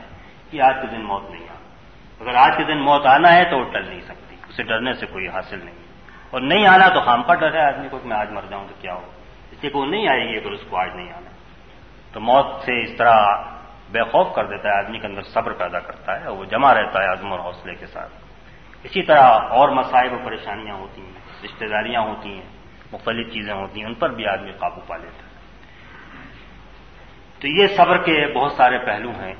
کہ 0.51 0.61
آج 0.61 0.75
کے 0.81 0.87
دن 0.97 1.03
موت 1.03 1.31
نہیں 1.31 1.43
آنا۔ 1.43 1.59
اگر 2.21 2.35
آج 2.35 2.57
کے 2.57 2.63
دن 2.63 2.77
موت 2.77 3.05
آنا 3.05 3.33
ہے 3.33 3.43
تو 3.43 3.59
وہ 3.59 3.63
ٹل 3.73 3.87
نہیں 3.89 4.01
سکتی۔ 4.01 4.35
اسے 4.49 4.63
ڈرنے 4.63 4.93
سے 4.93 5.05
کوئی 5.05 5.27
حاصل 5.27 5.59
نہیں 5.65 5.75
اور 6.29 6.41
نہیں 6.41 6.67
آنا 6.67 6.89
تو 6.89 7.01
خام 7.01 7.23
کا 7.23 7.35
ڈر 7.35 7.53
ہے 7.53 7.61
آدمی 7.61 7.87
کو 7.89 7.99
کہ 7.99 8.07
میں 8.07 8.17
آج 8.17 8.31
مر 8.31 8.41
جاؤں 8.49 8.67
تو 8.67 8.73
کیا 8.81 8.93
ہو 8.93 9.11
اس 9.51 9.57
لیے 9.61 9.71
کہ 9.71 9.77
وہ 9.77 9.85
نہیں 9.85 10.07
آئے 10.07 10.19
گی 10.19 10.37
اگر 10.37 10.51
اس 10.51 10.61
کو 10.69 10.77
آج 10.77 10.89
نہیں 10.95 11.11
آنا۔ 11.11 11.29
تو 12.13 12.19
موت 12.19 12.45
سے 12.61 12.81
اس 12.83 12.97
طرح 12.97 13.25
بے 13.91 14.03
خوف 14.03 14.35
کر 14.35 14.45
دیتا 14.45 14.69
ہے، 14.69 14.73
آدمی 14.73 14.99
کے 14.99 15.07
اندر 15.07 15.21
صبر 15.21 15.51
پیدا 15.51 15.79
کرتا 15.79 16.21
ہے 16.21 16.25
اور 16.25 16.37
وہ 16.37 16.45
جمع 16.45 16.73
رہتا 16.73 17.03
ہے 17.03 17.07
عزم 17.07 17.31
اور 17.31 17.39
حوصلے 17.39 17.75
کے 17.75 17.85
ساتھ۔ 17.85 18.11
اسی 18.83 19.01
طرح 19.01 19.23
اور 19.49 19.69
مسائل 19.69 20.13
و 20.13 20.17
پریشانیاں 20.25 20.75
ہوتی 20.75 21.01
ہیں۔ 21.01 21.22
رشتے 21.43 21.67
داریاں 21.67 22.01
ہوتی 22.01 22.33
ہیں، 22.33 22.49
مختلف 22.91 23.33
چیزیں 23.33 23.53
ہوتی 23.53 23.79
ہیں، 23.79 23.87
ان 23.87 23.93
پر 23.93 24.09
بھی 24.09 24.27
آدمی 24.27 24.51
قابو 24.51 24.81
پا 24.87 24.97
لیتا 24.97 25.23
ہے۔ 25.23 25.33
تو 27.39 27.47
یہ 27.47 27.67
صبر 27.67 27.97
کے 27.97 28.33
بہت 28.35 28.51
سارے 28.51 28.77
پہلو 28.77 29.09
ہیں، 29.09 29.33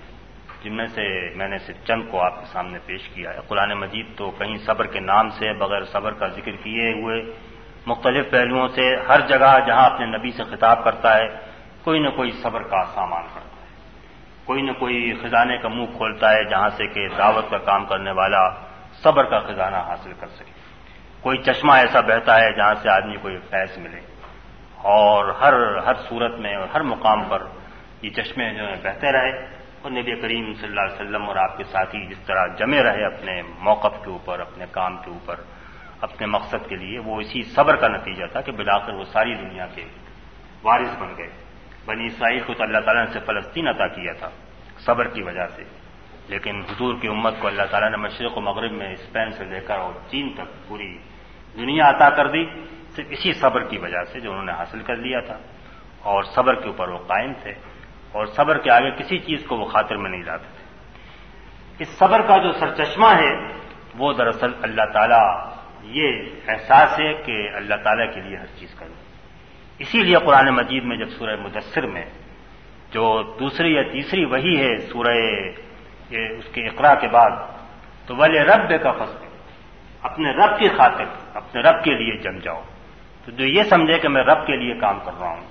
جن 0.64 0.76
میں 0.76 0.86
سے 0.86 1.36
میں 1.36 1.48
نے 1.48 1.58
صرف 1.58 1.86
چند 1.88 2.04
کو 2.12 2.22
آپ 2.22 2.40
کے 2.40 2.46
سامنے 2.46 2.80
پیش 2.86 3.10
کیا 3.10 3.34
ہے۔ 3.34 3.40
قرآن 3.48 3.74
مجید 3.74 4.06
تو 4.18 4.32
کہیں 4.32 4.58
صبر 4.58 4.86
کے 4.86 5.00
نام 5.00 5.30
سے 5.30 5.54
بغیر 5.54 5.84
صبر 5.86 6.12
کا 6.12 6.28
ذکر 6.28 6.52
کیے 6.52 7.02
ہوئے 7.02 7.34
مختلف 7.86 8.32
پہلوؤں 8.32 8.68
سے 8.68 8.96
ہر 9.10 9.20
جگہ 9.20 9.58
جہاں 9.68 9.86
اپنے 9.86 10.06
نبی 10.06 10.32
سے 10.32 10.44
خطاب 10.44 10.84
کرتا 10.84 11.18
ہے، 11.18 11.28
کوئی 11.84 12.00
نہ 12.00 12.10
کوئی 12.10 12.32
صبر 12.32 12.64
کا 12.64 12.86
سامان 12.86 13.24
کرتا 13.34 13.62
ہے۔ 13.62 13.68
کوئی 14.46 14.62
نہ 14.62 14.72
کوئی 14.72 15.14
خزانے 15.22 15.58
کا 15.58 15.68
منہ 15.68 15.86
کھولتا 15.86 16.32
ہے 16.32 16.44
جہاں 16.44 16.70
سے 16.70 16.88
کہ 16.88 17.08
دعوت 17.18 17.50
کا 17.50 17.58
کام 17.58 17.86
کرنے 17.86 18.12
والا 18.12 18.50
صبر 18.94 19.24
کا 19.24 19.40
خزانہ 19.40 19.78
حاصل 19.78 20.14
کر 20.20 20.28
سکے۔ 20.28 20.63
کوئی 21.24 21.38
چشمہ 21.38 21.74
ایسا 21.74 22.00
بہتا 22.00 22.40
ہے 22.42 22.56
جہاں 22.56 22.74
سے 22.74 22.90
آدمی 22.90 23.16
کو 23.16 23.28
ایک 23.28 23.44
فیض 23.50 23.78
ملے۔ 23.78 24.00
اور 24.76 25.26
ہر 25.42 25.78
ہر 25.78 25.94
صورت 26.10 26.40
میں 26.40 26.56
اور 26.56 26.68
ہر 26.74 26.82
مقام 26.82 27.24
پر 27.24 27.44
یہ 28.02 28.10
چشمے 28.10 28.54
جو 28.54 28.68
ہیں 28.68 28.76
بہتے 28.84 29.12
رہے۔ 29.12 29.46
اور 29.82 29.92
نبی 29.92 30.22
کریم 30.22 30.54
صلی 30.54 30.68
اللہ 30.68 30.82
علیہ 30.82 30.94
وسلم 30.94 31.28
اور 31.28 31.36
آپ 31.36 31.58
کے 31.58 31.64
ساتھی 31.64 32.06
جس 32.06 32.20
طرح 32.20 32.48
جمے 32.48 32.84
رہے 32.84 33.06
اپنے 33.06 33.42
موقف 33.60 34.04
کے 34.04 34.10
اوپر، 34.10 34.40
اپنے 34.40 34.66
کام 34.72 34.98
کے 34.98 35.12
اوپر، 35.12 35.36
اپنے 36.02 36.28
مقصد 36.28 36.70
کے 36.70 36.76
لیے، 36.76 37.00
وہ 37.00 37.22
اسی 37.22 37.44
صبر 37.44 37.76
کا 37.76 37.88
نتیجہ 37.88 38.26
تھا 38.32 38.42
کہ 38.42 38.52
بلا 38.52 38.78
کر 38.78 38.94
وہ 38.94 39.04
ساری 39.04 39.36
دنیا 39.36 39.68
کے 39.76 39.86
وارث 40.64 40.98
بن 41.00 41.18
گئے۔ 41.18 41.30
بنی 41.86 42.06
اسرائیل 42.06 42.40
کو 42.40 42.54
تو 42.54 42.64
اللہ 42.64 42.80
تعالیٰ 42.80 43.06
نے 43.06 43.14
سے 43.14 43.20
فلسطین 43.20 43.68
عطا 43.68 43.88
کیا 43.88 44.14
تھا 44.14 44.30
صبر 44.80 45.08
کی 45.08 45.24
وجہ 45.24 45.48
سے۔ 45.48 45.64
لیکن 46.28 46.56
حضور 46.56 46.96
کی 47.02 47.08
امت 47.08 47.34
کو 47.40 47.48
اللہ 47.48 47.64
تعالیٰ 47.72 47.90
نے 47.90 47.98
مشرق 47.98 48.38
و 48.38 48.42
مغرب 48.42 48.72
میں 48.72 48.94
اسپین 48.94 49.32
سے 49.32 49.46
لے 49.46 49.60
کر 49.60 49.78
اور 49.78 49.94
چین 50.12 50.34
تک 50.34 50.68
پوری 50.68 50.98
دنیا 51.58 51.90
عطا 51.90 52.10
کر 52.10 52.28
دی 52.28 52.46
صرف 52.96 53.06
اسی 53.10 53.34
صبر 53.34 53.64
کی 53.64 53.78
وجہ 53.78 54.04
سے 54.04 54.20
جو 54.20 54.32
انہوں 54.32 54.46
نے 54.46 54.52
حاصل 54.52 54.80
کر 54.80 54.96
لیا 54.96 55.20
تھا۔ 55.20 55.38
اور 56.02 56.24
صبر 56.24 56.56
کے 56.56 56.68
اوپر 56.68 56.88
وہ 56.88 56.98
قائم 56.98 57.34
تھے۔ 57.34 57.52
اور 58.12 58.26
صبر 58.26 58.58
کے 58.58 58.72
آگے 58.72 58.92
کسی 58.92 59.20
چیز 59.20 59.46
کو 59.46 59.58
وہ 59.58 59.66
خاطر 59.66 59.96
میں 59.96 60.10
نہیں 60.10 60.24
لاتے 60.24 60.46
تھے۔ 60.56 60.64
اس 61.80 61.88
صبر 61.88 62.22
کا 62.22 62.38
جو 62.38 62.52
سرچشمہ 62.52 63.08
ہے، 63.08 63.54
وہ 63.98 64.14
دراصل 64.14 64.52
اللہ 64.62 64.84
تعالیٰ، 64.94 65.50
یہ 65.84 66.22
احساس 66.48 67.00
ہے 67.00 67.14
کہ 67.14 67.50
اللہ 67.54 67.76
تعالیٰ 67.84 68.14
کے 68.14 68.22
لیے 68.22 68.38
ہر 68.38 68.46
چیز 68.60 68.76
کروں 68.76 68.94
اسی 69.80 70.04
لیے 70.04 70.18
قرآن 70.26 70.50
مجید 70.50 70.84
میں 70.84 70.98
جب 70.98 71.10
سورہ 71.10 71.36
مدثر 71.36 71.86
میں 71.86 72.06
جو 72.92 73.36
دوسری 73.40 73.74
یا 73.74 73.82
تیسری 73.92 74.26
وہی 74.26 74.62
ہے، 74.62 74.78
سورہ 74.78 75.18
اس 76.10 76.46
کے 76.54 76.68
اقرا 76.68 76.96
کے 76.96 77.08
بعد، 77.08 77.32
تو 78.08 78.16
والے 78.16 78.42
رب 78.42 78.84
کا 78.84 78.92
فصل 78.92 79.33
اپنے 80.04 80.32
رب 80.32 80.60
کی 80.60 80.70
خاطر، 80.70 81.04
اپنے 81.34 81.62
رب 81.62 81.84
کے 81.84 81.92
لیے 81.92 82.18
جم 82.18 82.40
جاؤ۔ 82.40 82.62
تو 83.26 83.32
جو 83.32 83.46
یہ 83.46 83.64
سمجھے 83.64 84.00
کہ 84.00 84.10
میں 84.10 84.24
رب 84.24 84.48
کے 84.48 84.56
لیے 84.56 84.74
کام 84.74 85.00
کر 85.06 85.12
رہا 85.20 85.28
ہوں، 85.28 85.44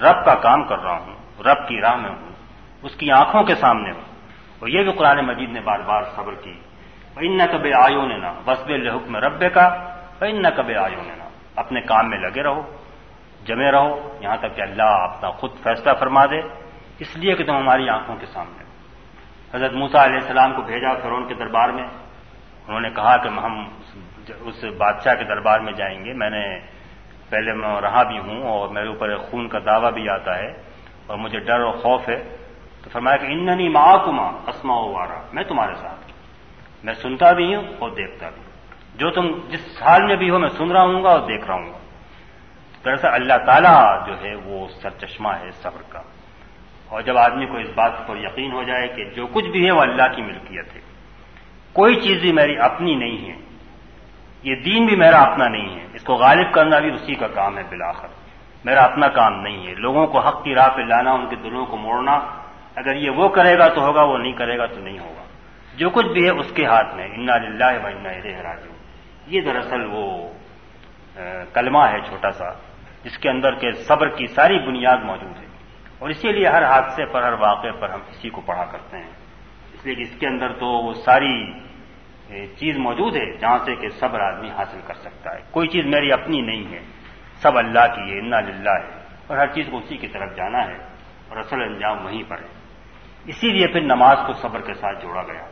رب 0.00 0.24
کا 0.24 0.34
کام 0.34 0.64
کر 0.64 0.78
رہا 0.78 0.98
ہوں، 0.98 1.42
رب 1.42 1.68
کی 1.68 1.80
راہ 1.80 1.96
میں 1.96 2.10
ہوں، 2.10 2.28
اس 2.82 2.96
کی 2.96 3.10
آنکھوں 3.10 3.42
کے 3.42 3.54
سامنے 3.54 3.90
ہوں۔ 3.90 4.00
اور 4.58 4.68
یہ 4.68 4.82
بھی 4.82 4.92
قرآن 4.92 5.26
مجید 5.26 5.50
نے 5.50 5.60
بار 5.60 5.78
بار 5.78 6.02
صبر 6.02 6.34
کی۔ 6.34 6.60
ان 7.16 7.36
نہ 7.36 7.42
کبھی 7.52 7.72
آیو 7.72 8.06
نے 8.06 8.16
نا 8.16 8.32
وسب 8.46 8.68
الحکم 8.68 9.16
رب 9.16 9.54
کا 9.54 9.64
ان 10.20 10.42
نہ 10.42 10.48
کبھی 10.56 10.74
آیو 10.74 11.02
نے 11.02 11.16
نا 11.16 11.24
اپنے 11.56 11.80
کام 11.80 12.10
میں 12.10 12.18
لگے 12.18 12.42
رہو، 12.42 12.76
جمے 13.44 13.72
رہو۔ 13.72 14.18
یہاں 14.20 14.36
تک 14.36 14.56
کہ 14.56 14.62
اللہ 14.62 14.82
اپنا 14.82 15.30
خود 15.30 15.50
فیصلہ 15.62 15.92
فرما 16.00 16.26
دے، 16.26 16.38
اس 16.98 17.16
لیے 17.16 17.34
کہ 17.34 17.44
تم 17.44 17.56
ہماری 17.56 17.88
آنکھوں 17.88 18.16
کے 18.16 18.26
سامنے 18.26 18.64
حضرت 19.54 19.72
موسا 19.72 20.04
علیہ 20.04 20.16
السلام 20.16 20.52
کو 20.52 20.62
بھیجا 20.62 20.94
فرون 20.94 21.28
کے 21.28 21.34
دربار 21.34 21.68
میں۔ 21.68 21.88
انہوں 22.70 22.80
نے 22.80 22.90
کہا 22.90 23.16
کہ 23.16 23.28
ہم 23.28 23.68
اس 24.40 24.64
بادشاہ 24.64 25.14
کے 25.14 25.24
دربار 25.24 25.60
میں 25.60 25.72
جائیں 25.72 26.04
گے۔ 26.04 26.12
میں 26.12 26.30
نے 26.30 26.60
پہلے 27.28 27.52
میں 27.52 27.80
رہا 27.80 28.02
بھی 28.02 28.18
ہوں 28.18 28.42
اور 28.42 28.68
میرے 28.68 28.86
اوپر 28.86 29.16
خون 29.16 29.48
کا 29.48 29.58
دعویٰ 29.58 29.92
بھی 29.92 30.08
آتا 30.08 30.38
ہے 30.38 30.48
اور 31.06 31.16
مجھے 31.16 31.38
ڈر 31.38 31.60
اور 31.60 31.72
خوف 31.72 32.08
ہے۔ 32.08 32.36
تو 32.84 32.90
فرمایا 32.92 33.16
کہ 33.16 33.26
اننی 33.26 33.68
ماں 33.68 33.98
کما 34.06 34.26
اسما 34.46 34.74
وارا، 34.74 35.22
میں 35.32 35.44
تمہارے 35.44 35.74
ساتھ 35.74 36.12
میں 36.84 36.94
سنتا 36.94 37.32
بھی 37.32 37.54
ہوں 37.54 37.62
اور 37.78 37.90
دیکھتا 37.90 38.28
بھی 38.28 38.42
ہوں۔ 38.42 38.50
جو 38.94 39.10
تم 39.10 39.38
جس 39.48 39.82
حال 39.82 40.02
میں 40.02 40.16
بھی 40.16 40.30
ہو، 40.30 40.38
میں 40.38 40.48
سن 40.48 40.70
رہا 40.70 40.82
ہوں 40.82 41.04
گا 41.04 41.08
اور 41.08 41.20
دیکھ 41.20 41.46
رہا 41.46 41.54
ہوں 41.54 41.66
گا۔ 41.66 41.78
دراصل 42.84 43.08
اللہ 43.12 43.44
تعالیٰ 43.46 44.06
جو 44.06 44.20
ہے 44.20 44.34
وہ 44.34 44.68
سر 44.68 44.90
چشمہ 44.90 45.28
ہے 45.28 45.50
صبر 45.50 45.82
کا۔ 45.88 46.02
اور 46.88 47.02
جب 47.02 47.18
آدمی 47.18 47.46
کو 47.46 47.56
اس 47.56 47.68
بات 47.74 48.06
پر 48.06 48.16
یقین 48.16 48.52
ہو 48.52 48.62
جائے 48.62 48.88
کہ 48.88 49.04
جو 49.04 49.26
کچھ 49.26 49.46
بھی 49.46 49.66
ہے، 49.66 49.70
وہ 49.70 49.80
اللہ 49.80 50.16
کی 50.16 50.22
ملکیت 50.22 50.76
ہے۔ 50.76 50.89
کوئی 51.72 51.94
چیز 51.94 52.20
بھی 52.20 52.32
میری 52.32 52.58
اپنی 52.58 52.94
نہیں 52.94 53.30
ہے، 53.30 53.36
یہ 54.42 54.54
دین 54.54 54.86
بھی 54.86 54.96
میرا 54.96 55.18
اپنا 55.18 55.48
نہیں 55.48 55.80
ہے، 55.80 55.86
اس 55.94 56.02
کو 56.02 56.14
غالب 56.14 56.52
کرنا 56.52 56.78
بھی 56.78 56.92
اسی 56.92 57.14
کا 57.14 57.26
کام 57.26 57.58
ہے 57.58 57.62
بلاخر 57.70 58.08
میرا 58.64 58.80
اپنا 58.84 59.08
کام 59.08 59.40
نہیں 59.40 59.66
ہے۔ 59.66 59.74
لوگوں 59.74 60.06
کو 60.06 60.18
حق 60.18 60.44
کی 60.44 60.54
راہ 60.54 60.68
پہ 60.68 60.80
لانا، 60.80 61.10
ان 61.10 61.28
کے 61.28 61.36
دلوں 61.36 61.66
کو 61.66 61.76
موڑنا، 61.76 62.12
اگر 62.76 62.96
یہ 62.96 63.10
وہ 63.10 63.28
کرے 63.28 63.58
گا 63.58 63.68
تو 63.68 63.80
ہوگا، 63.80 64.02
وہ 64.02 64.18
نہیں 64.18 64.32
کرے 64.32 64.58
گا 64.58 64.66
تو 64.66 64.80
نہیں 64.80 64.98
ہوگا۔ 64.98 65.22
جو 65.76 65.90
کچھ 65.90 66.06
بھی 66.06 66.24
ہے، 66.24 66.30
اس 66.30 66.52
کے 66.52 66.66
ہاتھ 66.66 66.94
میں۔ 66.94 67.04
انا 67.04 67.36
للہ 67.36 67.84
و 67.84 67.86
انا 67.86 68.10
راجو 68.42 68.70
یہ 69.26 69.40
دراصل 69.40 69.80
وہ 69.90 70.32
کلمہ 71.52 71.78
ہے 71.78 72.00
چھوٹا 72.00 72.30
سا، 72.30 72.52
جس 73.04 73.18
کے 73.18 73.30
اندر 73.30 73.54
کے 73.54 73.72
صبر 73.72 74.08
کی 74.08 74.26
ساری 74.26 74.58
بنیاد 74.58 74.96
موجود 74.96 75.40
ہے۔ 75.40 75.46
اور 75.98 76.08
اسی 76.08 76.32
لیے 76.32 76.48
ہر 76.48 76.64
حادثے 76.64 77.04
پر، 77.04 77.22
ہر 77.22 77.32
واقعے 77.32 77.72
پر 77.72 77.90
ہم 77.90 78.00
اسی 78.08 78.30
کو 78.30 78.40
پڑھا 78.40 78.64
کرتے 78.64 78.96
ہیں۔ 78.96 79.10
اس 79.80 79.86
لیے 79.86 79.94
کہ 79.94 80.00
اس 80.00 80.18
کے 80.20 80.26
اندر 80.26 80.52
تو 80.52 80.66
وہ 80.66 80.94
ساری 80.94 81.52
چیز 82.56 82.76
موجود 82.76 83.16
ہے 83.16 83.36
جہاں 83.36 83.58
سے 83.64 83.74
کہ 83.74 83.88
صبر 83.88 84.20
آدمی 84.20 84.50
حاصل 84.50 84.80
کر 84.86 84.94
سکتا 84.94 85.34
ہے۔ 85.34 85.40
کوئی 85.50 85.68
چیز 85.68 85.86
میری 85.86 86.12
اپنی 86.12 86.40
نہیں 86.40 86.72
ہے۔ 86.72 86.78
سب 87.34 87.58
اللہ 87.58 87.94
کی 87.96 88.14
ہے، 88.14 88.18
انا 88.18 88.40
للہ 88.40 88.70
ہے۔ 88.70 89.04
اور 89.26 89.36
ہر 89.36 89.46
چیز 89.46 89.66
کو 89.70 89.78
اسی 89.78 89.96
کی 89.96 90.06
طرف 90.06 90.36
جانا 90.36 90.66
ہے 90.66 90.76
اور 91.28 91.36
اصل 91.36 91.62
انجام 91.62 92.04
وہیں 92.04 92.22
پر 92.28 92.38
ہے۔ 92.38 92.48
اسی 93.26 93.50
لیے 93.50 93.66
پھر 93.66 93.80
نماز 93.80 94.16
کو 94.26 94.32
صبر 94.32 94.60
کے 94.60 94.74
ساتھ 94.74 95.02
جوڑا 95.02 95.22
گیا۔ 95.22 95.42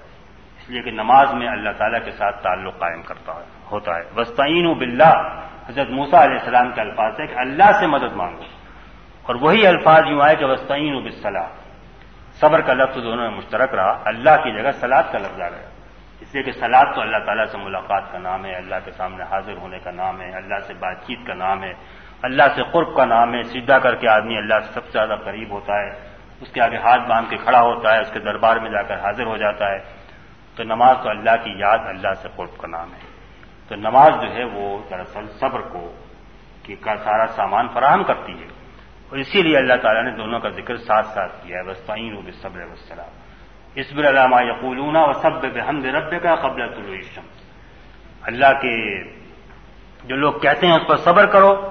اس 0.58 0.70
لیے 0.70 0.82
کہ 0.82 0.90
نماز 0.90 1.34
میں 1.34 1.48
اللہ 1.48 1.70
تعالیٰ 1.70 2.04
کے 2.04 2.10
ساتھ 2.10 2.42
تعلق 2.42 2.78
قائم 2.78 3.02
کرتا 3.02 3.32
ہے، 3.32 3.44
ہوتا 3.72 3.96
ہے۔ 3.96 4.02
وسطین 4.16 4.66
و 4.66 4.74
بلّہ 4.74 5.40
حضرت 5.68 5.90
موسا 5.90 6.24
علیہ 6.24 6.38
السلام 6.38 6.72
کے 6.72 6.80
الفاظ 6.80 7.20
ہے 7.20 7.26
کہ 7.26 7.34
اللہ 7.34 7.72
سے 7.80 7.86
مدد 7.86 8.12
مانگو۔ 8.16 8.42
اور 9.22 9.34
وہی 9.34 9.66
الفاظ 9.66 10.02
یوں 10.10 10.20
آئے 10.22 10.36
کہ 10.36 10.44
وسطین 10.44 10.94
و 10.94 11.00
بصلاح 11.00 11.48
صبر 12.40 12.60
کا 12.60 12.72
لفظ 12.72 12.94
دونوں 12.94 13.30
میں 13.30 13.38
مشترک 13.38 13.74
رہا، 13.74 14.02
اللہ 14.04 14.36
کی 14.44 14.62
جگہ 14.62 14.70
سلاد 14.70 15.02
کا 15.12 15.18
لفظ 15.18 15.40
آ 15.40 15.48
گیا۔ 15.48 15.68
اس 16.20 16.34
لیے 16.34 16.42
کہ 16.42 16.52
سلاد 16.52 16.84
تو 16.94 17.00
اللہ 17.00 17.16
تعالیٰ 17.16 17.44
سے 17.44 17.58
ملاقات 17.58 18.12
کا 18.12 18.18
نام 18.18 18.44
ہے، 18.44 18.56
اللہ 18.56 18.74
کے 18.84 18.90
سامنے 18.90 19.22
حاضر 19.22 19.56
ہونے 19.56 19.78
کا 19.78 19.90
نام 19.90 20.20
ہے، 20.20 20.36
اللہ 20.36 20.58
سے 20.66 20.74
بات 20.74 21.06
چیت 21.06 21.26
کا 21.26 21.34
نام 21.34 21.62
ہے، 21.62 21.72
اللہ 22.22 22.42
سے 22.54 22.62
قرب 22.72 22.96
کا 22.96 23.04
نام 23.04 23.34
ہے۔ 23.34 23.42
سیدھا 23.42 23.78
کر 23.78 23.94
کے 23.94 24.08
آدمی 24.08 24.38
اللہ 24.38 24.60
سے 24.60 24.72
سب 24.72 24.84
سے 24.84 24.90
زیادہ 24.92 25.14
قریب 25.24 25.50
ہوتا 25.50 25.72
ہے، 25.72 25.90
اس 26.40 26.52
کے 26.52 26.60
آگے 26.60 26.76
ہاتھ 26.76 27.08
باندھ 27.08 27.30
کے 27.30 27.36
کھڑا 27.36 27.60
ہوتا 27.60 27.94
ہے، 27.94 28.00
اس 28.00 28.10
کے 28.12 28.18
دربار 28.18 28.56
میں 28.56 28.70
جا 28.70 28.82
کر 28.82 28.94
حاضر 28.94 29.24
ہو 29.26 29.36
جاتا 29.36 29.70
ہے۔ 29.70 29.78
تو 30.56 30.64
نماز 30.64 30.96
تو 31.02 31.10
اللہ 31.10 31.44
کی 31.44 31.50
یاد 31.56 31.78
اللہ 31.78 32.14
سے 32.14 32.28
قرب 32.36 32.58
کا 32.58 32.68
نام 32.68 32.94
ہے۔ 32.94 33.08
تو 33.68 33.74
نماز 33.76 34.12
جو 34.22 34.34
ہے 34.34 34.44
وہ 34.44 34.78
دراصل 34.90 35.26
صبر 35.40 35.60
کو 35.60 35.92
کا 36.80 36.96
سارا 36.96 37.26
سامان 37.26 37.68
فراہم 37.74 38.04
کرتی 38.04 38.32
ہے۔ 38.32 38.57
اور 39.10 39.18
اسی 39.18 39.42
لیے 39.42 39.58
اللہ 39.58 39.74
تعالیٰ 39.82 40.04
نے 40.04 40.10
دونوں 40.10 40.40
کا 40.40 40.48
ذکر 40.48 40.76
ساتھ 40.76 41.06
ساتھ 41.06 41.46
کیا 41.46 41.56
ہے۔ 41.58 41.62
بس 41.62 41.80
تعین 41.80 42.16
و 42.16 42.20
صبر 42.42 42.60
وسلام 42.60 43.10
اسبر 43.74 44.08
علامہ 44.08 44.36
یقولون 44.42 44.96
و 44.96 45.12
سب 45.12 45.54
بحمد 45.54 45.84
رب 45.84 46.22
کا 46.22 46.34
قبل 46.34 46.74
طلوع 46.74 47.20
اللہ 48.22 48.46
کے 48.46 49.04
جو 50.04 50.16
لوگ 50.16 50.32
کہتے 50.32 50.66
ہیں 50.66 50.74
اس 50.74 50.88
پر 50.88 50.96
صبر 50.96 51.26
کرو 51.26 51.70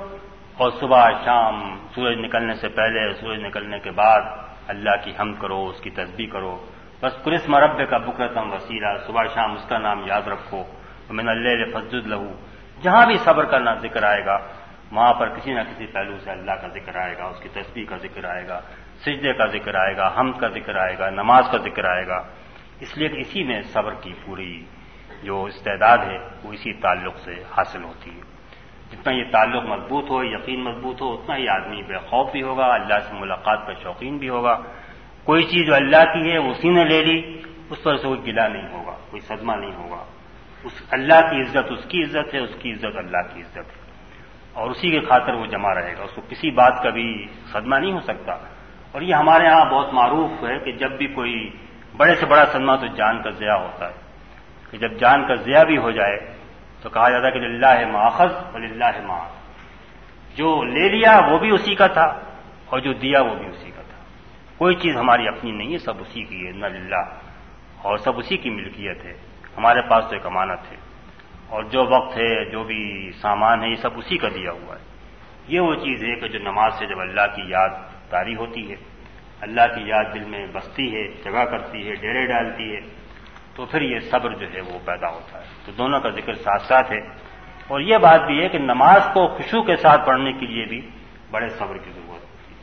اور 0.57 0.71
صبح 0.79 1.09
شام 1.25 1.77
سورج 1.95 2.17
نکلنے 2.17 2.53
سے 2.53 2.69
پہلے، 2.69 3.13
سورج 3.13 3.39
نکلنے 3.39 3.79
کے 3.79 3.91
بعد 3.91 4.21
اللہ 4.67 5.03
کی 5.03 5.11
ہم 5.19 5.33
کرو، 5.33 5.67
اس 5.67 5.81
کی 5.81 5.89
تصبیح 5.89 6.27
کرو۔ 6.31 6.65
بس 7.01 7.23
کرس 7.25 7.49
مرب 7.49 7.89
کا 7.89 7.97
بکرتم 7.97 8.53
وسیلہ۔ 8.53 8.87
صبح 9.07 9.23
شام 9.35 9.53
اس 9.53 9.65
کا 9.69 9.77
نام 9.77 10.03
یاد 10.05 10.27
رکھو۔ 10.27 10.63
من 11.09 11.29
اللہ 11.29 11.77
فضد 11.77 11.93
لہو۔ 11.93 12.33
جہاں 12.81 13.05
بھی 13.05 13.17
صبر 13.17 13.45
کرنا 13.45 13.73
ذکر 13.73 14.03
آئے 14.03 14.25
گا 14.25 14.37
وہاں 14.91 15.13
پر 15.13 15.29
کسی 15.29 15.53
نہ 15.53 15.59
کسی 15.59 15.87
پہلو 15.87 16.17
سے 16.17 16.31
اللہ 16.31 16.51
کا 16.51 16.67
ذکر 16.67 16.95
آئے 16.95 17.17
گا، 17.17 17.23
اس 17.23 17.39
کی 17.39 17.49
تصویر 17.49 17.85
کا 17.89 17.97
ذکر 17.97 18.25
آئے 18.25 18.47
گا، 18.47 18.61
سجدے 19.01 19.33
کا 19.33 19.45
ذکر 19.45 19.75
آئے 19.75 19.97
گا 19.97 20.13
ہم 20.17 20.31
کا 20.31 20.47
ذکر 20.47 20.75
آئے 20.75 20.97
گا، 20.97 21.09
نماز 21.09 21.43
کا 21.51 21.57
ذکر 21.57 21.85
آئے 21.85 22.07
گا۔ 22.07 22.23
اس 22.79 22.97
لیے 22.97 23.07
کہ 23.07 23.17
اسی 23.17 23.43
میں 23.43 23.61
صبر 23.61 23.93
کی 23.93 24.13
پوری 24.25 24.65
جو 25.23 25.43
استعداد 25.43 25.97
ہے، 25.97 26.17
وہ 26.43 26.53
اسی 26.53 26.73
تعلق 26.73 27.17
سے 27.17 27.33
حاصل 27.57 27.83
ہوتی 27.83 28.11
ہے۔ 28.11 28.37
جتنا 28.91 29.13
یہ 29.13 29.23
تعلق 29.31 29.63
مضبوط 29.63 30.09
ہو، 30.09 30.23
یقین 30.23 30.63
مضبوط 30.63 31.01
ہو، 31.01 31.13
اتنا 31.13 31.37
ہی 31.37 31.47
آدمی 31.49 31.83
بے 31.83 31.97
خوف 31.97 32.31
بھی 32.31 32.41
ہوگا، 32.41 32.65
اللہ 32.65 32.99
سے 32.99 33.13
ملاقات 33.13 33.67
کا 33.67 33.73
شوقین 33.73 34.17
بھی 34.17 34.29
ہوگا۔ 34.29 34.61
کوئی 35.23 35.43
چیز 35.43 35.67
جو 35.67 35.75
اللہ 35.75 36.03
کی 36.13 36.31
ہے 36.31 36.37
اسی 36.37 36.69
نے 36.69 36.83
لے 36.83 37.05
لی، 37.05 37.41
اس 37.69 37.83
پر 37.83 37.97
سے 37.97 38.07
کوئی 38.07 38.25
گلا 38.25 38.47
نہیں 38.47 38.67
ہوگا، 38.73 38.97
کوئی 39.09 39.19
صدمہ 39.19 39.53
نہیں 39.55 39.75
ہوگا۔ 39.75 40.05
اس 40.63 40.81
اللہ 40.91 41.21
کی 41.29 41.41
عزت، 41.41 41.71
اس 41.71 41.85
کی 41.89 42.03
عزت 42.03 42.33
ہے، 42.33 42.39
اس 42.39 42.55
کی 42.59 42.73
عزت 42.73 42.97
اللہ 42.97 43.33
کی 43.33 43.41
عزت 43.41 43.57
ہے۔ 43.57 43.86
اور 44.57 44.69
اسی 44.69 44.89
کے 44.89 44.99
خاطر 44.99 45.33
وہ 45.33 45.45
جمع 45.45 45.73
رہے 45.73 45.97
گا۔ 45.97 46.03
اس 46.03 46.11
کو 46.15 46.21
کسی 46.21 46.51
بات 46.51 46.83
کا 46.83 46.89
بھی 46.89 47.25
صدمہ 47.51 47.75
نہیں 47.75 47.93
ہو 47.93 47.99
سکتا۔ 47.99 48.33
اور 48.91 49.01
یہ 49.01 49.13
ہمارے 49.15 49.47
ہاں 49.47 49.65
بہت 49.65 49.93
معروف 49.93 50.31
ہے 50.31 50.59
کہ 50.59 50.71
جب 50.71 50.91
بھی 50.91 51.07
کوئی 51.07 51.49
بڑے 51.97 52.15
سے 52.15 52.25
بڑا 52.25 52.45
صدمہ 52.45 52.75
تو 52.75 52.87
جان 52.87 53.21
کا 53.21 53.29
ضیاع 53.29 53.57
ہوتا 53.57 53.87
ہے۔ 53.87 53.93
کہ 54.71 54.77
جب 54.77 54.93
جان 54.99 55.27
کا 55.27 55.35
ضیاع 55.35 55.63
بھی 55.63 55.77
ہو 55.77 55.91
جائے 55.91 56.17
تو 56.81 56.89
کہا 56.89 57.09
جاتا 57.09 57.27
ہے 57.27 57.31
کہ 57.31 57.37
اللہ 57.37 57.87
ماخذ 57.87 58.33
اور 58.33 58.61
اللہ 58.61 59.01
ماں 59.05 59.29
جو 60.35 60.63
لے 60.63 60.89
لیا 60.89 61.19
وہ 61.31 61.39
بھی 61.39 61.49
اسی 61.49 61.75
کا 61.75 61.87
تھا 61.87 62.05
اور 62.65 62.79
جو 62.79 62.93
دیا 62.93 63.21
وہ 63.21 63.35
بھی 63.35 63.45
اسی 63.45 63.71
کا 63.75 63.81
تھا۔ 63.81 64.03
کوئی 64.57 64.75
چیز 64.75 64.97
ہماری 64.97 65.27
اپنی 65.27 65.51
نہیں 65.51 65.73
ہے، 65.73 65.77
سب 65.77 65.93
اسی 65.99 66.23
کی 66.23 66.47
ہے، 66.47 66.51
نہ 66.51 66.65
اللہ 66.65 67.03
اور 67.81 67.97
سب 67.97 68.17
اسی 68.17 68.37
کی 68.37 68.49
ملکیت 68.49 69.05
ہے۔ 69.05 69.13
ہمارے 69.57 69.81
پاس 69.81 70.05
تو 70.05 70.13
ایک 70.13 70.25
امانت 70.25 70.71
ہے۔ 70.71 70.86
اور 71.49 71.63
جو 71.63 71.85
وقت 71.85 72.17
ہے، 72.17 72.45
جو 72.45 72.63
بھی 72.63 73.11
سامان 73.11 73.63
ہے، 73.63 73.69
یہ 73.69 73.75
سب 73.75 73.97
اسی 73.97 74.17
کا 74.17 74.27
دیا 74.27 74.51
ہوا 74.51 74.75
ہے۔ 74.75 74.83
یہ 75.47 75.59
وہ 75.59 75.75
چیز 75.75 76.03
ہے 76.03 76.15
کہ 76.15 76.27
جو 76.27 76.39
نماز 76.39 76.73
سے 76.79 76.85
جب 76.85 76.99
اللہ 76.99 77.35
کی 77.35 77.41
یاد 77.41 77.69
تاری 78.09 78.35
ہوتی 78.35 78.71
ہے، 78.71 78.75
اللہ 79.41 79.61
کی 79.61 79.87
یاد 79.87 80.03
دل 80.13 80.23
میں 80.23 80.47
بستی 80.53 80.95
ہے، 80.95 81.07
جگہ 81.07 81.45
کرتی 81.45 81.89
ہے، 81.89 81.95
ڈیرے 81.95 82.25
ڈالتی 82.25 82.75
ہے، 82.75 82.79
تو 83.55 83.65
پھر 83.65 83.81
یہ 83.81 83.99
صبر 83.99 84.33
جو 84.33 84.47
ہے 84.53 84.61
وہ 84.61 84.79
پیدا 84.85 85.09
ہوتا 85.09 85.39
ہے۔ 85.39 85.45
تو 85.65 85.71
دونوں 85.71 85.99
کا 85.99 86.09
ذکر 86.09 86.33
ساتھ 86.33 86.61
ساتھ 86.61 86.91
ہے۔ 86.91 86.99
اور 87.67 87.79
یہ 87.79 87.97
بات 87.97 88.21
بھی 88.21 88.43
ہے 88.43 88.49
کہ 88.49 88.57
نماز 88.57 89.01
کو 89.13 89.27
خوشو 89.27 89.63
کے 89.63 89.75
ساتھ 89.75 90.07
پڑھنے 90.07 90.33
کے 90.33 90.45
لیے 90.45 90.65
بھی 90.65 90.89
بڑے 91.31 91.49
صبر 91.49 91.77
کی 91.77 91.91
ضرورت 91.91 92.23
ہوتی 92.23 92.53
ہے۔ 92.53 92.57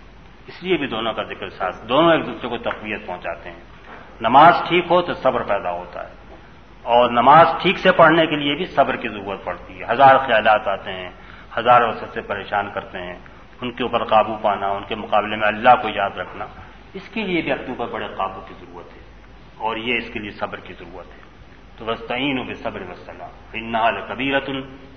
اس 0.47 0.63
لیے 0.63 0.77
بھی 0.77 0.87
دونوں 0.87 1.13
کا 1.13 1.23
ذکر 1.23 1.49
ساتھ، 1.49 1.89
دونوں 1.89 2.13
ایک 2.13 2.27
دوسرے 2.27 2.49
کو 2.49 2.59
تقویت 2.59 3.07
پہنچاتے 3.07 3.51
ہیں۔ 3.51 3.61
نماز 4.21 4.63
ٹھیک 4.69 4.85
ہو 4.91 5.03
تو 5.03 5.15
صبر 5.15 5.43
پیدا 5.43 5.71
ہوتا 5.71 6.09
ہے۔ 6.09 6.24
اور 6.85 7.11
نماز 7.11 7.47
ٹھیک 7.63 7.79
سے 7.79 7.93
پڑھنے 7.93 8.27
کے 8.27 8.37
لیے 8.37 8.55
بھی 8.55 8.65
صبر 8.67 8.97
کی 8.97 9.09
ضرورت 9.09 9.45
پڑتی 9.45 9.81
ہے۔ 9.81 9.93
ہزار 9.93 10.19
خیالات 10.19 10.69
آتے 10.69 10.93
ہیں 10.93 11.11
ہزار 11.59 11.81
وسط 11.83 12.15
سے 12.15 12.21
پریشان 12.21 12.71
کرتے 12.75 12.99
ہیں۔ 12.99 13.19
ان 13.61 13.73
کے 13.73 13.83
اوپر 13.83 14.05
قابو 14.05 14.37
پانا، 14.37 14.67
ان 14.67 14.85
کے 14.85 14.95
مقابلے 14.95 15.37
میں 15.37 15.49
اللہ 15.49 15.83
کو 15.83 15.89
یاد 15.89 16.11
رکھنا، 16.11 16.47
اس 16.95 17.09
کے 17.09 17.23
لیے 17.23 17.43
بھی 17.43 17.53
اپنے 17.53 17.67
اوپر 17.69 17.93
بڑے 17.93 18.07
قابو 18.07 18.41
کی 18.41 18.55
ضرورت 18.61 18.97
ہے۔ 18.97 19.01
اور 19.59 19.77
یہ 19.77 19.97
اس 19.97 20.11
کے 20.11 20.19
لیے 20.19 20.31
صبر 20.31 20.61
کی 20.61 20.73
ضرورت 20.73 21.07
ہے۔ 21.07 21.25
تو 21.79 21.85
بس 21.85 22.01
تعین 22.09 22.39
و 22.39 22.43
بے 22.43 22.55
صبر 22.55 22.81
وسلم 22.81 23.27
انحال 23.53 24.01
کبیرت 24.09 24.51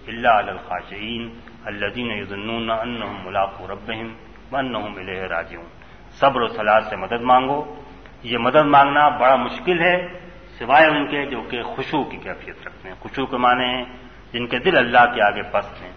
اللہ 0.07 0.27
الخاشعین 0.27 1.29
الدین 1.65 2.11
یزنون 2.11 2.71
ان 2.71 3.01
ملاق 3.23 3.61
و 3.61 3.67
ربہم 3.67 4.13
ون 4.51 4.71
ملے 4.71 5.27
راجیوں 5.27 5.63
صبر 6.09 6.41
و 6.41 6.47
سلاد 6.47 6.81
سے 6.81 6.95
مدد 6.95 7.21
مانگو۔ 7.21 7.75
یہ 8.23 8.38
مدد 8.38 8.65
مانگنا 8.65 9.09
بڑا 9.09 9.35
مشکل 9.35 9.81
ہے۔ 9.81 10.26
سوائے 10.59 10.87
ان 10.87 11.07
کے 11.07 11.25
جو 11.25 11.41
کہ 11.41 11.63
خوشو 11.63 12.03
کی 12.03 12.17
کیفیت 12.17 12.67
رکھتے 12.67 12.87
ہیں۔ 12.87 12.95
خوشو 12.95 13.25
کے 13.25 13.37
معنی 13.37 13.63
ہیں 13.63 13.85
جن 14.33 14.47
کے 14.47 14.59
دل 14.59 14.77
اللہ 14.77 15.13
کے 15.15 15.21
آگے 15.21 15.41
پست 15.51 15.81
ہیں 15.81 15.91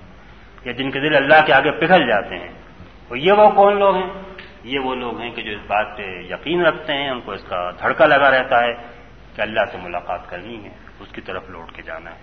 یا 0.65 0.73
جن 0.73 0.91
کے 0.91 1.01
دل 1.01 1.17
اللہ 1.17 1.47
کے 1.47 1.53
آگے 1.53 1.71
پگھل 1.71 2.07
جاتے 2.09 2.39
ہیں۔ 2.39 2.49
اور 3.09 3.17
یہ 3.17 3.33
وہ 3.33 3.51
کون 3.51 3.79
لوگ 3.79 3.97
ہیں؟ 3.97 4.11
یہ 4.65 4.79
وہ 4.79 4.95
لوگ 4.95 5.21
ہیں 5.21 5.31
کہ 5.31 5.43
جو 5.43 5.51
اس 5.51 5.63
بات 5.67 5.97
پہ 5.97 6.03
یقین 6.03 6.67
رکھتے 6.67 6.93
ہیں، 6.93 7.11
ان 7.11 7.21
کو 7.21 7.33
اس 7.33 7.45
کا 7.45 7.71
دھڑکا 7.71 8.07
لگا 8.07 8.31
رہتا 8.31 8.65
ہے 8.65 8.73
کہ 9.37 9.41
اللہ 9.41 9.65
سے 9.73 9.79
ملاقات 9.83 10.31
کرنی 10.31 10.65
ہے، 10.65 10.71
اس 11.01 11.09
کی 11.13 11.21
طرف 11.21 11.51
لوٹ 11.51 11.73
کے 11.73 11.83
جانا 11.83 12.11
ہے۔ 12.11 12.19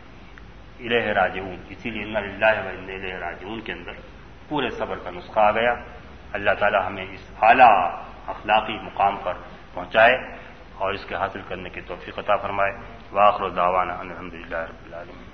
الہ 0.79 1.03
راجعون۔ 1.03 1.55
اسی 1.69 1.89
لیے 1.89 2.03
اللہ 2.03 2.45
الہ 2.45 3.15
راجعون 3.15 3.61
کے 3.61 3.71
اندر 3.71 3.91
پورے 4.49 4.69
صبر 4.69 4.95
کا 4.97 5.09
نسخہ 5.09 5.39
آ 5.39 5.51
گیا۔ 5.51 5.73
اللہ 6.33 6.51
تعالی 6.59 6.77
ہمیں 6.85 7.05
اس 7.11 7.31
اعلیٰ 7.41 8.01
اخلاقی 8.27 8.73
مقام 8.73 9.17
پر 9.23 9.33
پہنچائے۔ 9.73 10.46
اور 10.77 10.93
اس 10.93 11.05
کے 11.05 11.15
حاصل 11.15 11.41
کرنے 11.47 11.69
کی 11.69 11.81
توفیق 11.81 12.19
عطا 12.19 12.35
فرمائے۔ 12.35 12.71
واخر 13.11 13.49
داوانہ 13.49 13.91
الحمد 13.91 14.33
للہ 14.33 14.57
رب 14.57 14.85
العالمین۔ 14.85 15.26